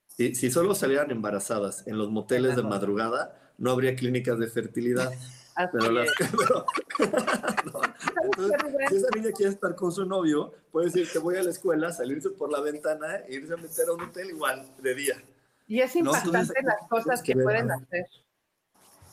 si, 0.07 0.33
si 0.33 0.49
solo 0.49 0.75
salieran 0.75 1.11
embarazadas 1.11 1.85
en 1.87 1.97
los 1.97 2.09
moteles 2.09 2.55
de 2.55 2.63
madrugada, 2.63 3.53
no 3.57 3.71
habría 3.71 3.95
clínicas 3.95 4.39
de 4.39 4.47
fertilidad. 4.47 5.11
Pero 5.71 5.91
las, 5.91 6.09
pero- 6.17 6.65
no. 7.71 7.81
Entonces, 8.23 8.61
si 8.89 8.95
esa 8.95 9.07
niña 9.15 9.31
quiere 9.31 9.51
estar 9.51 9.75
con 9.75 9.91
su 9.91 10.05
novio, 10.05 10.53
puede 10.71 10.87
decir 10.87 11.09
que 11.11 11.19
voy 11.19 11.37
a 11.37 11.43
la 11.43 11.51
escuela, 11.51 11.91
salirse 11.91 12.29
por 12.31 12.51
la 12.51 12.59
ventana 12.61 13.17
e 13.27 13.35
irse 13.35 13.53
a 13.53 13.57
meter 13.57 13.87
a 13.89 13.93
un 13.93 14.01
hotel 14.01 14.29
igual 14.29 14.65
de 14.81 14.95
día. 14.95 15.23
Y 15.67 15.79
es 15.81 15.93
No, 15.95 16.01
impactante 16.01 16.39
entonces, 16.39 16.63
las 16.63 16.89
cosas 16.89 17.21
que 17.21 17.33
que 17.33 17.41
pueden 17.41 17.71
hacer. 17.71 18.07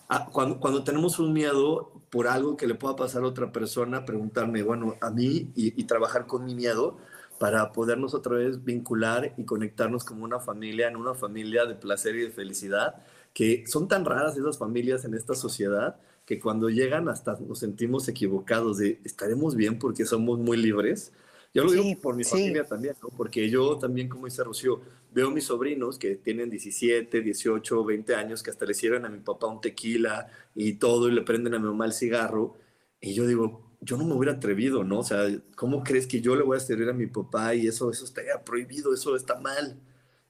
Ah, 0.09 0.29
cuando, 0.33 0.59
cuando 0.59 0.83
tenemos 0.83 1.19
un 1.19 1.33
miedo 1.33 1.93
por 2.11 2.27
algo 2.27 2.57
que 2.57 2.67
le 2.67 2.75
pueda 2.75 2.97
pasar 2.97 3.23
a 3.23 3.27
otra 3.27 3.53
persona, 3.53 4.05
preguntarme, 4.05 4.63
bueno, 4.63 4.97
a 5.01 5.11
mí 5.11 5.53
y, 5.55 5.81
y 5.81 5.85
trabajar 5.85 6.27
con 6.27 6.45
mi 6.45 6.55
miedo 6.55 6.97
para 7.39 7.73
podernos 7.73 8.13
otra 8.13 8.37
vez 8.37 8.65
vincular 8.65 9.33
y 9.37 9.45
conectarnos 9.45 10.05
como 10.05 10.25
una 10.25 10.41
familia, 10.41 10.89
en 10.89 10.97
una 10.97 11.15
familia 11.15 11.65
de 11.65 11.75
placer 11.75 12.17
y 12.17 12.23
de 12.23 12.31
felicidad, 12.31 12.97
que 13.33 13.65
son 13.67 13.87
tan 13.89 14.05
raras 14.05 14.37
esas 14.37 14.59
familias 14.59 15.05
en 15.05 15.15
esta 15.15 15.35
sociedad 15.35 15.97
que 16.31 16.39
cuando 16.39 16.69
llegan 16.71 17.09
hasta 17.09 17.37
nos 17.41 17.59
sentimos 17.59 18.07
equivocados 18.07 18.79
de 18.79 19.01
estaremos 19.05 19.57
bien 19.57 19.81
porque 19.81 20.05
somos 20.05 20.39
muy 20.39 20.57
libres. 20.57 21.13
Yo 21.53 21.65
lo 21.65 21.71
Sí, 21.71 21.83
digo 21.83 22.01
por 22.01 22.15
mi 22.15 22.23
sí. 22.23 22.31
familia 22.31 22.65
también, 22.69 22.95
¿no? 23.03 23.09
porque 23.17 23.51
yo 23.51 23.77
también, 23.79 24.09
como 24.09 24.27
dice 24.27 24.45
Rocío, 24.45 24.81
veo 25.13 25.33
mis 25.33 25.43
sobrinos 25.47 25.99
que 25.99 26.15
tienen 26.15 26.49
17, 26.49 27.21
18, 27.21 27.85
20 27.85 28.15
años, 28.15 28.45
que 28.45 28.51
hasta 28.51 28.65
le 28.65 28.75
sirven 28.75 29.05
a 29.05 29.09
mi 29.09 29.19
papá 29.19 29.49
un 29.49 29.61
tequila 29.61 30.29
y 30.55 30.75
todo, 30.75 31.09
y 31.09 31.13
le 31.13 31.23
prenden 31.23 31.55
a 31.55 31.59
mi 31.59 31.65
mamá 31.67 31.87
el 31.87 31.93
cigarro, 31.93 32.55
y 33.01 33.13
yo 33.15 33.27
digo, 33.27 33.73
yo 33.81 33.97
no 33.97 34.05
me 34.05 34.15
hubiera 34.15 34.35
atrevido, 34.37 34.85
¿no? 34.85 35.01
O 35.01 35.05
sea, 35.05 35.27
¿cómo 35.57 35.83
crees 35.83 36.07
que 36.07 36.21
yo 36.21 36.37
le 36.37 36.45
voy 36.45 36.57
a 36.59 36.61
servir 36.61 36.89
a 36.89 36.93
mi 36.93 37.09
papá 37.09 37.57
y 37.57 37.67
eso, 37.67 37.91
eso 37.91 38.05
estaría 38.05 38.45
prohibido, 38.45 38.95
eso 38.95 39.17
está 39.17 39.41
mal? 39.41 39.81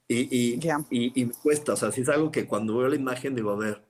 Y, 0.09 0.28
y, 0.57 0.61
Ya. 0.61 0.78
y, 0.90 1.20
y 1.20 1.26
me 1.26 1.34
cuesta, 1.34 1.74
o 1.74 1.76
sea, 1.76 1.92
sí 1.92 2.01
es 2.01 2.09
algo 2.09 2.30
que 2.32 2.46
cuando 2.46 2.78
veo 2.78 2.88
la 2.88 2.96
imagen 2.96 3.34
digo, 3.34 3.51
a 3.51 3.57
ver, 3.57 3.82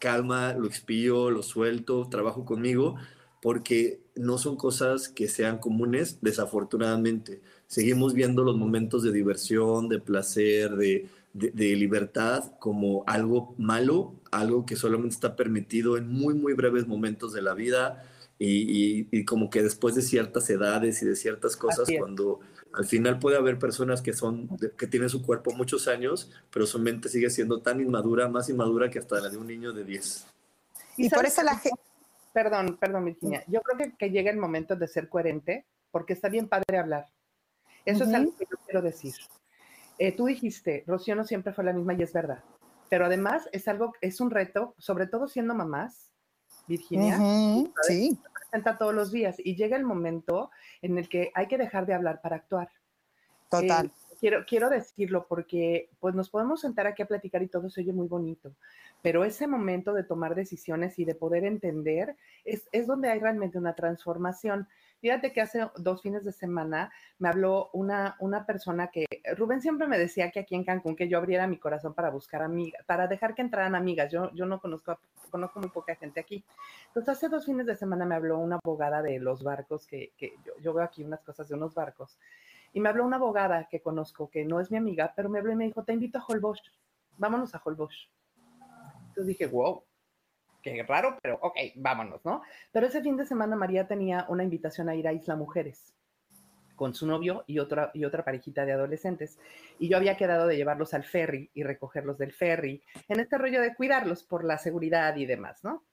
calma, 0.00 0.54
lo 0.54 0.66
expío, 0.66 1.30
lo 1.30 1.44
suelto, 1.44 2.08
trabajo 2.08 2.44
conmigo, 2.44 2.96
porque 3.40 4.00
no 4.16 4.38
son 4.38 4.56
cosas 4.56 5.08
que 5.08 5.28
sean 5.28 5.58
comunes, 5.58 6.18
desafortunadamente. 6.20 7.40
Seguimos 7.68 8.14
viendo 8.14 8.42
los 8.42 8.56
momentos 8.56 9.04
de 9.04 9.12
diversión, 9.12 9.88
de 9.88 10.00
placer, 10.00 10.74
de, 10.74 11.06
de, 11.32 11.50
de 11.52 11.76
libertad 11.76 12.52
como 12.58 13.04
algo 13.06 13.54
malo, 13.56 14.14
algo 14.32 14.66
que 14.66 14.74
solamente 14.74 15.14
está 15.14 15.36
permitido 15.36 15.96
en 15.96 16.08
muy, 16.08 16.34
muy 16.34 16.54
breves 16.54 16.88
momentos 16.88 17.32
de 17.32 17.42
la 17.42 17.54
vida 17.54 18.02
y, 18.38 18.46
y, 18.48 19.08
y 19.12 19.24
como 19.24 19.50
que 19.50 19.62
después 19.62 19.94
de 19.94 20.02
ciertas 20.02 20.48
edades 20.50 21.02
y 21.02 21.06
de 21.06 21.14
ciertas 21.14 21.56
cosas, 21.56 21.88
cuando 21.98 22.40
al 22.72 22.84
final 22.84 23.18
puede 23.18 23.36
haber 23.36 23.58
personas 23.58 24.02
que 24.02 24.12
son 24.12 24.48
que 24.78 24.86
tienen 24.86 25.08
su 25.08 25.22
cuerpo 25.22 25.52
muchos 25.52 25.88
años, 25.88 26.30
pero 26.50 26.66
su 26.66 26.78
mente 26.78 27.08
sigue 27.08 27.30
siendo 27.30 27.60
tan 27.60 27.80
inmadura, 27.80 28.28
más 28.28 28.48
inmadura 28.48 28.90
que 28.90 28.98
hasta 28.98 29.20
la 29.20 29.28
de 29.28 29.36
un 29.36 29.46
niño 29.46 29.72
de 29.72 29.84
10. 29.84 30.26
Y 30.96 31.08
por 31.08 31.18
sabes 31.18 31.32
eso 31.32 31.42
la 31.42 31.56
gente... 31.56 31.80
Perdón, 32.32 32.76
perdón, 32.78 33.06
Virginia. 33.06 33.42
Yo 33.48 33.60
creo 33.60 33.76
que, 33.76 33.96
que 33.96 34.10
llega 34.10 34.30
el 34.30 34.36
momento 34.36 34.76
de 34.76 34.86
ser 34.86 35.08
coherente, 35.08 35.66
porque 35.90 36.12
está 36.12 36.28
bien 36.28 36.48
padre 36.48 36.78
hablar. 36.78 37.06
Eso 37.84 38.04
es 38.04 38.10
Ujú. 38.10 38.16
algo 38.16 38.36
que 38.36 38.44
yo 38.48 38.56
quiero 38.64 38.82
decir. 38.82 39.14
Eh, 39.98 40.12
tú 40.12 40.26
dijiste, 40.26 40.84
Rocío 40.86 41.16
no 41.16 41.24
siempre 41.24 41.52
fue 41.52 41.64
la 41.64 41.72
misma 41.72 41.94
y 41.94 42.02
es 42.02 42.12
verdad. 42.12 42.44
Pero 42.88 43.06
además 43.06 43.48
es 43.52 43.66
algo, 43.66 43.92
es 44.00 44.20
un 44.20 44.30
reto, 44.30 44.74
sobre 44.78 45.08
todo 45.08 45.26
siendo 45.26 45.54
mamás, 45.54 46.10
Virginia, 46.68 47.18
Ujú, 47.18 47.72
Sí, 47.82 48.16
presenta 48.50 48.78
todos 48.78 48.94
los 48.94 49.12
días 49.12 49.36
y 49.38 49.54
llega 49.54 49.76
el 49.76 49.84
momento 49.84 50.50
en 50.82 50.98
el 50.98 51.08
que 51.08 51.30
hay 51.34 51.46
que 51.46 51.58
dejar 51.58 51.86
de 51.86 51.94
hablar 51.94 52.20
para 52.20 52.36
actuar. 52.36 52.68
total. 53.48 53.86
Eh, 53.86 54.16
quiero, 54.18 54.44
quiero 54.46 54.68
decirlo 54.68 55.26
porque 55.28 55.88
pues 56.00 56.14
nos 56.14 56.28
podemos 56.28 56.60
sentar 56.60 56.86
aquí 56.86 57.02
a 57.02 57.06
platicar 57.06 57.42
y 57.42 57.48
todo 57.48 57.70
se 57.70 57.80
oye 57.80 57.92
muy 57.92 58.08
bonito, 58.08 58.54
pero 59.02 59.24
ese 59.24 59.46
momento 59.46 59.92
de 59.92 60.04
tomar 60.04 60.34
decisiones 60.34 60.98
y 60.98 61.04
de 61.04 61.14
poder 61.14 61.44
entender 61.44 62.16
es, 62.44 62.68
es 62.72 62.86
donde 62.86 63.08
hay 63.08 63.20
realmente 63.20 63.58
una 63.58 63.74
transformación. 63.74 64.68
Fíjate 65.00 65.32
que 65.32 65.40
hace 65.40 65.66
dos 65.76 66.02
fines 66.02 66.24
de 66.24 66.32
semana 66.32 66.92
me 67.18 67.28
habló 67.28 67.70
una, 67.72 68.16
una 68.20 68.44
persona 68.44 68.88
que, 68.88 69.06
Rubén 69.34 69.62
siempre 69.62 69.86
me 69.86 69.98
decía 69.98 70.30
que 70.30 70.40
aquí 70.40 70.54
en 70.54 70.64
Cancún 70.64 70.94
que 70.94 71.08
yo 71.08 71.16
abriera 71.16 71.46
mi 71.46 71.58
corazón 71.58 71.94
para 71.94 72.10
buscar 72.10 72.42
amigas, 72.42 72.84
para 72.84 73.06
dejar 73.06 73.34
que 73.34 73.40
entraran 73.40 73.74
amigas. 73.74 74.12
Yo, 74.12 74.30
yo 74.34 74.44
no 74.44 74.60
conozco, 74.60 74.98
conozco 75.30 75.58
muy 75.60 75.70
poca 75.70 75.94
gente 75.94 76.20
aquí. 76.20 76.44
Entonces 76.88 77.16
hace 77.16 77.30
dos 77.30 77.46
fines 77.46 77.64
de 77.64 77.76
semana 77.76 78.04
me 78.04 78.14
habló 78.14 78.38
una 78.38 78.56
abogada 78.62 79.00
de 79.00 79.18
los 79.18 79.42
barcos, 79.42 79.86
que, 79.86 80.12
que 80.18 80.34
yo, 80.62 80.74
veo 80.74 80.84
aquí 80.84 81.02
unas 81.02 81.22
cosas 81.22 81.48
de 81.48 81.54
unos 81.54 81.74
barcos 81.74 82.18
Y 82.74 82.80
me 82.80 82.90
habló 82.90 83.06
una 83.06 83.16
abogada 83.16 83.68
que 83.70 83.80
conozco, 83.80 84.28
que 84.28 84.44
no 84.44 84.60
es 84.60 84.70
mi 84.70 84.76
amiga, 84.76 85.14
pero 85.16 85.30
me 85.30 85.38
habló 85.38 85.52
y 85.52 85.56
me 85.56 85.64
dijo, 85.64 85.82
te 85.82 85.94
invito 85.94 86.18
a 86.18 86.24
Holbox, 86.28 86.60
vámonos 87.16 87.54
a 87.54 87.62
Holbox. 87.64 88.10
Entonces 89.08 89.26
dije, 89.26 89.46
wow, 89.46 89.82
qué 90.62 90.82
raro, 90.82 91.18
pero 91.22 91.38
ok, 91.42 91.56
vámonos, 91.76 92.24
¿no? 92.24 92.42
Pero 92.72 92.86
ese 92.86 93.02
fin 93.02 93.16
de 93.16 93.26
semana 93.26 93.56
María 93.56 93.86
tenía 93.86 94.26
una 94.28 94.44
invitación 94.44 94.88
a 94.88 94.94
ir 94.94 95.06
a 95.08 95.12
Isla 95.12 95.36
Mujeres 95.36 95.94
con 96.80 96.94
su 96.94 97.06
novio 97.06 97.44
y 97.46 97.58
otra, 97.58 97.90
y 97.92 98.06
otra 98.06 98.24
parejita 98.24 98.64
de 98.64 98.72
adolescentes. 98.72 99.38
Y 99.78 99.90
yo 99.90 99.98
había 99.98 100.16
quedado 100.16 100.46
de 100.46 100.56
llevarlos 100.56 100.94
al 100.94 101.04
ferry 101.04 101.50
y 101.52 101.62
recogerlos 101.62 102.16
del 102.16 102.32
ferry, 102.32 102.82
en 103.06 103.20
este 103.20 103.36
rollo 103.36 103.60
de 103.60 103.74
cuidarlos 103.74 104.24
por 104.24 104.44
la 104.44 104.56
seguridad 104.56 105.14
y 105.16 105.26
demás, 105.26 105.62
¿no? 105.62 105.84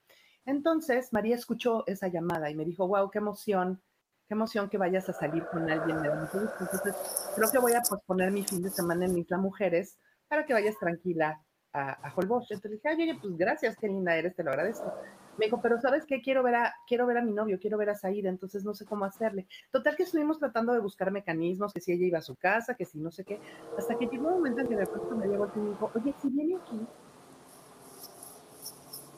Entonces 0.45 1.11
María 1.11 1.36
escuchó 1.36 1.84
esa 1.88 2.07
llamada 2.07 2.49
y 2.49 2.55
me 2.55 2.63
dijo, 2.63 2.88
wow, 2.88 3.11
qué 3.11 3.18
emoción, 3.18 3.82
qué 4.30 4.34
emoción 4.34 4.70
que 4.70 4.78
vayas 4.78 5.09
a 5.09 5.13
salir 5.13 5.43
con 5.51 5.70
alguien 5.70 6.01
de 6.01 6.07
Entonces, 6.07 6.95
creo 7.36 7.51
que 7.51 7.59
voy 7.59 7.74
a 7.74 7.82
posponer 7.82 8.32
mi 8.32 8.43
fin 8.43 8.63
de 8.63 8.70
semana 8.70 9.07
en 9.07 9.18
Isla 9.18 9.38
Mujeres 9.38 9.99
para 10.30 10.45
que 10.45 10.53
vayas 10.53 10.80
tranquila 10.80 11.43
a, 11.74 12.07
a 12.07 12.13
Holbox. 12.15 12.51
Entonces 12.51 12.80
dije, 12.82 12.89
ay, 12.89 13.09
oye, 13.09 13.20
pues 13.22 13.38
gracias, 13.38 13.76
qué 13.78 13.88
linda 13.88 14.15
eres, 14.15 14.36
te 14.36 14.43
lo 14.43 14.51
agradezco. 14.51 14.93
Me 15.38 15.45
dijo, 15.45 15.61
pero 15.61 15.80
¿sabes 15.80 16.05
qué? 16.05 16.22
Quiero 16.22 16.41
ver 16.41 16.55
a, 16.55 16.74
quiero 16.88 17.05
ver 17.05 17.18
a 17.18 17.22
mi 17.22 17.32
novio, 17.32 17.59
quiero 17.59 17.78
ver 17.78 17.91
a 17.91 17.95
Saida, 17.95 18.30
entonces 18.30 18.63
no 18.63 18.74
sé 18.74 18.86
cómo 18.86 19.05
hacerle. 19.05 19.47
Total 19.72 19.95
que 19.95 20.03
estuvimos 20.03 20.39
tratando 20.39 20.74
de 20.74 20.80
buscar 20.80 21.11
mecanismos, 21.11 21.74
que 21.74 21.82
si 21.82 21.91
ella 21.91 22.07
iba 22.07 22.20
a 22.20 22.24
su 22.24 22.36
casa, 22.36 22.74
que 22.74 22.86
si 22.86 22.99
no 22.99 23.11
sé 23.11 23.24
qué, 23.24 23.39
hasta 23.78 23.97
que 23.97 24.07
llegó 24.07 24.30
un 24.30 24.34
momento 24.36 24.61
en 24.61 24.68
que 24.68 24.76
de 24.76 24.88
pronto 24.88 25.15
me 25.15 25.28
llegó 25.28 25.51
y 25.55 25.59
me 25.59 25.70
dijo, 25.70 25.91
oye, 25.93 26.15
si 26.20 26.30
viene 26.30 26.55
aquí, 26.55 26.88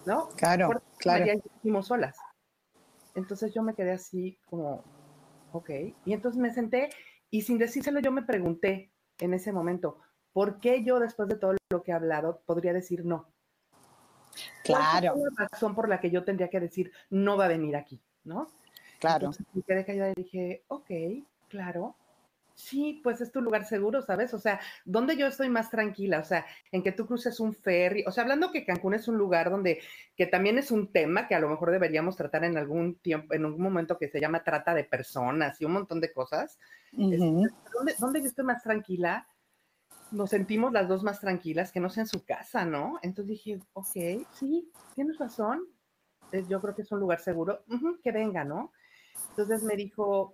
¿no? 0.06 0.30
Claro, 0.36 0.70
claro. 0.98 1.26
Ya 1.26 1.34
hicimos 1.36 1.88
solas. 1.88 2.18
Entonces 3.16 3.54
yo 3.54 3.64
me 3.64 3.74
quedé 3.74 3.92
así 3.92 4.38
como, 4.46 4.84
ok. 5.52 5.70
Y 6.06 6.14
entonces 6.14 6.40
me 6.40 6.54
senté 6.54 6.90
y 7.30 7.44
sin 7.44 7.58
decírselo 7.58 8.00
yo 8.00 8.12
me 8.12 8.24
pregunté 8.24 8.92
en 9.20 9.34
ese 9.34 9.52
momento, 9.52 10.00
¿por 10.40 10.62
qué 10.62 10.86
yo 10.86 11.02
después 11.02 11.28
de 11.28 11.36
todo 11.36 11.58
lo 11.70 11.84
que 11.84 11.92
he 11.92 11.94
hablado 11.94 12.42
podría 12.46 12.72
decir 12.72 13.04
no? 13.04 13.28
Claro. 14.64 15.16
Es 15.18 15.34
la 15.38 15.50
razón 15.52 15.76
por 15.76 15.90
la 15.90 16.00
que 16.00 16.12
yo 16.12 16.24
tendría 16.24 16.50
que 16.50 16.62
decir, 16.62 16.94
no 17.10 17.36
va 17.36 17.44
a 17.44 17.50
venir 17.50 17.76
aquí, 17.76 18.00
¿no? 18.24 18.48
Claro. 19.00 19.26
Entonces 19.26 19.46
me 19.54 19.64
quedé 19.64 19.84
callada 19.84 20.12
y 20.12 20.24
dije, 20.24 20.64
ok, 20.70 20.92
claro. 21.50 21.98
Sí, 22.56 23.02
pues 23.04 23.20
es 23.20 23.34
tu 23.34 23.42
lugar 23.42 23.66
seguro, 23.66 24.02
¿sabes? 24.02 24.34
O 24.34 24.40
sea, 24.40 24.62
donde 24.86 25.18
yo 25.18 25.28
estoy 25.28 25.50
más 25.50 25.70
tranquila, 25.70 26.20
o 26.20 26.24
sea, 26.24 26.46
en 26.72 26.84
que 26.84 26.94
tú 26.94 27.06
cruces 27.06 27.42
un 27.42 27.54
ferry, 27.54 28.06
o 28.08 28.12
sea, 28.14 28.24
hablando 28.24 28.54
que 28.54 28.64
Cancún 28.64 28.94
es 28.94 29.10
un 29.10 29.18
lugar 29.18 29.50
donde, 29.50 29.82
que 30.16 30.26
también 30.26 30.58
es 30.58 30.72
un 30.72 30.90
tema 30.94 31.28
que 31.28 31.36
a 31.36 31.40
lo 31.40 31.50
mejor 31.50 31.70
deberíamos 31.70 32.16
tratar 32.16 32.46
en 32.46 32.58
algún 32.58 32.96
tiempo, 33.00 33.34
en 33.34 33.44
algún 33.44 33.62
momento 33.62 33.98
que 33.98 34.08
se 34.08 34.22
llama 34.22 34.42
trata 34.42 34.74
de 34.74 34.86
personas 34.86 35.60
y 35.60 35.66
un 35.66 35.74
montón 35.74 36.00
de 36.00 36.14
cosas. 36.14 36.58
¿dónde, 36.94 37.96
¿Dónde 38.00 38.22
yo 38.22 38.28
estoy 38.28 38.46
más 38.46 38.64
tranquila? 38.64 39.28
Nos 40.12 40.30
sentimos 40.30 40.74
las 40.74 40.88
dos 40.88 41.04
más 41.04 41.20
tranquilas 41.20 41.72
que 41.72 41.80
no 41.80 41.90
sea 41.90 42.04
en 42.04 42.08
su 42.08 42.26
casa, 42.26 42.66
¿no? 42.66 43.00
Entonces 43.02 43.30
dije, 43.30 43.60
ok, 43.74 44.26
sí, 44.34 44.72
tienes 44.96 45.18
razón. 45.18 45.66
Yo 46.48 46.62
creo 46.62 46.76
que 46.76 46.84
es 46.84 46.92
un 46.92 47.00
lugar 47.00 47.20
seguro. 47.20 47.64
que 48.04 48.12
venga, 48.12 48.44
¿no? 48.44 48.72
Entonces 49.32 49.64
me 49.64 49.76
dijo, 49.76 50.34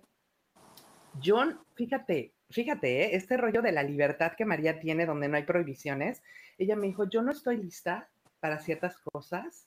John, 1.24 1.58
fíjate, 1.74 2.34
fíjate, 2.50 3.04
¿eh? 3.04 3.16
este 3.16 3.36
rollo 3.36 3.62
de 3.62 3.72
la 3.72 3.82
libertad 3.82 4.32
que 4.36 4.44
María 4.44 4.80
tiene 4.80 5.06
donde 5.06 5.28
no 5.28 5.36
hay 5.36 5.44
prohibiciones. 5.44 6.22
Ella 6.58 6.76
me 6.76 6.86
dijo, 6.86 7.08
yo 7.08 7.22
no 7.22 7.32
estoy 7.32 7.58
lista 7.58 8.08
para 8.40 8.58
ciertas 8.58 8.96
cosas. 8.98 9.66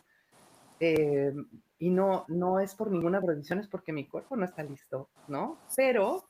Eh, 0.80 1.34
y 1.78 1.90
no, 1.90 2.26
no 2.30 2.60
es 2.60 2.76
por 2.76 2.92
ninguna 2.92 3.22
prohibición, 3.22 3.60
es 3.60 3.68
porque 3.68 3.92
mi 3.92 4.06
cuerpo 4.06 4.36
no 4.36 4.46
está 4.46 4.64
listo, 4.64 5.10
¿no? 5.28 5.58
Pero 5.76 6.29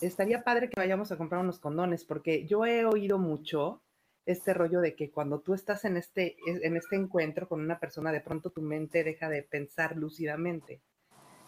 estaría 0.00 0.42
padre 0.42 0.68
que 0.68 0.80
vayamos 0.80 1.12
a 1.12 1.16
comprar 1.16 1.40
unos 1.40 1.58
condones, 1.58 2.04
porque 2.04 2.46
yo 2.46 2.64
he 2.66 2.84
oído 2.84 3.18
mucho 3.18 3.82
este 4.26 4.54
rollo 4.54 4.80
de 4.80 4.94
que 4.94 5.10
cuando 5.10 5.40
tú 5.40 5.54
estás 5.54 5.84
en 5.84 5.96
este, 5.96 6.36
en 6.46 6.76
este 6.76 6.96
encuentro 6.96 7.48
con 7.48 7.60
una 7.60 7.78
persona, 7.78 8.12
de 8.12 8.20
pronto 8.20 8.50
tu 8.50 8.62
mente 8.62 9.02
deja 9.02 9.28
de 9.28 9.42
pensar 9.42 9.96
lúcidamente. 9.96 10.82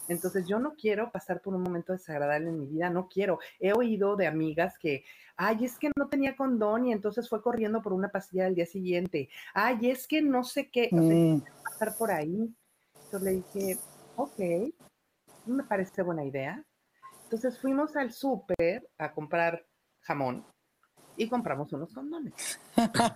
Entonces 0.09 0.47
yo 0.47 0.59
no 0.59 0.75
quiero 0.75 1.11
pasar 1.11 1.41
por 1.41 1.55
un 1.55 1.63
momento 1.63 1.93
desagradable 1.93 2.49
en 2.49 2.59
mi 2.59 2.67
vida, 2.67 2.91
no 2.91 3.09
quiero. 3.09 3.39
He 3.61 3.73
oído 3.73 4.17
de 4.17 4.27
amigas 4.27 4.79
que, 4.79 5.05
ay, 5.37 5.65
es 5.65 5.79
que 5.79 5.91
no 5.97 6.09
tenía 6.09 6.37
condón 6.37 6.87
y 6.87 6.93
entonces 6.93 7.29
fue 7.29 7.43
corriendo 7.43 7.83
por 7.83 7.93
una 7.93 8.09
pastilla 8.09 8.47
al 8.47 8.55
día 8.55 8.67
siguiente. 8.67 9.29
Ay, 9.55 9.91
es 9.91 10.07
que 10.07 10.23
no 10.23 10.45
sé 10.45 10.69
qué, 10.71 10.89
o 10.93 10.97
mm. 10.97 11.45
pasar 11.65 11.97
por 11.97 12.11
ahí. 12.11 12.53
Entonces 13.05 13.23
le 13.23 13.31
dije, 13.33 13.79
ok, 14.17 14.41
me 15.47 15.65
parece 15.65 16.03
buena 16.03 16.25
idea. 16.25 16.65
Entonces 17.33 17.59
fuimos 17.59 17.97
al 17.97 18.13
súper 18.13 18.91
a 18.99 19.15
comprar 19.15 19.65
jamón 20.01 20.45
y 21.17 21.31
compramos 21.31 21.73
unos 21.73 21.91
condones. 21.95 22.61
Entonces 22.77 23.09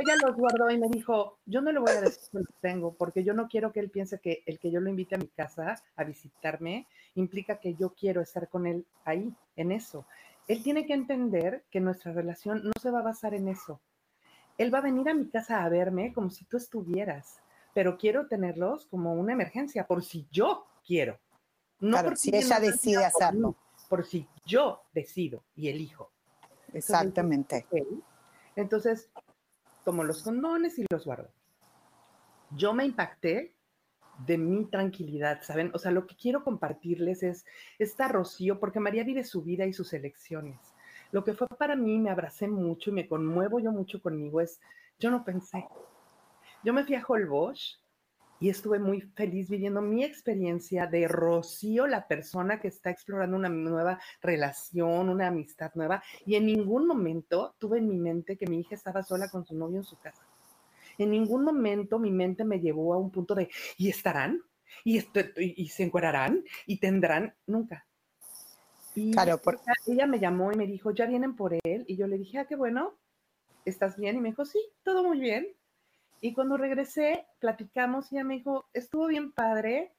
ella 0.00 0.16
los 0.26 0.34
guardó 0.34 0.68
y 0.68 0.76
me 0.76 0.88
dijo, 0.88 1.38
yo 1.46 1.60
no 1.60 1.70
le 1.70 1.78
voy 1.78 1.92
a 1.92 2.00
decir 2.00 2.28
que 2.32 2.38
los 2.38 2.60
tengo 2.60 2.96
porque 2.96 3.22
yo 3.22 3.34
no 3.34 3.46
quiero 3.46 3.72
que 3.72 3.78
él 3.78 3.88
piense 3.88 4.18
que 4.18 4.42
el 4.46 4.58
que 4.58 4.72
yo 4.72 4.80
lo 4.80 4.90
invite 4.90 5.14
a 5.14 5.18
mi 5.18 5.28
casa 5.28 5.80
a 5.94 6.02
visitarme 6.02 6.88
implica 7.14 7.60
que 7.60 7.76
yo 7.76 7.94
quiero 7.94 8.20
estar 8.20 8.48
con 8.48 8.66
él 8.66 8.84
ahí, 9.04 9.32
en 9.54 9.70
eso. 9.70 10.04
Él 10.48 10.64
tiene 10.64 10.86
que 10.86 10.94
entender 10.94 11.62
que 11.70 11.78
nuestra 11.78 12.12
relación 12.12 12.64
no 12.64 12.72
se 12.82 12.90
va 12.90 12.98
a 12.98 13.04
basar 13.04 13.32
en 13.32 13.46
eso. 13.46 13.80
Él 14.58 14.74
va 14.74 14.78
a 14.78 14.82
venir 14.82 15.08
a 15.08 15.14
mi 15.14 15.28
casa 15.28 15.62
a 15.62 15.68
verme 15.68 16.12
como 16.12 16.30
si 16.30 16.44
tú 16.46 16.56
estuvieras, 16.56 17.40
pero 17.74 17.96
quiero 17.96 18.26
tenerlos 18.26 18.86
como 18.86 19.14
una 19.14 19.34
emergencia, 19.34 19.86
por 19.86 20.02
si 20.02 20.26
yo 20.32 20.66
quiero. 20.84 21.20
No 21.80 21.98
claro, 21.98 22.16
si 22.16 22.34
ella 22.34 22.60
decide 22.60 23.04
hacerlo. 23.04 23.56
Por, 23.88 24.04
si 24.04 24.28
yo 24.44 24.82
decido 24.92 25.42
y 25.56 25.68
elijo. 25.68 26.12
Exactamente. 26.72 27.66
Entonces, 28.54 29.10
tomo 29.84 30.04
los 30.04 30.22
condones 30.22 30.78
y 30.78 30.84
los 30.90 31.04
guardo. 31.04 31.30
Yo 32.50 32.72
me 32.74 32.84
impacté 32.84 33.54
de 34.26 34.38
mi 34.38 34.66
tranquilidad, 34.66 35.42
¿saben? 35.42 35.70
O 35.74 35.78
sea, 35.78 35.90
lo 35.90 36.06
que 36.06 36.14
quiero 36.14 36.44
compartirles 36.44 37.22
es 37.22 37.46
esta 37.78 38.08
Rocío, 38.08 38.60
porque 38.60 38.80
María 38.80 39.04
vive 39.04 39.24
su 39.24 39.42
vida 39.42 39.66
y 39.66 39.72
sus 39.72 39.92
elecciones. 39.92 40.58
Lo 41.12 41.24
que 41.24 41.34
fue 41.34 41.48
para 41.48 41.74
mí, 41.74 41.98
me 41.98 42.10
abracé 42.10 42.46
mucho 42.46 42.90
y 42.90 42.92
me 42.92 43.08
conmuevo 43.08 43.60
yo 43.60 43.72
mucho 43.72 44.00
conmigo, 44.00 44.40
es, 44.40 44.60
yo 44.98 45.10
no 45.10 45.24
pensé. 45.24 45.66
Yo 46.62 46.72
me 46.72 46.84
fui 46.84 46.94
a 46.94 47.04
Holbox 47.06 47.79
y 48.40 48.48
estuve 48.48 48.78
muy 48.78 49.02
feliz 49.02 49.50
viviendo 49.50 49.82
mi 49.82 50.02
experiencia 50.02 50.86
de 50.86 51.06
Rocío, 51.06 51.86
la 51.86 52.08
persona 52.08 52.58
que 52.58 52.68
está 52.68 52.90
explorando 52.90 53.36
una 53.36 53.50
nueva 53.50 54.00
relación, 54.22 55.10
una 55.10 55.28
amistad 55.28 55.70
nueva, 55.74 56.02
y 56.24 56.36
en 56.36 56.46
ningún 56.46 56.86
momento 56.86 57.54
tuve 57.58 57.78
en 57.78 57.88
mi 57.88 57.98
mente 57.98 58.38
que 58.38 58.46
mi 58.46 58.60
hija 58.60 58.74
estaba 58.74 59.02
sola 59.02 59.28
con 59.28 59.44
su 59.44 59.54
novio 59.54 59.76
en 59.76 59.84
su 59.84 59.98
casa. 59.98 60.26
En 60.96 61.10
ningún 61.10 61.44
momento 61.44 61.98
mi 61.98 62.10
mente 62.10 62.44
me 62.44 62.60
llevó 62.60 62.94
a 62.94 62.98
un 62.98 63.10
punto 63.10 63.34
de, 63.34 63.50
¿y 63.76 63.90
estarán? 63.90 64.40
¿Y, 64.84 65.02
y, 65.36 65.68
se 65.68 65.82
encuerarán? 65.82 66.42
¿Y 66.66 66.78
tendrán? 66.78 67.34
Nunca. 67.46 67.86
Y 68.94 69.12
claro, 69.12 69.40
ella 69.86 70.06
me 70.06 70.18
llamó 70.18 70.52
y 70.52 70.56
me 70.56 70.66
dijo, 70.66 70.92
ya 70.92 71.06
vienen 71.06 71.36
por 71.36 71.54
él. 71.64 71.84
Y 71.86 71.96
yo 71.96 72.06
le 72.06 72.18
dije, 72.18 72.38
ah, 72.38 72.46
qué 72.46 72.56
bueno, 72.56 72.98
¿estás 73.64 73.96
bien? 73.96 74.16
Y 74.16 74.20
me 74.20 74.30
dijo, 74.30 74.44
sí, 74.44 74.60
todo 74.82 75.04
muy 75.04 75.18
bien. 75.20 75.46
Y 76.20 76.32
cuando 76.34 76.56
regresé, 76.56 77.26
platicamos 77.38 78.12
y 78.12 78.16
ella 78.16 78.24
me 78.24 78.34
dijo, 78.34 78.68
estuvo 78.72 79.06
bien 79.06 79.32
padre, 79.32 79.92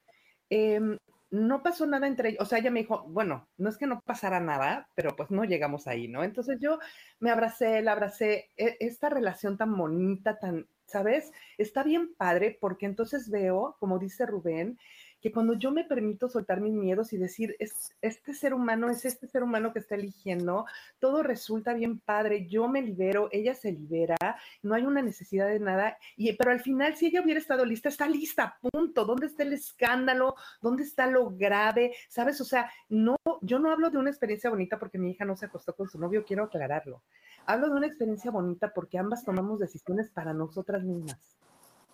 em, 0.50 0.98
no 1.32 1.64
pasó 1.64 1.86
nada 1.88 2.08
entre 2.08 2.30
ellos, 2.30 2.42
o 2.42 2.46
sea, 2.46 2.60
ella 2.60 2.72
me 2.72 2.82
dijo, 2.82 3.04
bueno, 3.08 3.48
no 3.58 3.70
es 3.70 3.78
que 3.78 3.88
no 3.88 4.02
pasara 4.02 4.40
nada, 4.40 4.90
pero 4.96 5.16
pues 5.16 5.32
no 5.32 5.46
llegamos 5.46 5.88
ahí, 5.88 6.08
¿no? 6.08 6.24
Entonces 6.24 6.60
yo 6.60 6.80
me 7.20 7.32
abracé, 7.32 7.82
la 7.82 7.94
abracé, 7.94 8.50
e, 8.58 8.78
esta 8.82 9.10
relación 9.10 9.58
tan 9.58 9.76
bonita, 9.78 10.38
tan, 10.40 10.68
¿sabes? 10.86 11.32
Está 11.58 11.84
bien 11.84 12.14
padre 12.16 12.58
porque 12.60 12.86
entonces 12.86 13.30
veo, 13.30 13.78
como 13.80 13.98
dice 13.98 14.26
Rubén, 14.26 14.78
que 15.22 15.32
cuando 15.32 15.54
yo 15.54 15.72
me 15.72 15.84
permito 15.84 16.30
soltar 16.30 16.62
mis 16.62 16.74
miedos 16.74 17.14
y 17.14 17.18
decir, 17.18 17.56
es, 17.60 17.96
este 18.02 18.34
ser 18.34 18.54
humano 18.54 18.90
es 18.90 19.06
este 19.06 19.28
ser 19.28 19.44
humano 19.44 19.72
que 19.72 19.80
está 19.80 19.96
eligiendo, 19.96 20.66
todo 21.00 21.24
resulta 21.24 21.74
bien 21.74 22.00
padre, 22.00 22.48
yo 22.48 22.68
me 22.68 22.82
libero, 22.82 23.30
ella 23.32 23.54
se 23.54 23.72
libera, 23.72 24.18
no 24.64 24.74
hay 24.74 24.84
una 24.84 25.02
necesidad 25.02 25.48
de 25.48 25.60
nada, 25.60 25.98
y, 26.18 26.34
pero 26.34 26.52
al 26.52 26.60
final 26.60 26.96
si 26.96 27.08
ella 27.08 27.22
hubiera 27.22 27.40
estado 27.40 27.66
lista, 27.66 27.90
está 27.90 28.08
lista, 28.08 28.58
punto, 28.72 29.06
¿dónde 29.06 29.28
está 29.28 29.44
el 29.44 29.54
escándalo? 29.54 30.36
¿Dónde 30.62 30.84
está 30.84 31.08
lo 31.08 31.30
grave? 31.30 31.94
¿Sabes? 32.10 32.42
O 32.42 32.46
sea, 32.46 32.72
no, 32.90 33.16
yo 33.42 33.60
no 33.60 33.72
hablo 33.72 33.90
de 33.90 33.98
una 33.98 34.10
experiencia 34.10 34.50
bonita 34.50 34.80
porque 34.80 34.98
mi 34.98 35.12
hija 35.12 35.26
no 35.26 35.36
se 35.36 35.46
acostó 35.46 35.76
con 35.76 35.88
su 35.88 36.00
novio, 36.00 36.26
quiero 36.26 36.44
aclararlo. 36.44 37.04
Hablo 37.46 37.70
de 37.70 37.76
una 37.76 37.88
experiencia 37.88 38.32
bonita 38.32 38.72
porque 38.74 38.98
ambas 38.98 39.24
tomamos 39.24 39.60
decisiones 39.60 40.10
para 40.10 40.34
nosotras 40.34 40.84
mismas. 40.84 41.20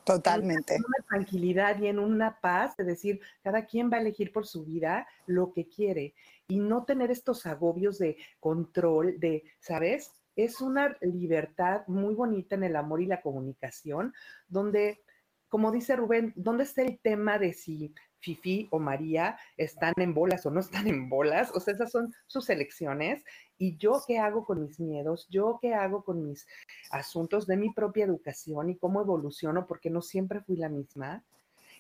Totalmente. 0.07 0.75
En 0.75 0.85
una 0.85 1.05
tranquilidad 1.05 1.77
y 1.81 1.87
en 1.87 1.99
una 1.99 2.39
paz 2.39 2.77
de 2.77 2.85
decir, 2.85 3.19
cada 3.43 3.65
quien 3.65 3.91
va 3.91 3.97
a 3.97 3.99
elegir 3.99 4.31
por 4.31 4.47
su 4.47 4.63
vida 4.63 5.05
lo 5.25 5.51
que 5.51 5.67
quiere 5.67 6.15
y 6.47 6.59
no 6.59 6.85
tener 6.85 7.11
estos 7.11 7.45
agobios 7.45 7.97
de 7.97 8.15
control, 8.39 9.19
de, 9.19 9.43
¿sabes? 9.59 10.13
Es 10.37 10.61
una 10.61 10.95
libertad 11.01 11.81
muy 11.87 12.15
bonita 12.15 12.55
en 12.55 12.63
el 12.63 12.77
amor 12.77 13.01
y 13.01 13.05
la 13.05 13.21
comunicación, 13.21 14.13
donde, 14.47 15.01
como 15.49 15.73
dice 15.73 15.97
Rubén, 15.97 16.31
¿dónde 16.37 16.63
está 16.63 16.83
el 16.83 16.99
tema 16.99 17.37
de 17.37 17.51
si 17.51 17.93
Fifi 18.19 18.67
o 18.71 18.79
María 18.79 19.37
están 19.57 19.93
en 19.97 20.13
bolas 20.13 20.45
o 20.45 20.51
no 20.51 20.59
están 20.59 20.87
en 20.87 21.09
bolas, 21.09 21.51
o 21.53 21.59
sea, 21.59 21.73
esas 21.73 21.91
son 21.91 22.13
sus 22.27 22.49
elecciones. 22.49 23.23
Y 23.57 23.77
yo 23.77 24.01
qué 24.05 24.19
hago 24.19 24.45
con 24.45 24.61
mis 24.61 24.79
miedos, 24.79 25.27
yo 25.29 25.57
qué 25.61 25.73
hago 25.73 26.03
con 26.03 26.23
mis 26.23 26.47
asuntos 26.91 27.47
de 27.47 27.57
mi 27.57 27.71
propia 27.71 28.05
educación 28.05 28.69
y 28.69 28.77
cómo 28.77 29.01
evoluciono, 29.01 29.65
porque 29.65 29.89
no 29.89 30.01
siempre 30.01 30.41
fui 30.41 30.57
la 30.57 30.69
misma. 30.69 31.23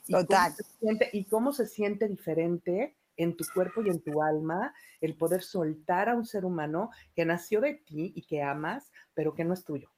Total. 0.09 0.53
y 1.11 1.25
cómo 1.25 1.51
se 1.51 1.67
siente 1.67 2.07
diferente 2.07 2.95
en 3.17 3.35
tu 3.35 3.43
cuerpo 3.53 3.81
y 3.81 3.89
en 3.89 3.99
tu 3.99 4.21
alma 4.21 4.73
el 5.01 5.15
poder 5.15 5.41
soltar 5.41 6.07
a 6.07 6.15
un 6.15 6.25
ser 6.25 6.45
humano 6.45 6.91
que 7.13 7.25
nació 7.25 7.59
de 7.59 7.73
ti 7.73 8.13
y 8.15 8.21
que 8.21 8.41
amas, 8.41 8.91
pero 9.13 9.33
que 9.33 9.43
no 9.43 9.53
es 9.53 9.65
tuyo. 9.65 9.89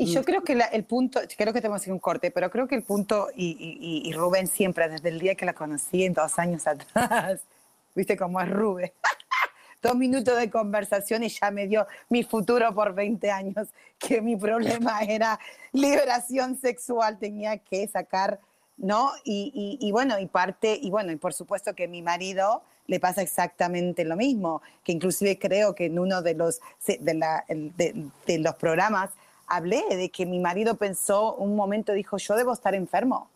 Y 0.00 0.06
yo 0.06 0.24
creo 0.24 0.44
que 0.44 0.52
el 0.52 0.84
punto, 0.84 1.20
creo 1.36 1.52
que 1.52 1.60
tenemos 1.60 1.82
que 1.82 1.90
un 1.90 1.98
corte, 1.98 2.30
pero 2.30 2.50
creo 2.52 2.68
que 2.68 2.76
el 2.76 2.84
punto, 2.84 3.30
y, 3.34 4.04
y, 4.04 4.12
Rubén 4.12 4.46
siempre, 4.46 4.88
desde 4.88 5.08
el 5.08 5.18
día 5.18 5.34
que 5.34 5.44
la 5.44 5.54
conocí, 5.54 6.04
en 6.04 6.12
dos 6.12 6.38
años 6.38 6.68
atrás, 6.68 7.40
viste 7.96 8.16
cómo 8.16 8.40
es 8.40 8.48
Rubén, 8.48 8.92
dos 9.82 9.96
minutos 9.96 10.38
de 10.38 10.48
conversación 10.50 11.24
y 11.24 11.28
ya 11.28 11.50
me 11.50 11.66
dio 11.66 11.84
mi 12.10 12.22
futuro 12.22 12.72
por 12.72 12.94
20 12.94 13.28
años, 13.32 13.70
que 13.98 14.22
mi 14.22 14.36
problema 14.36 15.00
era 15.00 15.40
liberación 15.72 16.56
sexual, 16.56 17.18
tenía 17.18 17.58
que 17.58 17.88
sacar, 17.88 18.38
¿no? 18.76 19.10
Y, 19.24 19.78
y 19.80 19.90
bueno, 19.90 20.16
y 20.20 20.26
parte, 20.26 20.78
y 20.80 20.90
bueno, 20.90 21.10
y 21.10 21.16
por 21.16 21.34
supuesto 21.34 21.74
que 21.74 21.88
mi 21.88 22.02
marido 22.02 22.62
le 22.86 23.00
pasa 23.00 23.20
exactamente 23.20 24.04
lo 24.04 24.14
mismo, 24.14 24.62
que 24.84 24.92
inclusive 24.92 25.40
creo 25.40 25.74
que 25.74 25.86
en 25.86 25.98
uno 25.98 26.22
de 26.22 26.34
los, 26.34 26.60
de, 26.86 27.14
la, 27.14 27.44
de, 27.48 28.06
de 28.26 28.38
los 28.38 28.54
programas, 28.54 29.10
hablé 29.48 29.84
de 29.96 30.10
que 30.10 30.26
mi 30.26 30.38
marido 30.38 30.76
pensó 30.76 31.34
un 31.34 31.56
momento, 31.56 31.92
dijo, 31.92 32.16
yo 32.18 32.36
debo 32.36 32.52
estar 32.52 32.74
enfermo. 32.74 33.28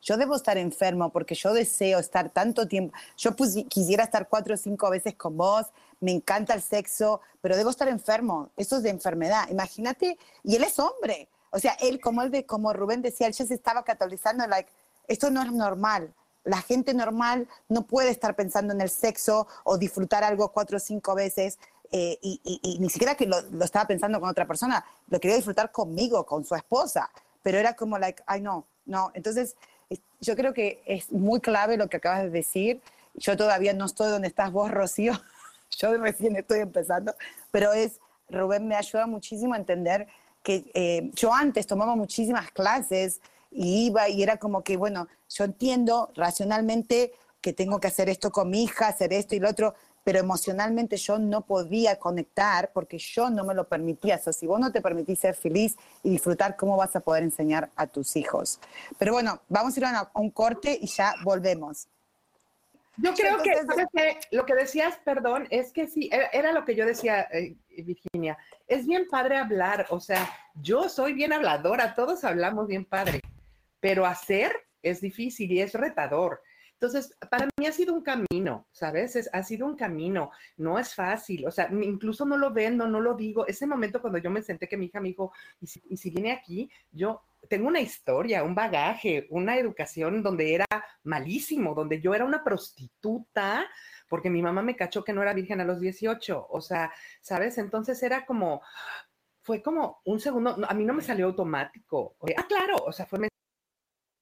Yo 0.00 0.16
debo 0.16 0.36
estar 0.36 0.56
enfermo 0.58 1.10
porque 1.10 1.34
yo 1.34 1.52
deseo 1.52 1.98
estar 1.98 2.30
tanto 2.30 2.68
tiempo. 2.68 2.96
Yo 3.16 3.34
quisiera 3.68 4.04
estar 4.04 4.28
cuatro 4.28 4.54
o 4.54 4.56
cinco 4.56 4.90
veces 4.90 5.14
con 5.14 5.36
vos, 5.36 5.66
me 6.00 6.12
encanta 6.12 6.54
el 6.54 6.62
sexo, 6.62 7.20
pero 7.40 7.56
debo 7.56 7.70
estar 7.70 7.88
enfermo. 7.88 8.50
Eso 8.56 8.76
es 8.76 8.84
de 8.84 8.90
enfermedad. 8.90 9.48
Imagínate, 9.50 10.18
y 10.44 10.56
él 10.56 10.64
es 10.64 10.78
hombre. 10.78 11.28
O 11.50 11.58
sea, 11.58 11.72
él, 11.80 12.00
como, 12.00 12.22
él 12.22 12.30
de, 12.30 12.46
como 12.46 12.72
Rubén 12.72 13.02
decía, 13.02 13.26
él 13.26 13.32
ya 13.32 13.46
se 13.46 13.54
estaba 13.54 13.82
catalizando, 13.82 14.46
like, 14.46 14.70
esto 15.08 15.30
no 15.30 15.42
es 15.42 15.50
normal. 15.50 16.14
La 16.44 16.62
gente 16.62 16.94
normal 16.94 17.48
no 17.68 17.86
puede 17.86 18.10
estar 18.10 18.36
pensando 18.36 18.72
en 18.72 18.80
el 18.80 18.90
sexo 18.90 19.48
o 19.64 19.76
disfrutar 19.76 20.24
algo 20.24 20.52
cuatro 20.52 20.76
o 20.76 20.80
cinco 20.80 21.14
veces. 21.14 21.58
Eh, 21.90 22.18
y, 22.20 22.78
ni 22.80 22.90
siquiera 22.90 23.14
que 23.14 23.26
lo, 23.26 23.38
estaba 23.62 23.86
pensando 23.86 24.20
con 24.20 24.28
otra 24.28 24.46
persona, 24.46 24.84
lo 25.08 25.18
quería 25.20 25.36
disfrutar 25.36 25.72
conmigo, 25.72 26.24
con 26.26 26.44
su 26.44 26.54
esposa, 26.54 27.10
pero 27.42 27.58
era 27.58 27.74
como, 27.74 27.98
like, 27.98 28.22
ay, 28.26 28.40
no, 28.40 28.66
no. 28.84 29.10
Entonces, 29.14 29.56
yo 30.20 30.36
creo 30.36 30.52
que 30.52 30.82
es 30.86 31.10
muy 31.12 31.40
clave 31.40 31.76
lo 31.76 31.88
que 31.88 31.96
acabas 31.96 32.24
de 32.24 32.30
decir. 32.30 32.80
Yo 33.14 33.36
todavía 33.36 33.72
no 33.72 33.86
estoy 33.86 34.10
donde 34.10 34.28
estás 34.28 34.52
vos, 34.52 34.70
Rocío. 34.70 35.12
yo 35.78 35.96
recién 35.96 36.36
estoy 36.36 36.60
empezando, 36.60 37.14
pero 37.50 37.72
es, 37.72 38.00
Rubén 38.28 38.66
me 38.66 38.74
ayuda 38.74 39.06
muchísimo 39.06 39.54
a 39.54 39.58
entender 39.58 40.06
que 40.42 40.70
eh, 40.74 41.10
yo 41.14 41.32
antes 41.32 41.66
tomaba 41.66 41.96
muchísimas 41.96 42.50
clases 42.50 43.20
y 43.50 43.86
iba 43.86 44.08
y 44.08 44.22
era 44.22 44.36
como 44.36 44.62
que, 44.62 44.76
bueno, 44.76 45.08
yo 45.28 45.44
entiendo 45.44 46.10
racionalmente 46.14 47.12
que 47.40 47.52
tengo 47.52 47.80
que 47.80 47.88
hacer 47.88 48.08
esto 48.08 48.30
con 48.30 48.50
mi 48.50 48.64
hija, 48.64 48.88
hacer 48.88 49.12
esto 49.12 49.34
y 49.34 49.40
lo 49.40 49.48
otro, 49.48 49.74
pero 50.08 50.20
emocionalmente 50.20 50.96
yo 50.96 51.18
no 51.18 51.42
podía 51.42 51.98
conectar 51.98 52.70
porque 52.72 52.96
yo 52.96 53.28
no 53.28 53.44
me 53.44 53.52
lo 53.52 53.68
permitía. 53.68 54.16
O 54.16 54.18
sea, 54.18 54.32
si 54.32 54.46
vos 54.46 54.58
no 54.58 54.72
te 54.72 54.80
permitís 54.80 55.18
ser 55.18 55.34
feliz 55.34 55.76
y 56.02 56.08
disfrutar, 56.08 56.56
¿cómo 56.56 56.78
vas 56.78 56.96
a 56.96 57.00
poder 57.00 57.24
enseñar 57.24 57.68
a 57.76 57.86
tus 57.86 58.16
hijos? 58.16 58.58
Pero 58.98 59.12
bueno, 59.12 59.42
vamos 59.50 59.76
a 59.76 59.80
ir 59.80 59.84
a, 59.84 60.10
un 60.14 60.30
corte 60.30 60.78
y 60.80 60.86
ya 60.86 61.12
volvemos. 61.24 61.88
Yo 62.96 63.12
creo 63.12 63.36
que, 63.42 63.52
lo 64.30 64.46
que 64.46 64.54
decías, 64.54 64.98
perdón, 65.04 65.46
es 65.50 65.74
que 65.74 65.86
sí, 65.86 66.08
era, 66.10 66.52
lo 66.52 66.64
que 66.64 66.74
yo 66.74 66.86
decía, 66.86 67.28
eh, 67.30 67.58
Virginia, 67.68 68.38
es 68.66 68.86
bien 68.86 69.08
padre 69.10 69.36
hablar, 69.36 69.88
o 69.90 70.00
sea, 70.00 70.26
yo 70.54 70.88
soy 70.88 71.12
bien 71.12 71.34
habladora, 71.34 71.94
todos 71.94 72.24
hablamos 72.24 72.66
bien 72.66 72.86
padre, 72.86 73.20
pero 73.78 74.06
hacer 74.06 74.56
es 74.82 75.02
difícil 75.02 75.52
y 75.52 75.60
es 75.60 75.74
retador. 75.74 76.40
Entonces, 76.80 77.12
para 77.28 77.48
mí 77.58 77.66
ha 77.66 77.72
sido 77.72 77.92
un 77.92 78.02
camino, 78.02 78.68
¿sabes? 78.70 79.28
ha 79.32 79.42
sido 79.42 79.66
un 79.66 79.74
camino, 79.74 80.30
no 80.58 80.78
es 80.78 80.94
fácil, 80.94 81.44
o 81.44 81.50
sea, 81.50 81.68
incluso 81.72 82.24
no 82.24 82.36
lo 82.36 82.52
vendo, 82.52 82.86
no 82.86 83.00
lo 83.00 83.14
digo. 83.14 83.44
Ese 83.48 83.66
momento 83.66 84.00
cuando 84.00 84.18
yo 84.18 84.30
me 84.30 84.42
senté 84.42 84.68
que 84.68 84.76
mi 84.76 84.86
hija 84.86 85.00
me 85.00 85.08
dijo, 85.08 85.32
¿y 85.60 85.96
si, 85.96 86.10
viene 86.10 86.30
aquí? 86.30 86.70
Yo 86.92 87.22
tengo 87.48 87.66
una 87.66 87.80
historia, 87.80 88.44
un 88.44 88.54
bagaje, 88.54 89.26
una 89.30 89.56
educación 89.56 90.22
donde 90.22 90.54
era 90.54 90.66
malísimo, 91.02 91.74
donde 91.74 92.00
yo 92.00 92.14
era 92.14 92.24
una 92.24 92.44
prostituta, 92.44 93.66
porque 94.08 94.30
mi 94.30 94.40
mamá 94.40 94.62
me 94.62 94.76
cachó 94.76 95.02
que 95.02 95.12
no 95.12 95.22
era 95.22 95.34
virgen 95.34 95.60
a 95.60 95.64
los 95.64 95.80
18, 95.80 96.46
o 96.48 96.60
sea, 96.60 96.92
¿sabes? 97.20 97.58
Entonces 97.58 98.00
era 98.04 98.24
como, 98.24 98.62
fue 99.42 99.60
como 99.62 100.00
un 100.04 100.20
segundo, 100.20 100.56
a 100.68 100.74
mí 100.74 100.84
no 100.84 100.94
me 100.94 101.02
salió 101.02 101.26
automático. 101.26 102.14
Ah, 102.36 102.46
claro, 102.46 102.76
o 102.86 102.92
sea, 102.92 103.04
fue 103.04 103.18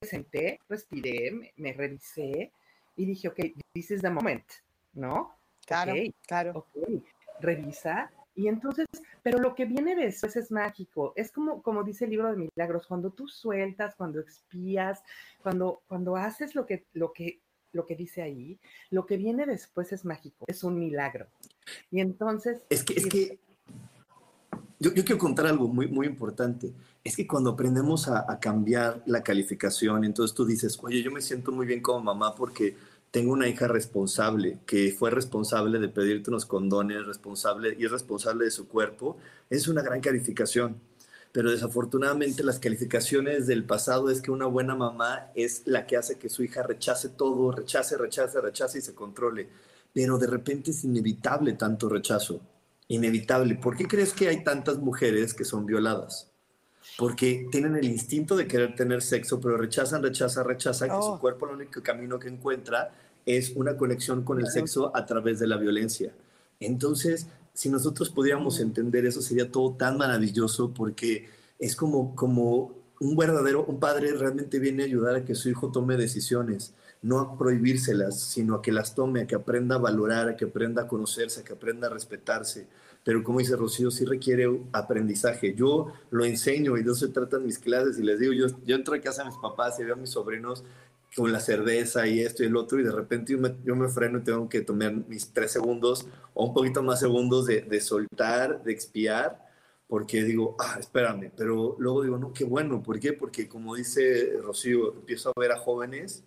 senté, 0.03 0.61
respiré, 0.69 1.53
me, 1.57 1.73
revisé 1.73 2.53
y 2.97 3.07
dije, 3.07 3.29
ok, 3.29 3.41
this 3.73 3.91
is 3.91 4.03
the 4.03 4.11
moment, 4.11 4.45
¿no? 4.93 5.35
Claro, 5.67 5.95
claro. 6.27 6.53
Ok, 6.59 7.03
revisa. 7.41 8.11
Y 8.35 8.49
entonces, 8.49 8.87
pero 9.23 9.39
lo 9.39 9.55
que 9.55 9.65
viene 9.65 9.97
después 9.97 10.37
es 10.37 10.51
mágico. 10.51 11.13
Es 11.17 11.33
como, 11.33 11.63
como 11.63 11.83
dice 11.83 12.05
el 12.05 12.11
libro 12.11 12.31
de 12.31 12.37
milagros, 12.37 12.87
cuando 12.87 13.11
tú 13.11 13.27
sueltas, 13.29 13.95
cuando 13.95 14.21
expías, 14.21 15.03
cuando, 15.43 15.83
cuando 15.89 16.17
haces 16.17 16.55
lo 16.55 16.67
que, 16.67 16.85
lo 16.93 17.13
que, 17.13 17.41
lo 17.73 17.87
que 17.87 17.97
dice 17.97 18.23
ahí, 18.23 18.59
lo 18.91 19.07
que 19.07 19.17
viene 19.17 19.47
después 19.47 19.93
es 19.93 20.05
mágico, 20.05 20.45
es 20.47 20.65
un 20.65 20.79
milagro. 20.79 21.27
Y 21.91 22.01
entonces... 22.01 22.63
Es 22.69 22.85
que, 22.85 22.95
es 22.95 23.07
que 23.07 23.39
yo, 24.95 25.05
quiero 25.05 25.19
contar 25.19 25.47
algo 25.47 25.69
muy, 25.69 25.89
muy 25.89 26.07
importante. 26.07 26.73
Es 27.05 27.17
que 27.17 27.27
cuando 27.27 27.51
aprendemos 27.51 28.09
a, 28.09 28.39
cambiar 28.41 29.03
la 29.07 29.23
calificación, 29.23 30.05
entonces 30.05 30.35
tú 30.35 30.45
dices, 30.45 30.79
oye, 30.83 31.03
yo 31.03 31.11
me 31.11 31.23
siento 31.23 31.53
muy 31.53 31.67
bien 31.67 31.81
como 31.81 32.01
mamá 32.01 32.35
porque 32.35 32.77
tengo 33.11 33.33
una 33.33 33.49
hija 33.49 33.69
responsable, 33.69 34.59
que 34.67 34.95
fue 34.97 35.11
responsable 35.11 35.79
de 35.79 35.89
pedirte 35.89 36.31
unos 36.31 36.47
condones, 36.47 37.07
responsable 37.07 37.77
y 37.79 37.85
es 37.85 37.91
responsable 37.91 38.45
de 38.45 38.51
su 38.51 38.69
cuerpo, 38.69 39.17
es 39.51 39.69
una 39.69 39.83
gran 39.83 40.01
calificación. 40.01 40.77
Pero 41.33 41.51
desafortunadamente 41.51 42.43
las 42.43 42.59
calificaciones 42.59 43.47
del 43.47 43.65
pasado 43.65 44.11
es 44.11 44.21
que 44.21 44.31
una 44.31 44.47
buena 44.47 44.75
mamá 44.75 45.31
es 45.35 45.63
la 45.67 45.87
que 45.87 45.97
hace 45.97 46.19
que 46.19 46.29
su 46.29 46.43
hija 46.43 46.63
rechace 46.63 47.11
todo, 47.11 47.53
rechace, 47.53 47.97
rechace, 47.97 48.41
rechace 48.41 48.79
y 48.79 48.83
se 48.83 48.95
controle. 48.95 49.49
Pero 49.93 50.19
de 50.19 50.27
repente 50.27 50.71
es 50.71 50.85
inevitable 50.85 51.53
tanto 51.55 51.89
rechazo 51.89 52.41
inevitable. 52.89 53.57
¿Por 53.57 53.77
qué 53.77 53.87
crees 53.87 54.13
que 54.13 54.29
hay 54.29 54.45
tantas 54.45 54.79
mujeres 54.79 55.35
que 55.35 55.45
son 55.45 55.67
violadas? 55.67 56.31
Porque 56.99 57.49
tienen 57.51 57.77
el 57.77 57.87
instinto 57.87 58.37
de 58.37 58.47
querer 58.47 58.75
tener 58.75 59.03
sexo, 59.03 59.41
pero 59.41 59.57
rechazan, 59.57 60.03
rechazan, 60.03 60.47
rechazan, 60.47 60.89
que 60.89 60.95
su 60.95 61.13
oh. 61.13 61.21
cuerpo 61.21 61.47
el 61.47 61.57
único 61.57 61.83
camino 61.83 62.19
que 62.19 62.29
encuentra 62.29 62.93
es 63.27 63.53
una 63.57 63.77
conexión 63.77 64.23
con 64.23 64.41
el 64.41 64.47
sexo 64.47 64.97
a 64.97 65.05
través 65.05 65.41
de 65.41 65.49
la 65.49 65.57
violencia. 65.57 66.13
Entonces, 66.61 67.27
si 67.53 67.69
nosotros 67.69 68.11
pudiéramos 68.11 68.61
entender 68.61 69.05
eso, 69.05 69.21
sería 69.21 69.51
todo 69.51 69.73
tan 69.73 69.99
maravilloso 69.99 70.73
porque 70.73 71.29
es 71.59 71.75
como, 71.75 72.15
como 72.15 72.73
un 73.01 73.17
verdadero, 73.17 73.65
un 73.65 73.81
padre 73.81 74.13
realmente 74.13 74.59
viene 74.59 74.85
a 74.85 74.87
ayudar 74.87 75.17
a 75.17 75.25
que 75.25 75.35
su 75.35 75.49
hijo 75.49 75.73
tome 75.73 75.97
decisiones 75.97 76.73
no 77.03 77.21
a 77.21 77.39
prohibírselas, 77.39 78.21
sino 78.21 78.57
a 78.57 78.63
que 78.63 78.73
las 78.73 78.95
tome, 78.95 79.23
a 79.23 79.27
que 79.27 79.35
aprenda 79.35 79.77
a 79.77 79.79
valorar, 79.79 80.29
a 80.29 80.37
que 80.37 80.47
aprenda 80.47 80.83
a 80.83 80.89
conocerse, 80.89 81.41
a 81.41 81.45
que 81.45 81.53
aprenda 81.53 81.87
a 81.87 81.91
respetarse. 81.91 82.67
Pero 83.05 83.23
como 83.23 83.39
dice 83.39 83.57
Rocío, 83.57 83.91
sí 83.91 84.05
requiere 84.05 84.49
aprendizaje. 84.73 85.55
Yo 85.55 85.93
lo 86.11 86.25
enseño 86.25 86.77
y 86.77 86.83
de 86.83 86.91
eso 86.91 87.07
se 87.07 87.13
tratan 87.13 87.45
mis 87.45 87.59
clases 87.59 87.99
y 87.99 88.03
les 88.03 88.19
digo, 88.19 88.33
yo, 88.33 88.47
yo 88.65 88.77
entro 88.77 88.95
a 88.95 89.01
casa 89.01 89.23
de 89.23 89.31
mis 89.31 89.39
papás 89.39 89.79
y 89.79 89.85
veo 89.85 89.95
a 89.95 89.99
mis 89.99 90.11
sobrinos 90.11 90.65
con 91.15 91.33
la 91.33 91.41
cerveza 91.41 92.07
y 92.07 92.21
esto 92.21 92.43
y 92.43 92.47
el 92.47 92.57
otro 92.57 92.79
y 92.79 92.83
de 92.83 92.93
repente 92.93 93.33
yo 93.33 93.39
me, 93.39 93.57
yo 93.65 93.77
me 93.77 93.89
freno 93.89 94.19
y 94.19 94.23
tengo 94.23 94.49
que 94.49 94.61
tomar 94.61 94.93
mis 95.09 95.33
tres 95.33 95.53
segundos 95.53 96.07
o 96.35 96.47
un 96.47 96.53
poquito 96.53 96.83
más 96.83 97.01
segundos 97.01 97.47
de, 97.47 97.63
de 97.63 97.81
soltar, 97.81 98.63
de 98.63 98.73
expiar 98.73 99.47
porque 99.89 100.25
digo, 100.25 100.57
ah, 100.59 100.77
espérame, 100.79 101.31
pero 101.37 101.77
luego 101.79 102.03
digo, 102.03 102.19
no, 102.19 102.33
qué 102.33 102.45
bueno, 102.45 102.83
¿por 102.83 102.99
qué? 102.99 103.13
Porque 103.13 103.49
como 103.49 103.77
dice 103.77 104.33
Rocío, 104.43 104.95
empiezo 104.95 105.31
a 105.31 105.41
ver 105.41 105.53
a 105.53 105.59
jóvenes 105.59 106.25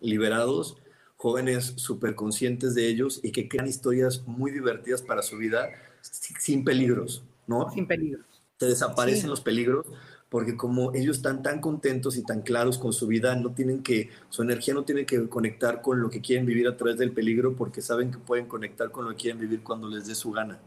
liberados, 0.00 0.76
jóvenes 1.16 1.74
súper 1.76 2.14
conscientes 2.14 2.74
de 2.74 2.88
ellos 2.88 3.20
y 3.22 3.32
que 3.32 3.48
crean 3.48 3.66
historias 3.66 4.22
muy 4.26 4.50
divertidas 4.50 5.02
para 5.02 5.22
su 5.22 5.36
vida 5.36 5.68
sin 6.00 6.64
peligros, 6.64 7.22
¿no? 7.46 7.70
Sin 7.70 7.86
peligros. 7.86 8.24
Se 8.58 8.66
desaparecen 8.66 9.30
los 9.30 9.40
peligros 9.40 9.86
porque 10.30 10.56
como 10.56 10.94
ellos 10.94 11.16
están 11.16 11.42
tan 11.42 11.60
contentos 11.60 12.16
y 12.16 12.22
tan 12.22 12.42
claros 12.42 12.78
con 12.78 12.92
su 12.92 13.08
vida, 13.08 13.34
no 13.34 13.52
tienen 13.52 13.82
que, 13.82 14.10
su 14.28 14.42
energía 14.42 14.74
no 14.74 14.84
tiene 14.84 15.04
que 15.04 15.28
conectar 15.28 15.82
con 15.82 16.00
lo 16.00 16.08
que 16.08 16.20
quieren 16.20 16.46
vivir 16.46 16.68
a 16.68 16.76
través 16.76 16.96
del 16.96 17.12
peligro 17.12 17.56
porque 17.56 17.82
saben 17.82 18.12
que 18.12 18.18
pueden 18.18 18.46
conectar 18.46 18.92
con 18.92 19.04
lo 19.04 19.10
que 19.10 19.16
quieren 19.16 19.40
vivir 19.40 19.62
cuando 19.62 19.88
les 19.88 20.06
dé 20.06 20.14
su 20.14 20.30
gana. 20.30 20.60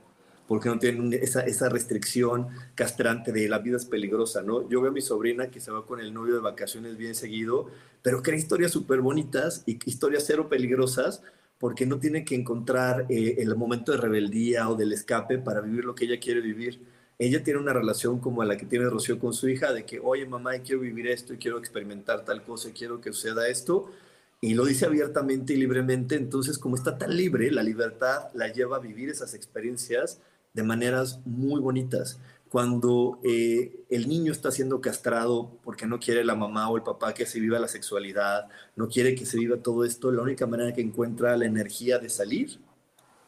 Porque 0.48 0.70
no 0.70 0.78
tienen 0.80 1.14
esa, 1.14 1.42
esa 1.42 1.70
restricción 1.70 2.48
castrante 2.76 3.32
de 3.32 3.48
la 3.48 3.60
vida 3.60 3.78
es 3.78 3.86
peligrosa, 3.86 4.42
¿no? 4.42 4.68
Yo 4.70 4.82
veo 4.82 4.92
a 4.92 4.94
mi 4.94 5.02
sobrina 5.02 5.50
que 5.50 5.60
se 5.60 5.72
va 5.72 5.86
con 5.86 6.00
el 6.00 6.14
novio 6.14 6.36
de 6.36 6.42
vacaciones 6.42 6.98
bien 6.98 7.16
seguido, 7.16 7.68
pero 8.02 8.22
crea 8.22 8.38
historias 8.38 8.72
súper 8.72 9.02
bonitas 9.02 9.64
y 9.66 9.80
historias 9.86 10.26
cero 10.28 10.50
peligrosas, 10.50 11.22
porque 11.60 11.86
no 11.86 12.00
tiene 12.00 12.26
que 12.26 12.36
encontrar 12.36 13.06
eh, 13.10 13.36
el 13.38 13.56
momento 13.56 13.94
de 13.94 13.98
rebeldía 13.98 14.70
o 14.70 14.76
del 14.76 14.92
escape 14.92 15.38
para 15.38 15.62
vivir 15.62 15.86
lo 15.86 15.96
que 15.96 16.06
ella 16.06 16.20
quiere 16.20 16.42
vivir. 16.42 16.82
Ella 17.18 17.42
tiene 17.42 17.60
una 17.60 17.72
relación 17.72 18.20
como 18.20 18.44
la 18.44 18.58
que 18.58 18.66
tiene 18.66 18.90
Rocío 18.90 19.18
con 19.18 19.34
su 19.34 19.48
hija, 19.48 19.72
de 19.72 19.86
que, 19.86 20.00
oye 20.00 20.26
mamá, 20.26 20.58
quiero 20.60 20.82
vivir 20.82 21.08
esto 21.08 21.34
y 21.34 21.38
quiero 21.38 21.60
experimentar 21.60 22.26
tal 22.26 22.44
cosa 22.44 22.70
y 22.70 22.74
quiero 22.74 23.00
que 23.00 23.14
suceda 23.14 23.48
esto, 23.48 23.90
y 24.42 24.56
lo 24.56 24.66
dice 24.66 24.86
abiertamente 24.86 25.54
y 25.54 25.56
libremente, 25.56 26.16
entonces 26.16 26.58
como 26.58 26.76
está 26.76 26.98
tan 26.98 27.16
libre, 27.16 27.50
la 27.50 27.64
libertad 27.64 28.28
la 28.34 28.52
lleva 28.52 28.76
a 28.76 28.80
vivir 28.80 29.10
esas 29.10 29.34
experiencias 29.34 30.20
de 30.54 30.64
maneras 30.64 31.20
muy 31.26 31.60
bonitas. 31.60 32.20
Cuando 32.50 33.20
eh, 33.24 33.84
el 33.90 34.08
niño 34.08 34.32
está 34.32 34.52
siendo 34.52 34.80
castrado 34.80 35.58
porque 35.64 35.88
no 35.88 36.00
quiere 36.00 36.24
la 36.24 36.36
mamá 36.36 36.70
o 36.70 36.78
el 36.78 36.84
papá 36.84 37.14
que 37.14 37.26
se 37.26 37.40
viva 37.40 37.58
la 37.58 37.68
sexualidad, 37.68 38.48
no 38.76 38.88
quiere 38.88 39.16
que 39.16 39.26
se 39.26 39.40
viva 39.40 39.58
todo 39.58 39.84
esto, 39.86 40.12
la 40.12 40.22
única 40.22 40.46
manera 40.46 40.72
que 40.72 40.82
encuentra 40.82 41.36
la 41.36 41.46
energía 41.46 41.98
de 41.98 42.10
salir 42.10 42.60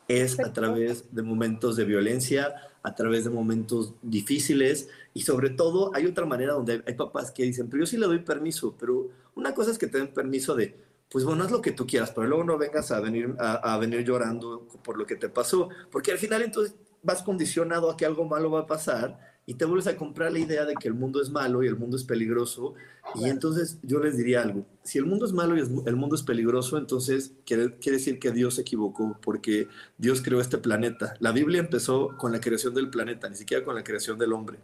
es 0.08 0.40
a 0.40 0.54
través 0.54 1.14
de 1.16 1.24
momentos 1.24 1.76
de 1.76 1.86
violencia, 1.86 2.54
a 2.84 2.94
través 2.94 3.24
de 3.24 3.32
momentos 3.32 3.96
difíciles 4.04 4.90
y 5.16 5.22
sobre 5.22 5.50
todo 5.50 5.90
hay 5.96 6.06
otra 6.06 6.28
manera 6.28 6.54
donde 6.54 6.84
hay 6.86 6.94
papás 6.94 7.32
que 7.32 7.44
dicen, 7.44 7.68
pero 7.68 7.82
yo 7.82 7.88
sí 7.88 7.98
le 7.98 8.06
doy 8.06 8.20
permiso, 8.20 8.76
pero 8.78 9.10
una 9.34 9.56
cosa 9.56 9.72
es 9.72 9.80
que 9.80 9.88
te 9.88 9.98
den 9.98 10.14
permiso 10.14 10.54
de, 10.54 10.76
pues 11.10 11.26
bueno, 11.26 11.44
haz 11.44 11.50
lo 11.50 11.64
que 11.64 11.72
tú 11.72 11.88
quieras, 11.88 12.12
pero 12.12 12.28
luego 12.28 12.44
no 12.44 12.60
vengas 12.60 12.92
a 12.92 13.00
venir, 13.00 13.34
a, 13.40 13.74
a 13.74 13.78
venir 13.80 14.04
llorando 14.04 14.68
por 14.84 15.00
lo 15.00 15.08
que 15.08 15.16
te 15.16 15.30
pasó, 15.30 15.70
porque 15.90 16.12
al 16.12 16.20
final 16.20 16.44
entonces 16.44 16.76
vas 17.06 17.22
condicionado 17.22 17.90
a 17.90 17.96
que 17.96 18.06
algo 18.06 18.26
malo 18.26 18.52
va 18.52 18.62
a 18.62 18.68
pasar 18.68 19.20
y 19.46 19.54
te 19.54 19.66
vuelves 19.66 19.86
a 19.86 19.96
comprar 19.96 20.32
la 20.34 20.40
idea 20.40 20.66
de 20.66 20.74
que 20.74 20.88
el 20.88 20.96
mundo 20.96 21.22
es 21.22 21.30
malo 21.30 21.64
y 21.64 21.68
el 21.68 21.78
mundo 21.78 21.98
es 21.98 22.04
peligroso. 22.04 22.74
Y 23.14 23.26
entonces 23.26 23.78
yo 23.84 24.00
les 24.00 24.18
diría 24.18 24.42
algo, 24.42 24.66
si 24.84 24.98
el 24.98 25.06
mundo 25.06 25.26
es 25.26 25.34
malo 25.34 25.56
y 25.56 25.60
el 25.60 25.96
mundo 25.96 26.16
es 26.16 26.24
peligroso, 26.24 26.78
entonces 26.80 27.34
quiere, 27.46 27.78
quiere 27.78 28.00
decir 28.00 28.18
que 28.18 28.32
Dios 28.32 28.56
se 28.56 28.62
equivocó 28.62 29.18
porque 29.22 29.68
Dios 30.00 30.24
creó 30.24 30.42
este 30.42 30.58
planeta. 30.58 31.14
La 31.20 31.32
Biblia 31.32 31.60
empezó 31.60 32.18
con 32.18 32.32
la 32.32 32.42
creación 32.42 32.74
del 32.74 32.90
planeta, 32.90 33.30
ni 33.30 33.36
siquiera 33.36 33.64
con 33.64 33.76
la 33.76 33.84
creación 33.84 34.18
del 34.18 34.34
hombre. 34.34 34.60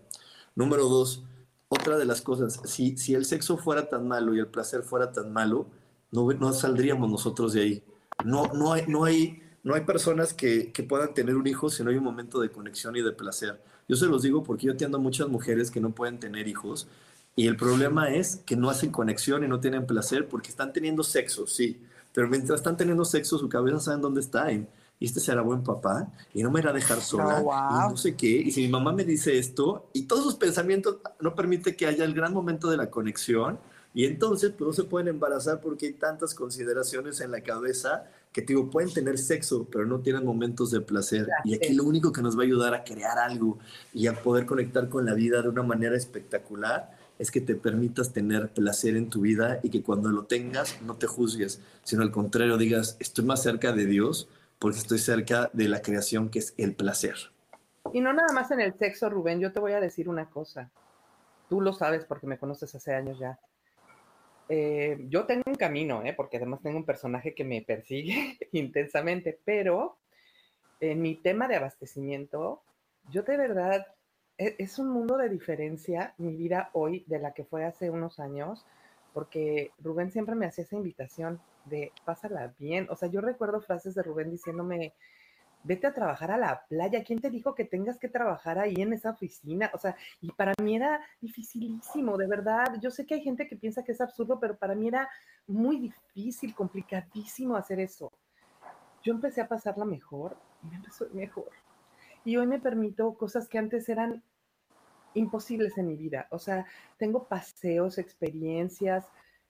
Número 0.55 0.89
dos, 0.89 1.23
otra 1.69 1.97
de 1.97 2.05
las 2.05 2.21
cosas, 2.21 2.59
si, 2.65 2.97
si 2.97 3.13
el 3.13 3.25
sexo 3.25 3.57
fuera 3.57 3.87
tan 3.87 4.07
malo 4.07 4.33
y 4.33 4.39
el 4.39 4.47
placer 4.47 4.81
fuera 4.81 5.11
tan 5.11 5.31
malo, 5.31 5.67
no, 6.09 6.27
no 6.33 6.53
saldríamos 6.53 7.09
nosotros 7.09 7.53
de 7.53 7.61
ahí. 7.61 7.83
No, 8.25 8.47
no 8.53 8.73
hay... 8.73 8.85
No 8.87 9.05
hay 9.05 9.40
no 9.63 9.75
hay 9.75 9.81
personas 9.81 10.33
que, 10.33 10.71
puedan 10.87 11.13
tener 11.13 11.35
un 11.35 11.47
hijo 11.47 11.69
si 11.69 11.83
no 11.83 11.89
hay 11.89 11.97
un 11.97 12.03
momento 12.03 12.39
de 12.41 12.49
conexión 12.49 12.95
y 12.95 13.01
de 13.01 13.11
placer. 13.11 13.61
Yo 13.87 13.95
se 13.95 14.07
los 14.07 14.23
digo 14.23 14.43
porque 14.43 14.67
yo 14.67 14.73
atiendo 14.73 14.97
a 14.97 15.01
muchas 15.01 15.27
mujeres 15.27 15.69
que 15.69 15.79
no 15.79 15.91
pueden 15.91 16.19
tener 16.19 16.47
hijos 16.47 16.87
y 17.35 17.47
el 17.47 17.55
problema 17.55 18.09
es 18.09 18.37
que 18.45 18.55
no 18.55 18.69
hacen 18.69 18.91
conexión 18.91 19.43
y 19.43 19.47
no 19.47 19.59
tienen 19.59 19.85
placer 19.85 20.27
porque 20.27 20.49
están 20.49 20.73
teniendo 20.73 21.03
sexo, 21.03 21.47
sí, 21.47 21.81
pero 22.13 22.27
mientras 22.27 22.59
están 22.59 22.75
teniendo 22.75 23.05
sexo 23.05 23.37
su 23.37 23.47
cabeza 23.47 23.79
sabe 23.79 24.01
dónde 24.01 24.21
está 24.21 24.51
y, 24.51 24.67
este 24.99 25.19
será 25.19 25.41
buen 25.41 25.63
papá 25.63 26.11
y 26.31 26.43
no 26.43 26.51
me 26.51 26.59
irá 26.59 26.69
a 26.69 26.73
dejar 26.73 27.01
sola 27.01 27.41
y 27.41 27.89
no 27.89 27.97
sé 27.97 28.15
qué. 28.15 28.27
Y 28.27 28.51
si 28.51 28.61
mi 28.61 28.67
mamá 28.67 28.93
me 28.93 29.03
dice 29.03 29.35
esto 29.35 29.89
y 29.93 30.03
todos 30.03 30.23
sus 30.23 30.35
pensamientos 30.35 30.97
no 31.19 31.33
permite 31.33 31.75
que 31.75 31.87
haya 31.87 32.05
el 32.05 32.13
gran 32.13 32.31
momento 32.31 32.69
de 32.69 32.77
la 32.77 32.91
conexión 32.91 33.59
y 33.95 34.05
entonces 34.05 34.51
pues 34.51 34.67
no 34.67 34.73
se 34.73 34.83
pueden 34.83 35.07
embarazar 35.07 35.59
porque 35.59 35.87
hay 35.87 35.93
tantas 35.93 36.35
consideraciones 36.35 37.19
en 37.19 37.31
la 37.31 37.41
cabeza 37.41 38.11
que 38.31 38.41
digo, 38.41 38.69
pueden 38.69 38.93
tener 38.93 39.17
sexo, 39.17 39.67
pero 39.69 39.85
no 39.85 39.99
tienen 39.99 40.25
momentos 40.25 40.71
de 40.71 40.81
placer. 40.81 41.27
Y 41.43 41.55
aquí 41.55 41.73
lo 41.73 41.83
único 41.83 42.13
que 42.13 42.21
nos 42.21 42.37
va 42.37 42.43
a 42.43 42.45
ayudar 42.45 42.73
a 42.73 42.83
crear 42.83 43.17
algo 43.17 43.59
y 43.93 44.07
a 44.07 44.13
poder 44.13 44.45
conectar 44.45 44.87
con 44.87 45.05
la 45.05 45.13
vida 45.13 45.41
de 45.41 45.49
una 45.49 45.63
manera 45.63 45.97
espectacular 45.97 46.91
es 47.19 47.29
que 47.29 47.41
te 47.41 47.55
permitas 47.55 48.13
tener 48.13 48.49
placer 48.49 48.95
en 48.95 49.09
tu 49.09 49.21
vida 49.21 49.59
y 49.63 49.69
que 49.69 49.83
cuando 49.83 50.09
lo 50.09 50.25
tengas 50.25 50.81
no 50.81 50.95
te 50.95 51.07
juzgues, 51.07 51.61
sino 51.83 52.01
al 52.01 52.11
contrario 52.11 52.57
digas, 52.57 52.97
estoy 52.99 53.25
más 53.25 53.43
cerca 53.43 53.73
de 53.73 53.85
Dios 53.85 54.27
porque 54.59 54.79
estoy 54.79 54.97
cerca 54.97 55.49
de 55.53 55.67
la 55.67 55.81
creación 55.81 56.29
que 56.29 56.39
es 56.39 56.53
el 56.57 56.73
placer. 56.73 57.15
Y 57.93 57.99
no 57.99 58.13
nada 58.13 58.31
más 58.33 58.51
en 58.51 58.61
el 58.61 58.73
sexo, 58.77 59.09
Rubén, 59.09 59.39
yo 59.39 59.51
te 59.51 59.59
voy 59.59 59.73
a 59.73 59.79
decir 59.79 60.07
una 60.07 60.29
cosa. 60.29 60.71
Tú 61.49 61.61
lo 61.61 61.73
sabes 61.73 62.05
porque 62.05 62.27
me 62.27 62.37
conoces 62.37 62.73
hace 62.73 62.93
años 62.93 63.19
ya. 63.19 63.39
Eh, 64.53 64.97
yo 65.07 65.25
tengo 65.25 65.43
un 65.45 65.55
camino, 65.55 66.03
¿eh? 66.03 66.11
porque 66.13 66.35
además 66.35 66.61
tengo 66.61 66.77
un 66.77 66.83
personaje 66.85 67.33
que 67.33 67.45
me 67.45 67.61
persigue 67.61 68.37
intensamente, 68.51 69.39
pero 69.45 69.97
en 70.81 71.01
mi 71.01 71.15
tema 71.15 71.47
de 71.47 71.55
abastecimiento, 71.55 72.61
yo 73.09 73.23
de 73.23 73.37
verdad, 73.37 73.87
e, 74.37 74.57
es, 74.59 74.77
un 74.77 74.89
mundo 74.89 75.15
de 75.15 75.29
diferencia 75.29 76.13
mi 76.17 76.35
vida 76.35 76.69
hoy 76.73 77.05
de 77.07 77.19
la 77.19 77.33
que 77.33 77.45
fue 77.45 77.63
hace 77.63 77.89
unos 77.89 78.19
años, 78.19 78.65
porque 79.13 79.71
Rubén 79.79 80.11
siempre 80.11 80.35
me 80.35 80.47
hacía 80.47 80.65
esa 80.65 80.75
invitación 80.75 81.39
de 81.63 81.93
pásala 82.03 82.53
bien. 82.59 82.87
O 82.89 82.97
sea, 82.97 83.07
yo 83.07 83.21
recuerdo 83.21 83.61
frases 83.61 83.95
de 83.95 84.03
Rubén 84.03 84.31
diciéndome, 84.31 84.93
vete 85.63 85.87
a 85.87 85.93
trabajar 85.93 86.31
a 86.31 86.37
la 86.37 86.65
playa. 86.67 87.03
¿Quién 87.03 87.19
te 87.19 87.29
dijo 87.29 87.55
que 87.55 87.65
tengas 87.65 87.97
que 87.97 88.09
trabajar 88.09 88.59
ahí 88.59 88.75
en 88.77 88.93
esa 88.93 89.11
oficina? 89.11 89.69
O 89.73 89.77
sea, 89.77 89.95
y 90.19 90.31
para 90.31 90.53
mí 90.61 90.75
era 90.75 91.01
dificilísimo, 91.19 92.17
de 92.17 92.27
verdad. 92.27 92.79
Yo 92.81 92.91
sé 92.91 93.05
que 93.05 93.15
hay 93.15 93.21
gente 93.21 93.47
que 93.47 93.55
piensa 93.55 93.83
que 93.83 93.91
es 93.91 94.01
absurdo, 94.01 94.39
pero 94.39 94.57
para 94.57 94.75
mí 94.75 94.87
era 94.87 95.09
muy 95.47 95.77
difícil, 95.79 96.55
complicadísimo 96.55 97.55
hacer 97.55 97.79
eso. 97.79 98.11
Yo 99.03 99.13
empecé 99.13 99.41
a 99.41 99.47
pasarla 99.47 99.85
mejor 99.85 100.37
y 100.63 100.67
me 100.67 100.75
empezó 100.75 101.07
mejor. 101.13 101.49
Y 102.23 102.37
hoy 102.37 102.47
me 102.47 102.59
permito 102.59 103.13
cosas 103.15 103.47
que 103.47 103.57
antes 103.57 103.89
eran 103.89 104.23
imposibles 105.13 105.77
en 105.77 105.87
mi 105.87 105.97
vida. 105.97 106.27
O 106.31 106.39
sea, 106.39 106.65
tengo 106.97 107.27
paseos, 107.27 107.97
experiencias, 107.97 109.07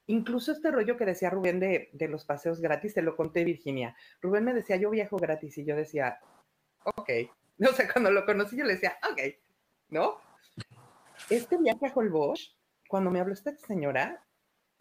Incluso 0.08 0.52
este 0.52 0.72
rollo 0.72 0.98
que 0.98 1.06
decía 1.06 1.30
Rubén 1.30 1.60
de, 1.60 2.08
los 2.10 2.26
paseos 2.26 2.60
gratis, 2.60 2.94
te 2.94 3.02
lo 3.02 3.16
conté 3.16 3.44
Virginia. 3.44 3.96
Rubén 4.22 4.44
me 4.44 4.54
decía, 4.54 4.76
yo 4.76 4.90
viajo 4.90 5.18
gratis 5.18 5.58
y 5.58 5.66
yo 5.66 5.76
decía, 5.76 6.20
ok. 6.84 7.10
O 7.62 7.74
sea, 7.74 7.88
cuando 7.94 8.10
lo 8.10 8.26
conocí 8.26 8.58
yo 8.58 8.66
le 8.66 8.74
decía, 8.74 8.98
ok, 9.08 9.20
¿no? 9.90 10.16
Este 11.30 11.58
viaje 11.58 11.86
a 11.86 11.94
Holbox, 11.94 12.58
cuando 12.88 13.12
me 13.12 13.20
habló 13.20 13.34
esta 13.34 13.56
señora, 13.56 14.26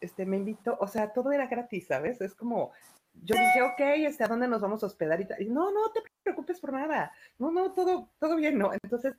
este, 0.00 0.24
me 0.24 0.38
invitó, 0.38 0.78
o 0.80 0.88
sea, 0.88 1.12
todo 1.12 1.30
era 1.30 1.46
gratis, 1.46 1.88
¿sabes? 1.88 2.22
Es 2.22 2.34
como, 2.34 2.72
yo 3.12 3.34
dije, 3.34 3.60
ok, 3.60 3.80
este, 4.06 4.24
¿a 4.24 4.28
dónde 4.28 4.48
nos 4.48 4.62
vamos 4.62 4.82
a 4.82 4.86
hospedar? 4.86 5.20
Y, 5.20 5.44
y 5.44 5.50
no, 5.50 5.70
no 5.70 5.92
te 5.92 6.00
preocupes 6.22 6.58
por 6.58 6.72
nada. 6.72 7.12
No, 7.38 7.50
no, 7.50 7.70
todo, 7.74 8.08
todo 8.18 8.36
bien, 8.36 8.56
¿no? 8.56 8.72
Entonces, 8.82 9.14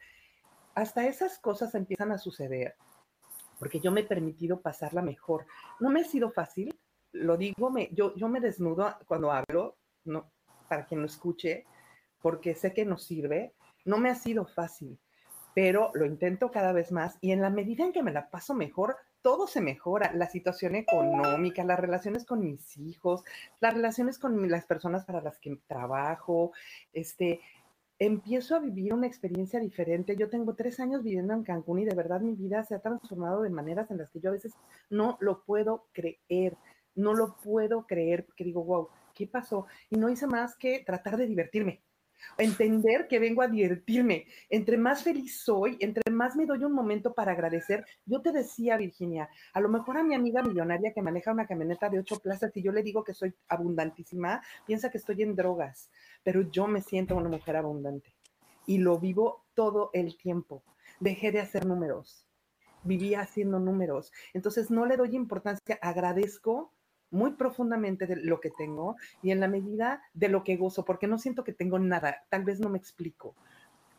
hasta 0.74 1.06
esas 1.06 1.38
cosas 1.38 1.76
empiezan 1.76 2.12
a 2.12 2.18
suceder 2.18 2.76
porque 3.62 3.80
yo 3.80 3.91
me 3.91 4.01
he 4.01 4.05
permitido 4.05 4.59
pasarla 4.59 5.03
mejor. 5.03 5.45
No 5.80 5.91
me 5.91 6.01
ha 6.01 6.03
sido 6.03 6.32
fácil, 6.32 6.76
lo 7.12 7.38
digo, 7.38 7.70
me, 7.70 7.89
yo, 7.93 8.16
yo 8.16 8.28
me 8.28 8.39
desnudo 8.39 8.97
cuando 9.05 9.32
hablo, 9.32 9.78
no, 10.03 10.32
para 10.68 10.88
quien 10.88 11.01
lo 11.01 11.05
escuche, 11.05 11.66
porque 12.24 12.55
sé 12.55 12.74
que 12.74 12.86
nos 12.86 13.03
sirve. 13.03 13.53
No 13.86 13.99
me 13.99 14.09
ha 14.09 14.16
sido 14.16 14.47
fácil, 14.47 14.97
pero 15.53 15.91
lo 15.93 16.07
intento 16.07 16.49
cada 16.49 16.74
vez 16.74 16.91
más 16.91 17.20
y 17.22 17.34
en 17.34 17.41
la 17.41 17.51
medida 17.51 17.86
en 17.86 17.93
que 17.93 18.01
me 18.01 18.12
la 18.12 18.32
paso 18.32 18.55
mejor, 18.55 18.97
todo 19.22 19.45
se 19.45 19.62
mejora, 19.62 20.12
la 20.12 20.28
situación 20.28 20.74
económica, 20.74 21.64
las 21.64 21.80
relaciones 21.80 22.26
con 22.26 22.39
mis 22.39 22.76
hijos, 22.78 23.24
las 23.59 23.76
relaciones 23.76 24.18
con 24.18 24.49
las 24.49 24.66
personas 24.66 25.05
para 25.05 25.22
las 25.22 25.38
que 25.38 25.55
trabajo, 25.68 26.51
este, 26.93 27.41
empiezo 28.02 28.56
a 28.56 28.60
vivir 28.60 28.95
una 28.95 29.06
experiencia 29.06 29.60
diferente. 29.60 30.16
Yo 30.16 30.28
tengo 30.28 30.56
tres 30.56 30.80
años 30.80 31.04
viviendo 31.04 31.36
en 31.36 31.43
Cancún 31.43 31.80
y 31.80 31.86
de 31.86 31.93
verdad 31.93 32.20
mi 32.20 32.34
vida 32.34 32.64
se 32.64 32.74
ha 32.74 32.80
transformado 32.80 33.43
de 33.43 33.52
maneras 33.52 33.91
en 33.91 33.99
las 33.99 34.10
que 34.10 34.20
yo 34.20 34.30
a 34.30 34.34
veces 34.34 34.54
no 34.89 35.20
lo 35.22 35.43
puedo 35.43 35.86
creer, 35.91 36.58
no 36.95 37.14
lo 37.14 37.36
puedo 37.36 37.86
creer 37.86 38.26
porque 38.26 38.43
digo, 38.43 38.64
wow, 38.64 38.89
¿qué 39.14 39.28
pasó? 39.28 39.68
Y 39.91 39.97
no 39.97 40.10
hice 40.10 40.26
más 40.26 40.56
que 40.56 40.84
tratar 40.84 41.16
de 41.16 41.28
divertirme 41.28 41.84
entender 42.38 43.07
que 43.07 43.19
vengo 43.19 43.41
a 43.41 43.47
divertirme. 43.47 44.26
Entre 44.49 44.78
más 44.78 45.03
feliz 45.03 45.41
soy, 45.41 45.78
entre 45.80 46.11
más 46.11 46.36
me 46.36 46.45
doy 46.45 46.63
un 46.63 46.74
momento 46.74 47.13
para 47.13 47.32
agradecer. 47.32 47.86
Yo 48.05 48.22
te 48.22 48.32
decía, 48.32 48.78
Virginia, 48.78 49.30
a 49.53 49.59
lo 49.59 49.69
mejor 49.69 49.97
a 49.97 50.03
mi 50.03 50.15
amiga 50.15 50.41
millonaria 50.41 50.93
que 50.93 51.01
maneja 51.01 51.32
una 51.32 51.47
camioneta 51.47 51.89
de 51.89 51.99
ocho 51.99 52.19
plazas 52.19 52.51
y 52.55 52.61
yo 52.61 52.72
le 52.72 52.84
digo 52.84 53.03
que 53.03 53.13
soy 53.13 53.34
abundantísima, 53.47 54.41
piensa 54.65 54.89
que 54.89 54.97
estoy 54.97 55.22
en 55.24 55.36
drogas, 55.36 55.89
pero 56.24 56.41
yo 56.41 56.67
me 56.67 56.82
siento 56.82 57.15
una 57.15 57.30
mujer 57.30 57.55
abundante 57.55 58.13
y 58.65 58.78
lo 58.78 58.99
vivo 58.99 59.45
todo 59.53 59.89
el 59.93 60.17
tiempo. 60.17 60.63
Dejé 60.99 61.32
de 61.32 61.39
hacer 61.39 61.65
números, 61.65 62.28
vivía 62.84 63.22
haciendo 63.22 63.59
números. 63.59 64.11
Entonces 64.34 64.72
no 64.72 64.86
le 64.86 64.97
doy 64.97 65.15
importancia, 65.15 65.78
agradezco 65.82 66.74
muy 67.12 67.32
profundamente 67.32 68.07
de 68.07 68.16
lo 68.16 68.39
que 68.39 68.49
tengo 68.57 68.95
y 69.22 69.32
en 69.32 69.39
la 69.39 69.47
medida 69.47 70.01
de 70.14 70.30
lo 70.30 70.43
que 70.43 70.57
gozo, 70.57 70.84
porque 70.86 71.07
no 71.07 71.20
siento 71.20 71.43
que 71.43 71.53
tengo 71.53 71.78
nada, 71.78 72.24
tal 72.30 72.43
vez 72.43 72.59
no 72.59 72.70
me 72.70 72.78
explico. 72.78 73.36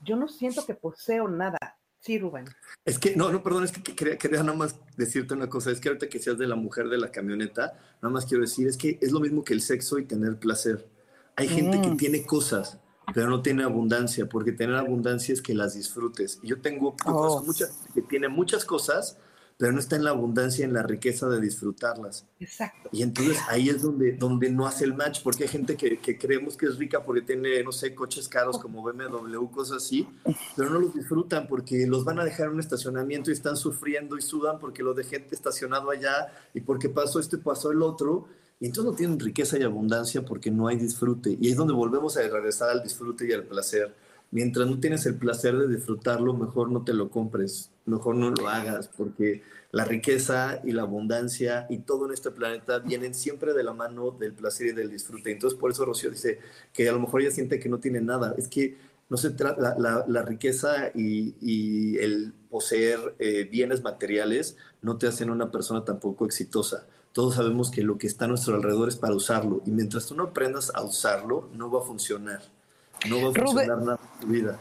Yo 0.03 0.17
no 0.17 0.29
siento 0.29 0.67
que 0.67 0.75
poseo 0.75 1.29
nada. 1.29 1.59
Sí, 2.01 2.19
Rubén. 2.19 2.47
Es 2.85 2.99
que, 2.99 3.15
no, 3.15 3.31
no, 3.31 3.45
perdón, 3.45 3.63
es 3.63 3.71
que 3.71 3.95
quería, 3.95 4.19
quería 4.19 4.43
nada 4.43 4.59
más 4.59 4.75
decirte 4.97 5.35
una 5.35 5.49
cosa, 5.49 5.71
es 5.71 5.79
que 5.79 5.89
ahorita 5.89 6.09
que 6.09 6.19
seas 6.19 6.37
de 6.37 6.49
la 6.49 6.57
mujer 6.57 6.89
de 6.89 6.99
la 6.99 7.13
camioneta, 7.13 7.79
nada 8.03 8.13
más 8.13 8.27
quiero 8.27 8.43
decir, 8.43 8.67
es 8.67 8.77
que 8.77 8.99
es 9.01 9.13
lo 9.13 9.21
mismo 9.21 9.45
que 9.45 9.55
el 9.55 9.61
sexo 9.61 10.01
y 10.01 10.05
tener 10.05 10.37
placer. 10.37 10.89
Hay 11.37 11.47
gente 11.47 11.81
que 11.81 11.91
mm. 11.91 11.97
tiene 11.97 12.27
cosas, 12.27 12.81
pero 13.15 13.29
no 13.31 13.41
tienen 13.41 13.65
abundancia, 13.65 14.29
porque 14.29 14.51
tener 14.51 14.75
abundancia 14.75 15.33
es 15.33 15.41
que 15.41 15.55
las 15.55 15.75
disfrutes. 15.75 16.41
Y 16.43 16.49
yo 16.49 16.61
tengo, 16.61 16.97
yo 17.07 17.13
Oh. 17.13 17.43
mucha 17.45 17.67
que 17.95 18.03
tiene 18.03 18.29
muchas 18.29 18.65
cosas, 18.65 19.17
pero 19.63 19.75
no 19.75 19.79
está 19.79 19.95
en 19.95 20.03
la 20.03 20.11
abundancia, 20.11 20.65
en 20.65 20.73
la 20.73 20.83
riqueza 20.83 21.29
de 21.29 21.41
disfrutarlas. 21.41 22.27
Exacto. 22.41 22.89
Y 22.91 23.03
entonces 23.03 23.39
ahí 23.49 23.69
es 23.69 23.83
donde, 23.83 24.11
donde 24.11 24.51
no 24.51 24.67
hace 24.67 24.85
el 24.85 24.93
match, 24.93 25.21
porque 25.23 25.45
hay 25.45 25.51
gente 25.51 25.77
que, 25.77 26.01
que 26.01 26.19
creemos 26.19 26.57
que 26.57 26.67
es 26.67 26.79
rica 26.79 27.05
porque 27.05 27.23
tiene, 27.23 27.63
no 27.63 27.71
sé, 27.71 27.95
coches 27.95 28.27
caros 28.29 28.59
como 28.59 28.83
BMW, 28.83 29.47
cosas 29.53 29.77
así, 29.77 30.09
pero 30.57 30.69
no 30.69 30.81
los 30.81 30.93
disfrutan 30.93 31.47
porque 31.47 31.87
los 31.87 32.05
van 32.05 32.19
a 32.19 32.25
dejar 32.25 32.49
en 32.49 32.55
un 32.55 32.59
estacionamiento 32.59 33.31
y 33.31 33.35
están 33.35 33.57
sufriendo 33.57 34.19
y 34.19 34.23
sudan 34.23 34.59
porque 34.59 34.83
lo 34.83 34.95
dejé 34.95 35.29
estacionado 35.31 35.91
allá 35.91 36.33
y 36.55 36.63
porque 36.63 36.89
pasó 36.89 37.21
esto 37.21 37.37
y 37.37 37.39
pasó 37.39 37.71
el 37.71 37.83
otro. 37.83 38.27
Y 38.59 38.67
entonces 38.67 38.91
no 38.91 38.97
tienen 38.97 39.21
riqueza 39.21 39.61
y 39.61 39.63
abundancia 39.63 40.25
porque 40.25 40.51
no 40.51 40.67
hay 40.67 40.77
disfrute. 40.77 41.39
Y 41.41 41.47
ahí 41.47 41.53
es 41.53 41.57
donde 41.57 41.73
volvemos 41.73 42.17
a 42.17 42.23
regresar 42.23 42.69
al 42.69 42.83
disfrute 42.83 43.29
y 43.29 43.33
al 43.33 43.45
placer. 43.45 43.95
Mientras 44.33 44.67
no 44.67 44.81
tienes 44.81 45.05
el 45.05 45.17
placer 45.17 45.59
de 45.59 45.69
disfrutarlo, 45.69 46.33
mejor 46.33 46.71
no 46.71 46.85
te 46.85 46.95
lo 46.95 47.11
compres, 47.11 47.71
mejor 47.85 48.17
no 48.17 48.31
lo 48.31 48.49
hagas, 48.49 48.89
porque 48.89 49.43
la 49.73 49.85
riqueza 49.85 50.63
y 50.65 50.73
la 50.73 50.83
abundancia 50.83 51.67
y 51.69 51.81
todo 51.81 52.07
en 52.07 52.15
este 52.15 52.31
planeta 52.31 52.79
vienen 52.79 53.15
siempre 53.15 53.53
de 53.53 53.63
la 53.63 53.75
mano 53.75 54.11
del 54.11 54.33
placer 54.33 54.69
y 54.69 54.73
del 54.73 54.91
disfrute. 54.91 55.33
Entonces, 55.33 55.59
por 55.59 55.71
eso 55.71 55.85
Rocío 55.85 56.11
dice 56.11 56.39
que 56.73 56.89
a 56.89 56.93
lo 56.93 57.01
mejor 57.01 57.21
ella 57.21 57.31
siente 57.31 57.61
que 57.61 57.69
no 57.69 57.79
tiene 57.79 58.01
nada. 58.01 58.35
Es 58.39 58.49
que 58.49 58.79
no 59.11 59.19
se 59.19 59.29
trata, 59.29 59.77
la, 59.79 60.07
la, 60.09 60.23
riqueza 60.23 60.91
y, 60.95 61.35
y, 61.43 61.99
el 61.99 62.33
poseer 62.49 63.15
eh, 63.19 63.47
bienes 63.53 63.83
materiales 63.83 64.57
no 64.81 64.97
te 64.97 65.07
hacen 65.07 65.29
una 65.29 65.51
persona 65.51 65.85
tampoco 65.85 66.25
exitosa. 66.25 66.87
Todos 67.13 67.35
sabemos 67.35 67.71
que 67.71 67.83
lo 67.83 67.99
que 67.99 68.07
está 68.07 68.25
a 68.25 68.29
nuestro 68.29 68.55
alrededor 68.55 68.89
es 68.89 68.97
para 68.97 69.15
usarlo 69.15 69.61
y 69.67 69.71
mientras 69.71 70.07
tú 70.07 70.15
no 70.15 70.23
aprendas 70.25 70.73
a 70.75 70.83
usarlo, 70.83 71.51
no 71.53 71.71
va 71.71 71.81
a 71.81 71.85
funcionar. 71.85 72.41
No 73.09 73.17
va 73.17 73.31
a 73.31 73.33
funcionar 73.33 73.79
Rubén, 73.79 73.87
nada 73.87 74.01
en 74.15 74.21
tu 74.21 74.27
vida. 74.27 74.59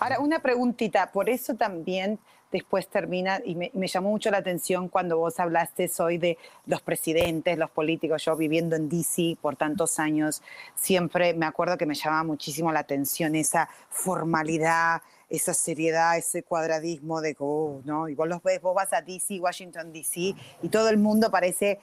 Ahora, 0.00 0.20
una 0.20 0.38
preguntita, 0.40 1.10
por 1.10 1.28
eso 1.28 1.54
también 1.54 2.18
después 2.52 2.86
termina, 2.86 3.40
y 3.44 3.56
me, 3.56 3.72
me, 3.74 3.88
llamó 3.88 4.10
mucho 4.10 4.30
la 4.30 4.38
atención 4.38 4.88
cuando 4.88 5.18
vos 5.18 5.40
hablaste 5.40 5.90
hoy 5.98 6.18
de 6.18 6.38
los 6.66 6.80
presidentes, 6.82 7.58
los 7.58 7.70
políticos, 7.70 8.24
yo 8.24 8.36
viviendo 8.36 8.76
en 8.76 8.88
DC 8.88 9.36
por 9.42 9.56
tantos 9.56 9.98
años, 9.98 10.40
siempre 10.76 11.34
me 11.34 11.46
acuerdo 11.46 11.76
que 11.76 11.84
me 11.84 11.96
llamaba 11.96 12.22
muchísimo 12.22 12.70
la 12.70 12.78
atención 12.80 13.34
esa 13.34 13.68
formalidad, 13.90 15.02
esa 15.28 15.52
seriedad, 15.52 16.16
ese 16.16 16.44
cuadradismo 16.44 17.20
de, 17.20 17.34
oh, 17.40 17.80
¿no? 17.84 18.08
Y 18.08 18.14
vos 18.14 18.28
los 18.28 18.40
ves, 18.40 18.60
vos 18.60 18.74
vas 18.74 18.92
a 18.92 19.02
DC, 19.02 19.40
Washington 19.40 19.92
DC, 19.92 20.34
y 20.62 20.68
todo 20.70 20.90
el 20.90 20.98
mundo 20.98 21.32
parece 21.32 21.80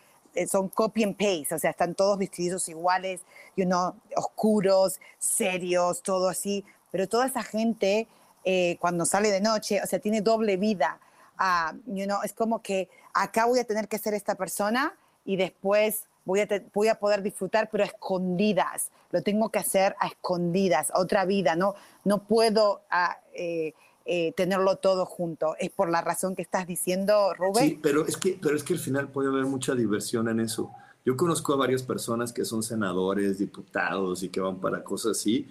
son 0.47 0.69
copy 0.69 1.03
and 1.03 1.15
paste, 1.15 1.55
o 1.55 1.59
sea, 1.59 1.71
están 1.71 1.95
todos 1.95 2.17
vestidos 2.17 2.69
iguales, 2.69 3.21
you 3.55 3.65
know, 3.65 3.95
oscuros, 4.15 4.99
serios, 5.19 6.01
todo 6.01 6.29
así, 6.29 6.65
pero 6.91 7.07
toda 7.07 7.27
esa 7.27 7.43
gente 7.43 8.07
eh, 8.43 8.77
cuando 8.79 9.05
sale 9.05 9.29
de 9.29 9.41
noche, 9.41 9.81
o 9.83 9.87
sea, 9.87 9.99
tiene 9.99 10.21
doble 10.21 10.57
vida, 10.57 10.99
uh, 11.39 11.75
you 11.85 12.05
know, 12.05 12.21
es 12.23 12.33
como 12.33 12.61
que 12.61 12.89
acá 13.13 13.45
voy 13.45 13.59
a 13.59 13.63
tener 13.63 13.87
que 13.87 13.97
ser 13.97 14.13
esta 14.13 14.35
persona 14.35 14.95
y 15.25 15.35
después 15.35 16.07
voy 16.25 16.41
a, 16.41 16.47
voy 16.73 16.87
a 16.87 16.95
poder 16.95 17.21
disfrutar, 17.21 17.69
pero 17.69 17.83
a 17.83 17.87
escondidas, 17.87 18.89
lo 19.11 19.21
tengo 19.21 19.49
que 19.49 19.59
hacer 19.59 19.95
a 19.99 20.07
escondidas, 20.07 20.91
otra 20.95 21.25
vida, 21.25 21.55
no, 21.55 21.75
no 22.03 22.23
puedo... 22.23 22.81
Uh, 22.91 23.13
eh, 23.33 23.73
eh, 24.13 24.33
tenerlo 24.35 24.75
todo 24.75 25.05
junto. 25.05 25.55
¿Es 25.57 25.69
por 25.69 25.89
la 25.89 26.01
razón 26.01 26.35
que 26.35 26.41
estás 26.41 26.67
diciendo, 26.67 27.33
Rubén? 27.33 27.69
Sí, 27.69 27.79
pero 27.81 28.05
es, 28.05 28.17
que, 28.17 28.37
pero 28.41 28.57
es 28.57 28.63
que 28.65 28.73
al 28.73 28.79
final 28.79 29.07
puede 29.07 29.29
haber 29.29 29.45
mucha 29.45 29.73
diversión 29.73 30.27
en 30.27 30.41
eso. 30.41 30.69
Yo 31.05 31.15
conozco 31.15 31.53
a 31.53 31.55
varias 31.55 31.81
personas 31.81 32.33
que 32.33 32.43
son 32.43 32.61
senadores, 32.61 33.37
diputados 33.37 34.21
y 34.21 34.27
que 34.27 34.41
van 34.41 34.59
para 34.59 34.83
cosas 34.83 35.17
así, 35.17 35.47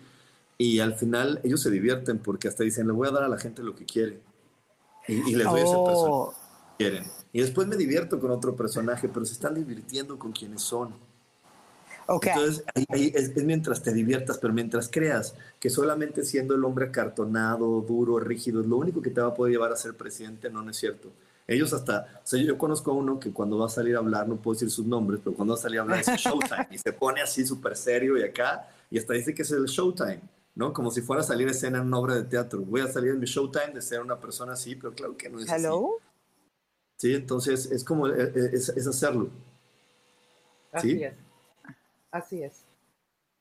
y 0.58 0.78
al 0.80 0.92
final 0.92 1.40
ellos 1.42 1.62
se 1.62 1.70
divierten 1.70 2.18
porque 2.18 2.48
hasta 2.48 2.62
dicen, 2.62 2.86
le 2.86 2.92
voy 2.92 3.08
a 3.08 3.12
dar 3.12 3.22
a 3.22 3.28
la 3.28 3.38
gente 3.38 3.62
lo 3.62 3.74
que 3.74 3.86
quiere. 3.86 4.20
Y, 5.08 5.30
y 5.30 5.36
les 5.36 5.46
doy 5.46 5.62
oh. 5.64 5.64
a 5.64 5.66
esa 5.66 5.84
persona 5.84 6.36
que 6.76 6.84
quieren. 6.84 7.04
Y 7.32 7.40
después 7.40 7.66
me 7.66 7.76
divierto 7.76 8.20
con 8.20 8.30
otro 8.30 8.54
personaje, 8.54 9.08
pero 9.08 9.24
se 9.24 9.32
están 9.32 9.54
divirtiendo 9.54 10.18
con 10.18 10.32
quienes 10.32 10.60
son. 10.60 10.94
Okay. 12.12 12.32
Entonces, 12.32 12.64
ahí, 12.74 12.84
ahí 12.88 13.12
es, 13.14 13.36
es, 13.36 13.44
mientras 13.44 13.84
te 13.84 13.92
diviertas, 13.92 14.38
pero 14.38 14.52
mientras 14.52 14.88
creas 14.88 15.36
que 15.60 15.70
solamente 15.70 16.24
siendo 16.24 16.56
el 16.56 16.64
hombre 16.64 16.86
acartonado, 16.86 17.82
duro, 17.82 18.18
rígido, 18.18 18.60
es 18.60 18.66
lo 18.66 18.78
único 18.78 19.00
que 19.00 19.10
te 19.10 19.20
va 19.20 19.28
a 19.28 19.34
poder 19.34 19.52
llevar 19.52 19.70
a 19.70 19.76
ser 19.76 19.94
presidente, 19.94 20.50
no, 20.50 20.60
no 20.60 20.72
es 20.72 20.76
cierto. 20.76 21.12
Ellos 21.46 21.72
hasta, 21.72 22.20
o 22.20 22.26
sea, 22.26 22.42
yo 22.42 22.58
conozco 22.58 22.90
a 22.90 22.94
uno 22.94 23.20
que 23.20 23.32
cuando 23.32 23.58
va 23.58 23.66
a 23.66 23.68
salir 23.68 23.94
a 23.94 24.00
hablar, 24.00 24.26
no 24.26 24.34
puedo 24.42 24.54
decir 24.54 24.72
sus 24.72 24.86
nombres, 24.86 25.20
pero 25.22 25.36
cuando 25.36 25.54
va 25.54 25.60
a 25.60 25.62
salir 25.62 25.78
a 25.78 25.82
hablar 25.82 26.00
es 26.00 26.06
Showtime 26.16 26.66
y 26.72 26.78
se 26.78 26.92
pone 26.92 27.22
así 27.22 27.46
súper 27.46 27.76
serio 27.76 28.18
y 28.18 28.24
acá, 28.24 28.68
y 28.90 28.98
hasta 28.98 29.12
dice 29.12 29.32
que 29.32 29.42
es 29.42 29.50
el 29.52 29.66
Showtime, 29.66 30.20
¿no? 30.56 30.72
Como 30.72 30.90
si 30.90 31.02
fuera 31.02 31.22
a 31.22 31.24
salir 31.24 31.46
a 31.46 31.52
escena 31.52 31.78
en 31.78 31.86
una 31.86 31.98
obra 31.98 32.16
de 32.16 32.24
teatro. 32.24 32.58
Voy 32.62 32.80
a 32.80 32.88
salir 32.88 33.12
en 33.12 33.20
mi 33.20 33.26
Showtime 33.26 33.72
de 33.72 33.82
ser 33.82 34.00
una 34.00 34.18
persona 34.18 34.54
así, 34.54 34.74
pero 34.74 34.92
claro 34.92 35.16
que 35.16 35.28
no 35.30 35.38
es 35.38 35.48
Hello? 35.48 35.98
así. 36.00 36.06
Sí, 36.96 37.14
entonces 37.14 37.70
es 37.70 37.84
como, 37.84 38.08
es, 38.08 38.68
es 38.68 38.86
hacerlo. 38.88 39.30
Así 40.72 40.90
¿Sí? 40.90 41.04
es. 41.04 41.29
Así 42.10 42.42
es. 42.42 42.66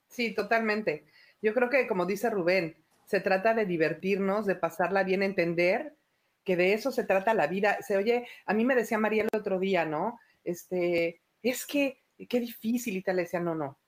Sí, 0.07 0.33
totalmente. 0.33 1.05
Yo 1.41 1.53
creo 1.53 1.69
que, 1.69 1.87
como 1.87 2.05
dice 2.05 2.29
Rubén, 2.29 2.75
se 3.05 3.19
trata 3.19 3.53
de 3.53 3.65
divertirnos, 3.65 4.45
de 4.45 4.55
pasarla 4.55 5.03
bien, 5.03 5.23
entender 5.23 5.95
que 6.43 6.55
de 6.55 6.73
eso 6.73 6.91
se 6.91 7.03
trata 7.03 7.33
la 7.33 7.47
vida. 7.47 7.81
Se 7.81 7.97
oye, 7.97 8.27
a 8.45 8.53
mí 8.53 8.65
me 8.65 8.75
decía 8.75 8.97
María 8.97 9.23
el 9.23 9.39
otro 9.39 9.59
día, 9.59 9.85
¿no? 9.85 10.19
Este, 10.43 11.21
es 11.41 11.65
que, 11.65 12.01
qué 12.27 12.39
difícil 12.39 12.97
y 12.97 13.01
tal. 13.01 13.17
Le 13.17 13.23
decía, 13.23 13.39
no, 13.39 13.55
no. 13.55 13.79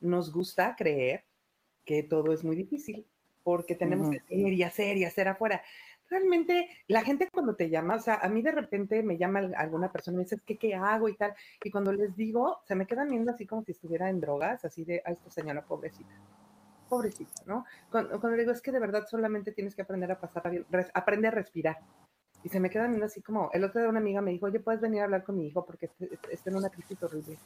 Nos 0.00 0.32
gusta 0.32 0.74
creer 0.76 1.24
que 1.84 2.02
todo 2.02 2.32
es 2.32 2.44
muy 2.44 2.56
difícil 2.56 3.06
porque 3.42 3.74
tenemos 3.74 4.08
uh 4.08 4.10
-huh. 4.12 4.22
que 4.26 4.34
hacer 4.34 4.52
y 4.52 4.62
hacer 4.62 4.96
y 4.96 5.04
hacer 5.04 5.28
afuera. 5.28 5.62
Realmente, 6.10 6.68
la 6.88 7.02
gente 7.04 7.28
cuando 7.32 7.54
te 7.54 7.70
llama, 7.70 7.94
o 7.94 8.00
sea, 8.00 8.16
a 8.16 8.28
mí 8.28 8.42
de 8.42 8.50
repente 8.50 9.00
me 9.04 9.16
llama 9.16 9.48
alguna 9.56 9.92
persona 9.92 10.16
y 10.16 10.18
me 10.18 10.24
dice, 10.24 10.40
¿qué, 10.44 10.58
¿qué 10.58 10.74
hago 10.74 11.08
y 11.08 11.16
tal? 11.16 11.34
Y 11.62 11.70
cuando 11.70 11.92
les 11.92 12.16
digo, 12.16 12.58
se 12.66 12.74
me 12.74 12.84
quedan 12.84 13.08
viendo 13.08 13.30
así 13.30 13.46
como 13.46 13.62
si 13.62 13.70
estuviera 13.70 14.10
en 14.10 14.20
drogas, 14.20 14.64
así 14.64 14.84
de, 14.84 15.00
a 15.06 15.12
esta 15.12 15.30
señora 15.30 15.64
pobrecita. 15.64 16.10
Pobrecita, 16.88 17.44
¿no? 17.46 17.64
Cuando, 17.92 18.18
cuando 18.18 18.36
le 18.36 18.42
digo, 18.42 18.50
es 18.50 18.60
que 18.60 18.72
de 18.72 18.80
verdad 18.80 19.06
solamente 19.08 19.52
tienes 19.52 19.76
que 19.76 19.82
aprender 19.82 20.10
a 20.10 20.18
pasar 20.20 20.42
aprende 20.94 21.28
a 21.28 21.30
respirar. 21.30 21.78
Y 22.42 22.48
se 22.48 22.58
me 22.58 22.70
quedan 22.70 22.90
viendo 22.90 23.06
así 23.06 23.22
como, 23.22 23.50
el 23.52 23.62
otro 23.62 23.80
día 23.80 23.88
una 23.88 24.00
amiga 24.00 24.20
me 24.20 24.32
dijo, 24.32 24.46
oye, 24.46 24.58
puedes 24.58 24.80
venir 24.80 25.02
a 25.02 25.04
hablar 25.04 25.22
con 25.22 25.36
mi 25.36 25.46
hijo 25.46 25.64
porque 25.64 25.90
está 26.30 26.50
en 26.50 26.56
una 26.56 26.70
crisis 26.70 27.00
horrible. 27.04 27.38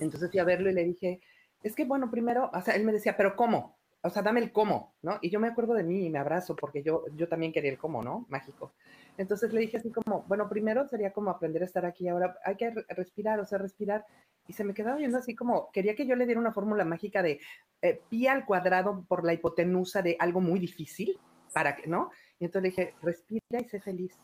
Entonces 0.00 0.30
fui 0.30 0.38
a 0.38 0.44
verlo 0.44 0.68
y 0.68 0.74
le 0.74 0.84
dije, 0.84 1.20
es 1.62 1.74
que 1.74 1.86
bueno, 1.86 2.10
primero, 2.10 2.50
o 2.52 2.60
sea, 2.60 2.74
él 2.74 2.84
me 2.84 2.92
decía, 2.92 3.16
pero 3.16 3.36
¿cómo? 3.36 3.78
O 4.04 4.10
sea, 4.10 4.22
dame 4.22 4.40
el 4.40 4.52
cómo, 4.52 4.94
¿no? 5.00 5.18
Y 5.22 5.30
yo 5.30 5.40
me 5.40 5.48
acuerdo 5.48 5.72
de 5.72 5.82
mí 5.82 6.04
y 6.04 6.10
me 6.10 6.18
abrazo 6.18 6.54
porque 6.54 6.82
yo, 6.82 7.04
yo 7.16 7.26
también 7.26 7.52
quería 7.52 7.70
el 7.70 7.78
cómo, 7.78 8.02
¿no? 8.02 8.26
Mágico. 8.28 8.74
Entonces 9.16 9.50
le 9.54 9.60
dije 9.60 9.78
así 9.78 9.90
como, 9.90 10.24
bueno, 10.28 10.46
primero 10.46 10.86
sería 10.86 11.10
como 11.10 11.30
aprender 11.30 11.62
a 11.62 11.64
estar 11.64 11.86
aquí, 11.86 12.06
ahora 12.08 12.36
hay 12.44 12.56
que 12.56 12.70
respirar, 12.90 13.40
o 13.40 13.46
sea, 13.46 13.56
respirar. 13.56 14.04
Y 14.46 14.52
se 14.52 14.62
me 14.62 14.74
quedaba 14.74 14.96
viendo 14.96 15.16
así 15.16 15.34
como, 15.34 15.70
quería 15.72 15.94
que 15.94 16.06
yo 16.06 16.16
le 16.16 16.26
diera 16.26 16.38
una 16.38 16.52
fórmula 16.52 16.84
mágica 16.84 17.22
de 17.22 17.40
eh, 17.80 18.02
pi 18.10 18.26
al 18.26 18.44
cuadrado 18.44 19.06
por 19.08 19.24
la 19.24 19.32
hipotenusa 19.32 20.02
de 20.02 20.16
algo 20.18 20.42
muy 20.42 20.60
difícil, 20.60 21.18
para 21.54 21.74
que, 21.74 21.86
¿no? 21.86 22.10
Y 22.38 22.44
entonces 22.44 22.62
le 22.62 22.68
dije, 22.68 22.94
respira 23.00 23.58
y 23.58 23.64
sé 23.64 23.80
feliz. 23.80 24.18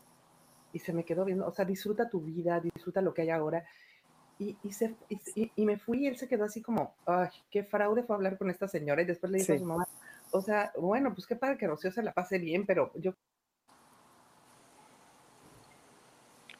Y 0.73 0.79
se 0.79 0.93
me 0.93 1.03
quedó 1.03 1.25
viendo, 1.25 1.47
o 1.47 1.51
sea, 1.51 1.65
disfruta 1.65 2.07
tu 2.07 2.21
vida, 2.21 2.59
disfruta 2.59 3.01
lo 3.01 3.15
que 3.15 3.23
hay 3.23 3.31
ahora. 3.31 3.65
Y, 4.41 4.57
y, 4.63 4.73
se, 4.73 4.95
y, 5.07 5.51
y, 5.55 5.65
me 5.67 5.77
fui 5.77 5.99
y 5.99 6.07
él 6.07 6.17
se 6.17 6.27
quedó 6.27 6.45
así 6.45 6.63
como, 6.63 6.95
ay, 7.05 7.29
qué 7.51 7.63
fraude 7.63 8.01
fue 8.01 8.15
hablar 8.15 8.39
con 8.39 8.49
esta 8.49 8.67
señora. 8.67 9.03
Y 9.03 9.05
después 9.05 9.31
le 9.31 9.37
dije 9.37 9.53
sí. 9.53 9.57
a 9.57 9.59
su 9.59 9.65
mamá, 9.65 9.87
o 10.31 10.41
sea, 10.41 10.71
bueno, 10.75 11.13
pues 11.13 11.27
qué 11.27 11.35
padre 11.35 11.59
que 11.59 11.67
Rocío 11.67 11.91
se 11.91 12.01
la 12.01 12.11
pase 12.11 12.39
bien, 12.39 12.65
pero 12.65 12.91
yo... 12.95 13.13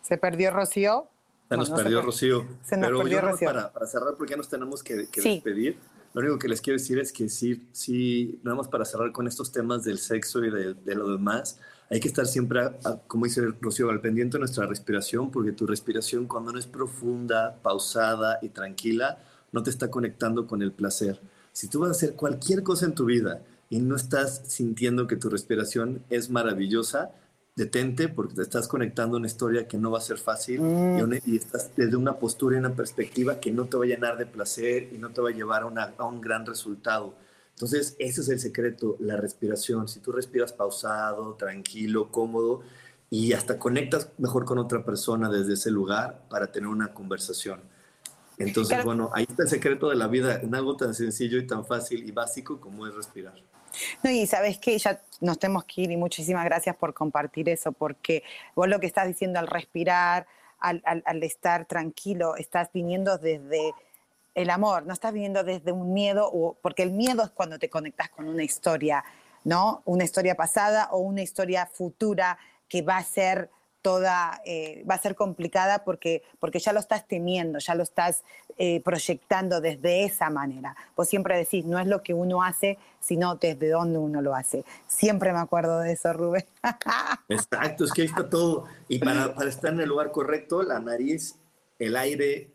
¿Se 0.03 0.15
perdió 0.19 0.51
Rocío? 0.51 1.07
Se 1.49 1.57
nos 1.57 1.71
no, 1.71 1.75
perdió 1.75 1.99
se 2.01 2.05
Rocío. 2.05 2.45
Se 2.61 2.77
nos 2.77 2.87
pero 2.87 2.97
perdió 2.99 3.19
yo 3.19 3.27
Rocío. 3.27 3.47
Para, 3.47 3.73
para, 3.73 3.87
cerrar, 3.87 4.13
porque 4.15 4.31
ya 4.31 4.37
nos 4.37 4.47
tenemos 4.47 4.83
que, 4.83 5.09
que 5.09 5.21
sí. 5.21 5.35
despedir, 5.35 5.79
lo 6.13 6.21
único 6.21 6.39
que 6.39 6.47
les 6.47 6.61
quiero 6.61 6.77
decir 6.77 6.99
es 6.99 7.11
que 7.11 7.29
sí, 7.29 7.67
sí, 7.71 8.39
nada 8.43 8.61
para 8.63 8.85
cerrar 8.85 9.11
con 9.11 9.27
estos 9.27 9.51
temas 9.51 9.83
del 9.83 9.97
sexo 9.97 10.43
y 10.43 10.51
de, 10.51 10.73
de 10.73 10.95
lo 10.95 11.09
demás, 11.09 11.59
hay 11.89 11.99
que 11.99 12.07
estar 12.07 12.25
siempre, 12.25 12.61
a, 12.61 13.01
como 13.07 13.25
dice 13.25 13.41
Rocío, 13.59 13.89
al 13.89 13.99
pendiente 13.99 14.37
de 14.37 14.39
nuestra 14.39 14.65
respiración, 14.65 15.29
porque 15.29 15.51
tu 15.51 15.67
respiración 15.67 16.25
cuando 16.25 16.53
no 16.53 16.59
es 16.59 16.65
profunda, 16.65 17.59
pausada 17.61 18.39
y 18.41 18.49
tranquila, 18.49 19.19
no 19.51 19.61
te 19.61 19.69
está 19.69 19.91
conectando 19.91 20.47
con 20.47 20.61
el 20.61 20.71
placer. 20.71 21.19
Si 21.51 21.67
tú 21.67 21.79
vas 21.79 21.89
a 21.89 21.91
hacer 21.91 22.15
cualquier 22.15 22.63
cosa 22.63 22.85
en 22.85 22.95
tu 22.95 23.05
vida 23.05 23.41
y 23.69 23.79
no 23.79 23.97
estás 23.97 24.41
sintiendo 24.47 25.05
que 25.05 25.17
tu 25.17 25.29
respiración 25.29 26.01
es 26.09 26.29
maravillosa, 26.29 27.11
detente 27.55 28.07
porque 28.07 28.35
te 28.35 28.41
estás 28.41 28.67
conectando 28.67 29.17
a 29.17 29.19
una 29.19 29.27
historia 29.27 29.67
que 29.67 29.77
no 29.77 29.91
va 29.91 29.97
a 29.97 30.01
ser 30.01 30.17
fácil 30.17 30.61
mm. 30.61 30.99
y, 30.99 31.01
una, 31.01 31.17
y, 31.25 31.35
estás 31.35 31.71
desde 31.75 31.95
una 31.95 32.17
postura 32.17 32.55
y 32.55 32.59
una 32.59 32.73
perspectiva 32.73 33.39
que 33.39 33.51
no 33.51 33.65
te 33.65 33.77
va 33.77 33.83
a 33.83 33.87
llenar 33.87 34.17
de 34.17 34.25
placer 34.25 34.89
y 34.93 34.97
no 34.97 35.09
te 35.09 35.21
va 35.21 35.29
a 35.29 35.33
llevar 35.33 35.63
a, 35.63 35.65
una, 35.65 35.93
a 35.97 36.05
un 36.05 36.21
gran 36.21 36.45
resultado. 36.45 37.13
Entonces, 37.51 37.95
ese 37.99 38.21
es 38.21 38.29
el 38.29 38.39
secreto, 38.39 38.95
la 38.99 39.17
respiración. 39.17 39.87
Si 39.87 39.99
tú 39.99 40.11
respiras 40.11 40.53
pausado, 40.53 41.35
tranquilo, 41.35 42.09
cómodo 42.09 42.61
y 43.09 43.33
hasta 43.33 43.59
conectas 43.59 44.09
mejor 44.17 44.45
con 44.45 44.57
otra 44.57 44.83
persona 44.83 45.29
desde 45.29 45.53
ese 45.53 45.69
lugar 45.69 46.23
para 46.29 46.51
tener 46.51 46.69
una 46.69 46.93
conversación. 46.93 47.59
Entonces, 48.37 48.83
bueno, 48.83 49.11
ahí 49.13 49.25
está 49.29 49.43
el 49.43 49.49
secreto 49.49 49.89
de 49.89 49.95
la 49.95 50.07
vida, 50.07 50.39
en 50.41 50.55
algo 50.55 50.75
tan 50.75 50.95
sencillo 50.95 51.37
y 51.37 51.45
tan 51.45 51.65
fácil 51.65 52.07
y 52.07 52.11
básico 52.11 52.59
como 52.59 52.87
es 52.87 52.95
respirar. 52.95 53.35
No, 54.03 54.09
y 54.09 54.25
sabes 54.27 54.57
que 54.57 54.77
ya 54.77 55.01
nos 55.19 55.39
tenemos 55.39 55.65
que 55.65 55.81
ir 55.81 55.91
y 55.91 55.97
muchísimas 55.97 56.45
gracias 56.45 56.75
por 56.75 56.93
compartir 56.93 57.49
eso, 57.49 57.71
porque 57.71 58.23
vos 58.55 58.67
lo 58.67 58.79
que 58.79 58.87
estás 58.87 59.07
diciendo 59.07 59.39
al 59.39 59.47
respirar, 59.47 60.27
al, 60.59 61.23
estar 61.23 61.65
tranquilo, 61.65 62.35
estás 62.35 62.69
viniendo 62.71 63.17
desde 63.17 63.73
el 64.35 64.49
amor, 64.49 64.85
no 64.85 64.93
estás 64.93 65.11
viniendo 65.11 65.43
desde 65.43 65.71
un 65.71 65.93
miedo, 65.93 66.57
porque 66.61 66.83
el 66.83 66.91
miedo 66.91 67.23
es 67.23 67.31
cuando 67.31 67.59
te 67.59 67.69
conectas 67.69 68.09
con 68.09 68.27
una 68.27 68.43
historia, 68.43 69.03
¿no? 69.43 69.81
Una 69.85 70.03
historia 70.03 70.35
pasada 70.35 70.89
o 70.91 70.99
una 70.99 71.21
historia 71.21 71.65
futura 71.65 72.37
que 72.69 72.81
va 72.81 72.97
a 72.97 73.03
ser 73.03 73.49
toda, 73.81 74.41
eh, 74.45 74.83
va 74.89 74.95
a 74.95 74.99
ser 74.99 75.15
complicada 75.15 75.83
porque, 75.83 76.23
porque 76.39 76.59
ya 76.59 76.73
lo 76.73 76.79
estás 76.79 77.07
temiendo, 77.07 77.59
ya 77.59 77.75
lo 77.75 77.83
estás 77.83 78.23
eh, 78.57 78.81
proyectando 78.81 79.61
desde 79.61 80.03
esa 80.03 80.29
manera. 80.29 80.75
Vos 80.95 81.09
siempre 81.09 81.37
decís, 81.37 81.65
no 81.65 81.79
es 81.79 81.87
lo 81.87 82.03
que 82.03 82.13
uno 82.13 82.43
hace, 82.43 82.77
sino 82.99 83.35
desde 83.35 83.69
dónde 83.69 83.97
uno 83.97 84.21
lo 84.21 84.35
hace. 84.35 84.63
Siempre 84.87 85.33
me 85.33 85.39
acuerdo 85.39 85.79
de 85.79 85.93
eso, 85.93 86.13
Rubén. 86.13 86.45
Exacto, 87.29 87.85
es 87.85 87.91
que 87.91 88.03
ahí 88.03 88.07
está 88.07 88.29
todo. 88.29 88.65
Y 88.87 88.99
para, 88.99 89.33
para 89.33 89.49
estar 89.49 89.73
en 89.73 89.81
el 89.81 89.89
lugar 89.89 90.11
correcto, 90.11 90.61
la 90.61 90.79
nariz, 90.79 91.35
el 91.79 91.95
aire 91.97 92.51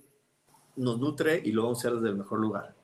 nos 0.76 0.98
nutre 0.98 1.40
y 1.44 1.52
lo 1.52 1.64
vamos 1.64 1.78
a 1.78 1.80
hacer 1.80 1.94
desde 1.94 2.10
el 2.10 2.16
mejor 2.16 2.38
lugar. 2.38 2.75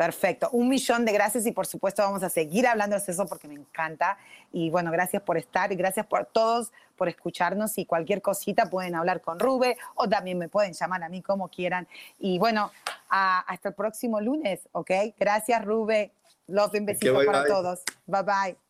Perfecto, 0.00 0.48
un 0.52 0.70
millón 0.70 1.04
de 1.04 1.12
gracias 1.12 1.44
y 1.44 1.52
por 1.52 1.66
supuesto 1.66 2.00
vamos 2.00 2.22
a 2.22 2.30
seguir 2.30 2.66
hablando 2.66 2.96
de 2.96 3.02
eso 3.06 3.26
porque 3.26 3.46
me 3.46 3.56
encanta. 3.56 4.16
Y 4.50 4.70
bueno, 4.70 4.90
gracias 4.90 5.22
por 5.22 5.36
estar 5.36 5.70
y 5.72 5.76
gracias 5.76 6.06
por 6.06 6.24
todos 6.24 6.72
por 6.96 7.10
escucharnos 7.10 7.76
y 7.76 7.84
cualquier 7.84 8.22
cosita 8.22 8.70
pueden 8.70 8.94
hablar 8.94 9.20
con 9.20 9.38
Rube 9.38 9.76
o 9.96 10.08
también 10.08 10.38
me 10.38 10.48
pueden 10.48 10.72
llamar 10.72 11.02
a 11.02 11.10
mí 11.10 11.20
como 11.20 11.48
quieran. 11.48 11.86
Y 12.18 12.38
bueno, 12.38 12.72
hasta 13.10 13.68
el 13.68 13.74
próximo 13.74 14.22
lunes, 14.22 14.70
¿ok? 14.72 14.90
Gracias 15.18 15.62
Rube, 15.62 16.12
los 16.46 16.72
besitos 16.72 17.26
para 17.26 17.44
todos. 17.44 17.82
Bye 18.06 18.22
bye. 18.22 18.69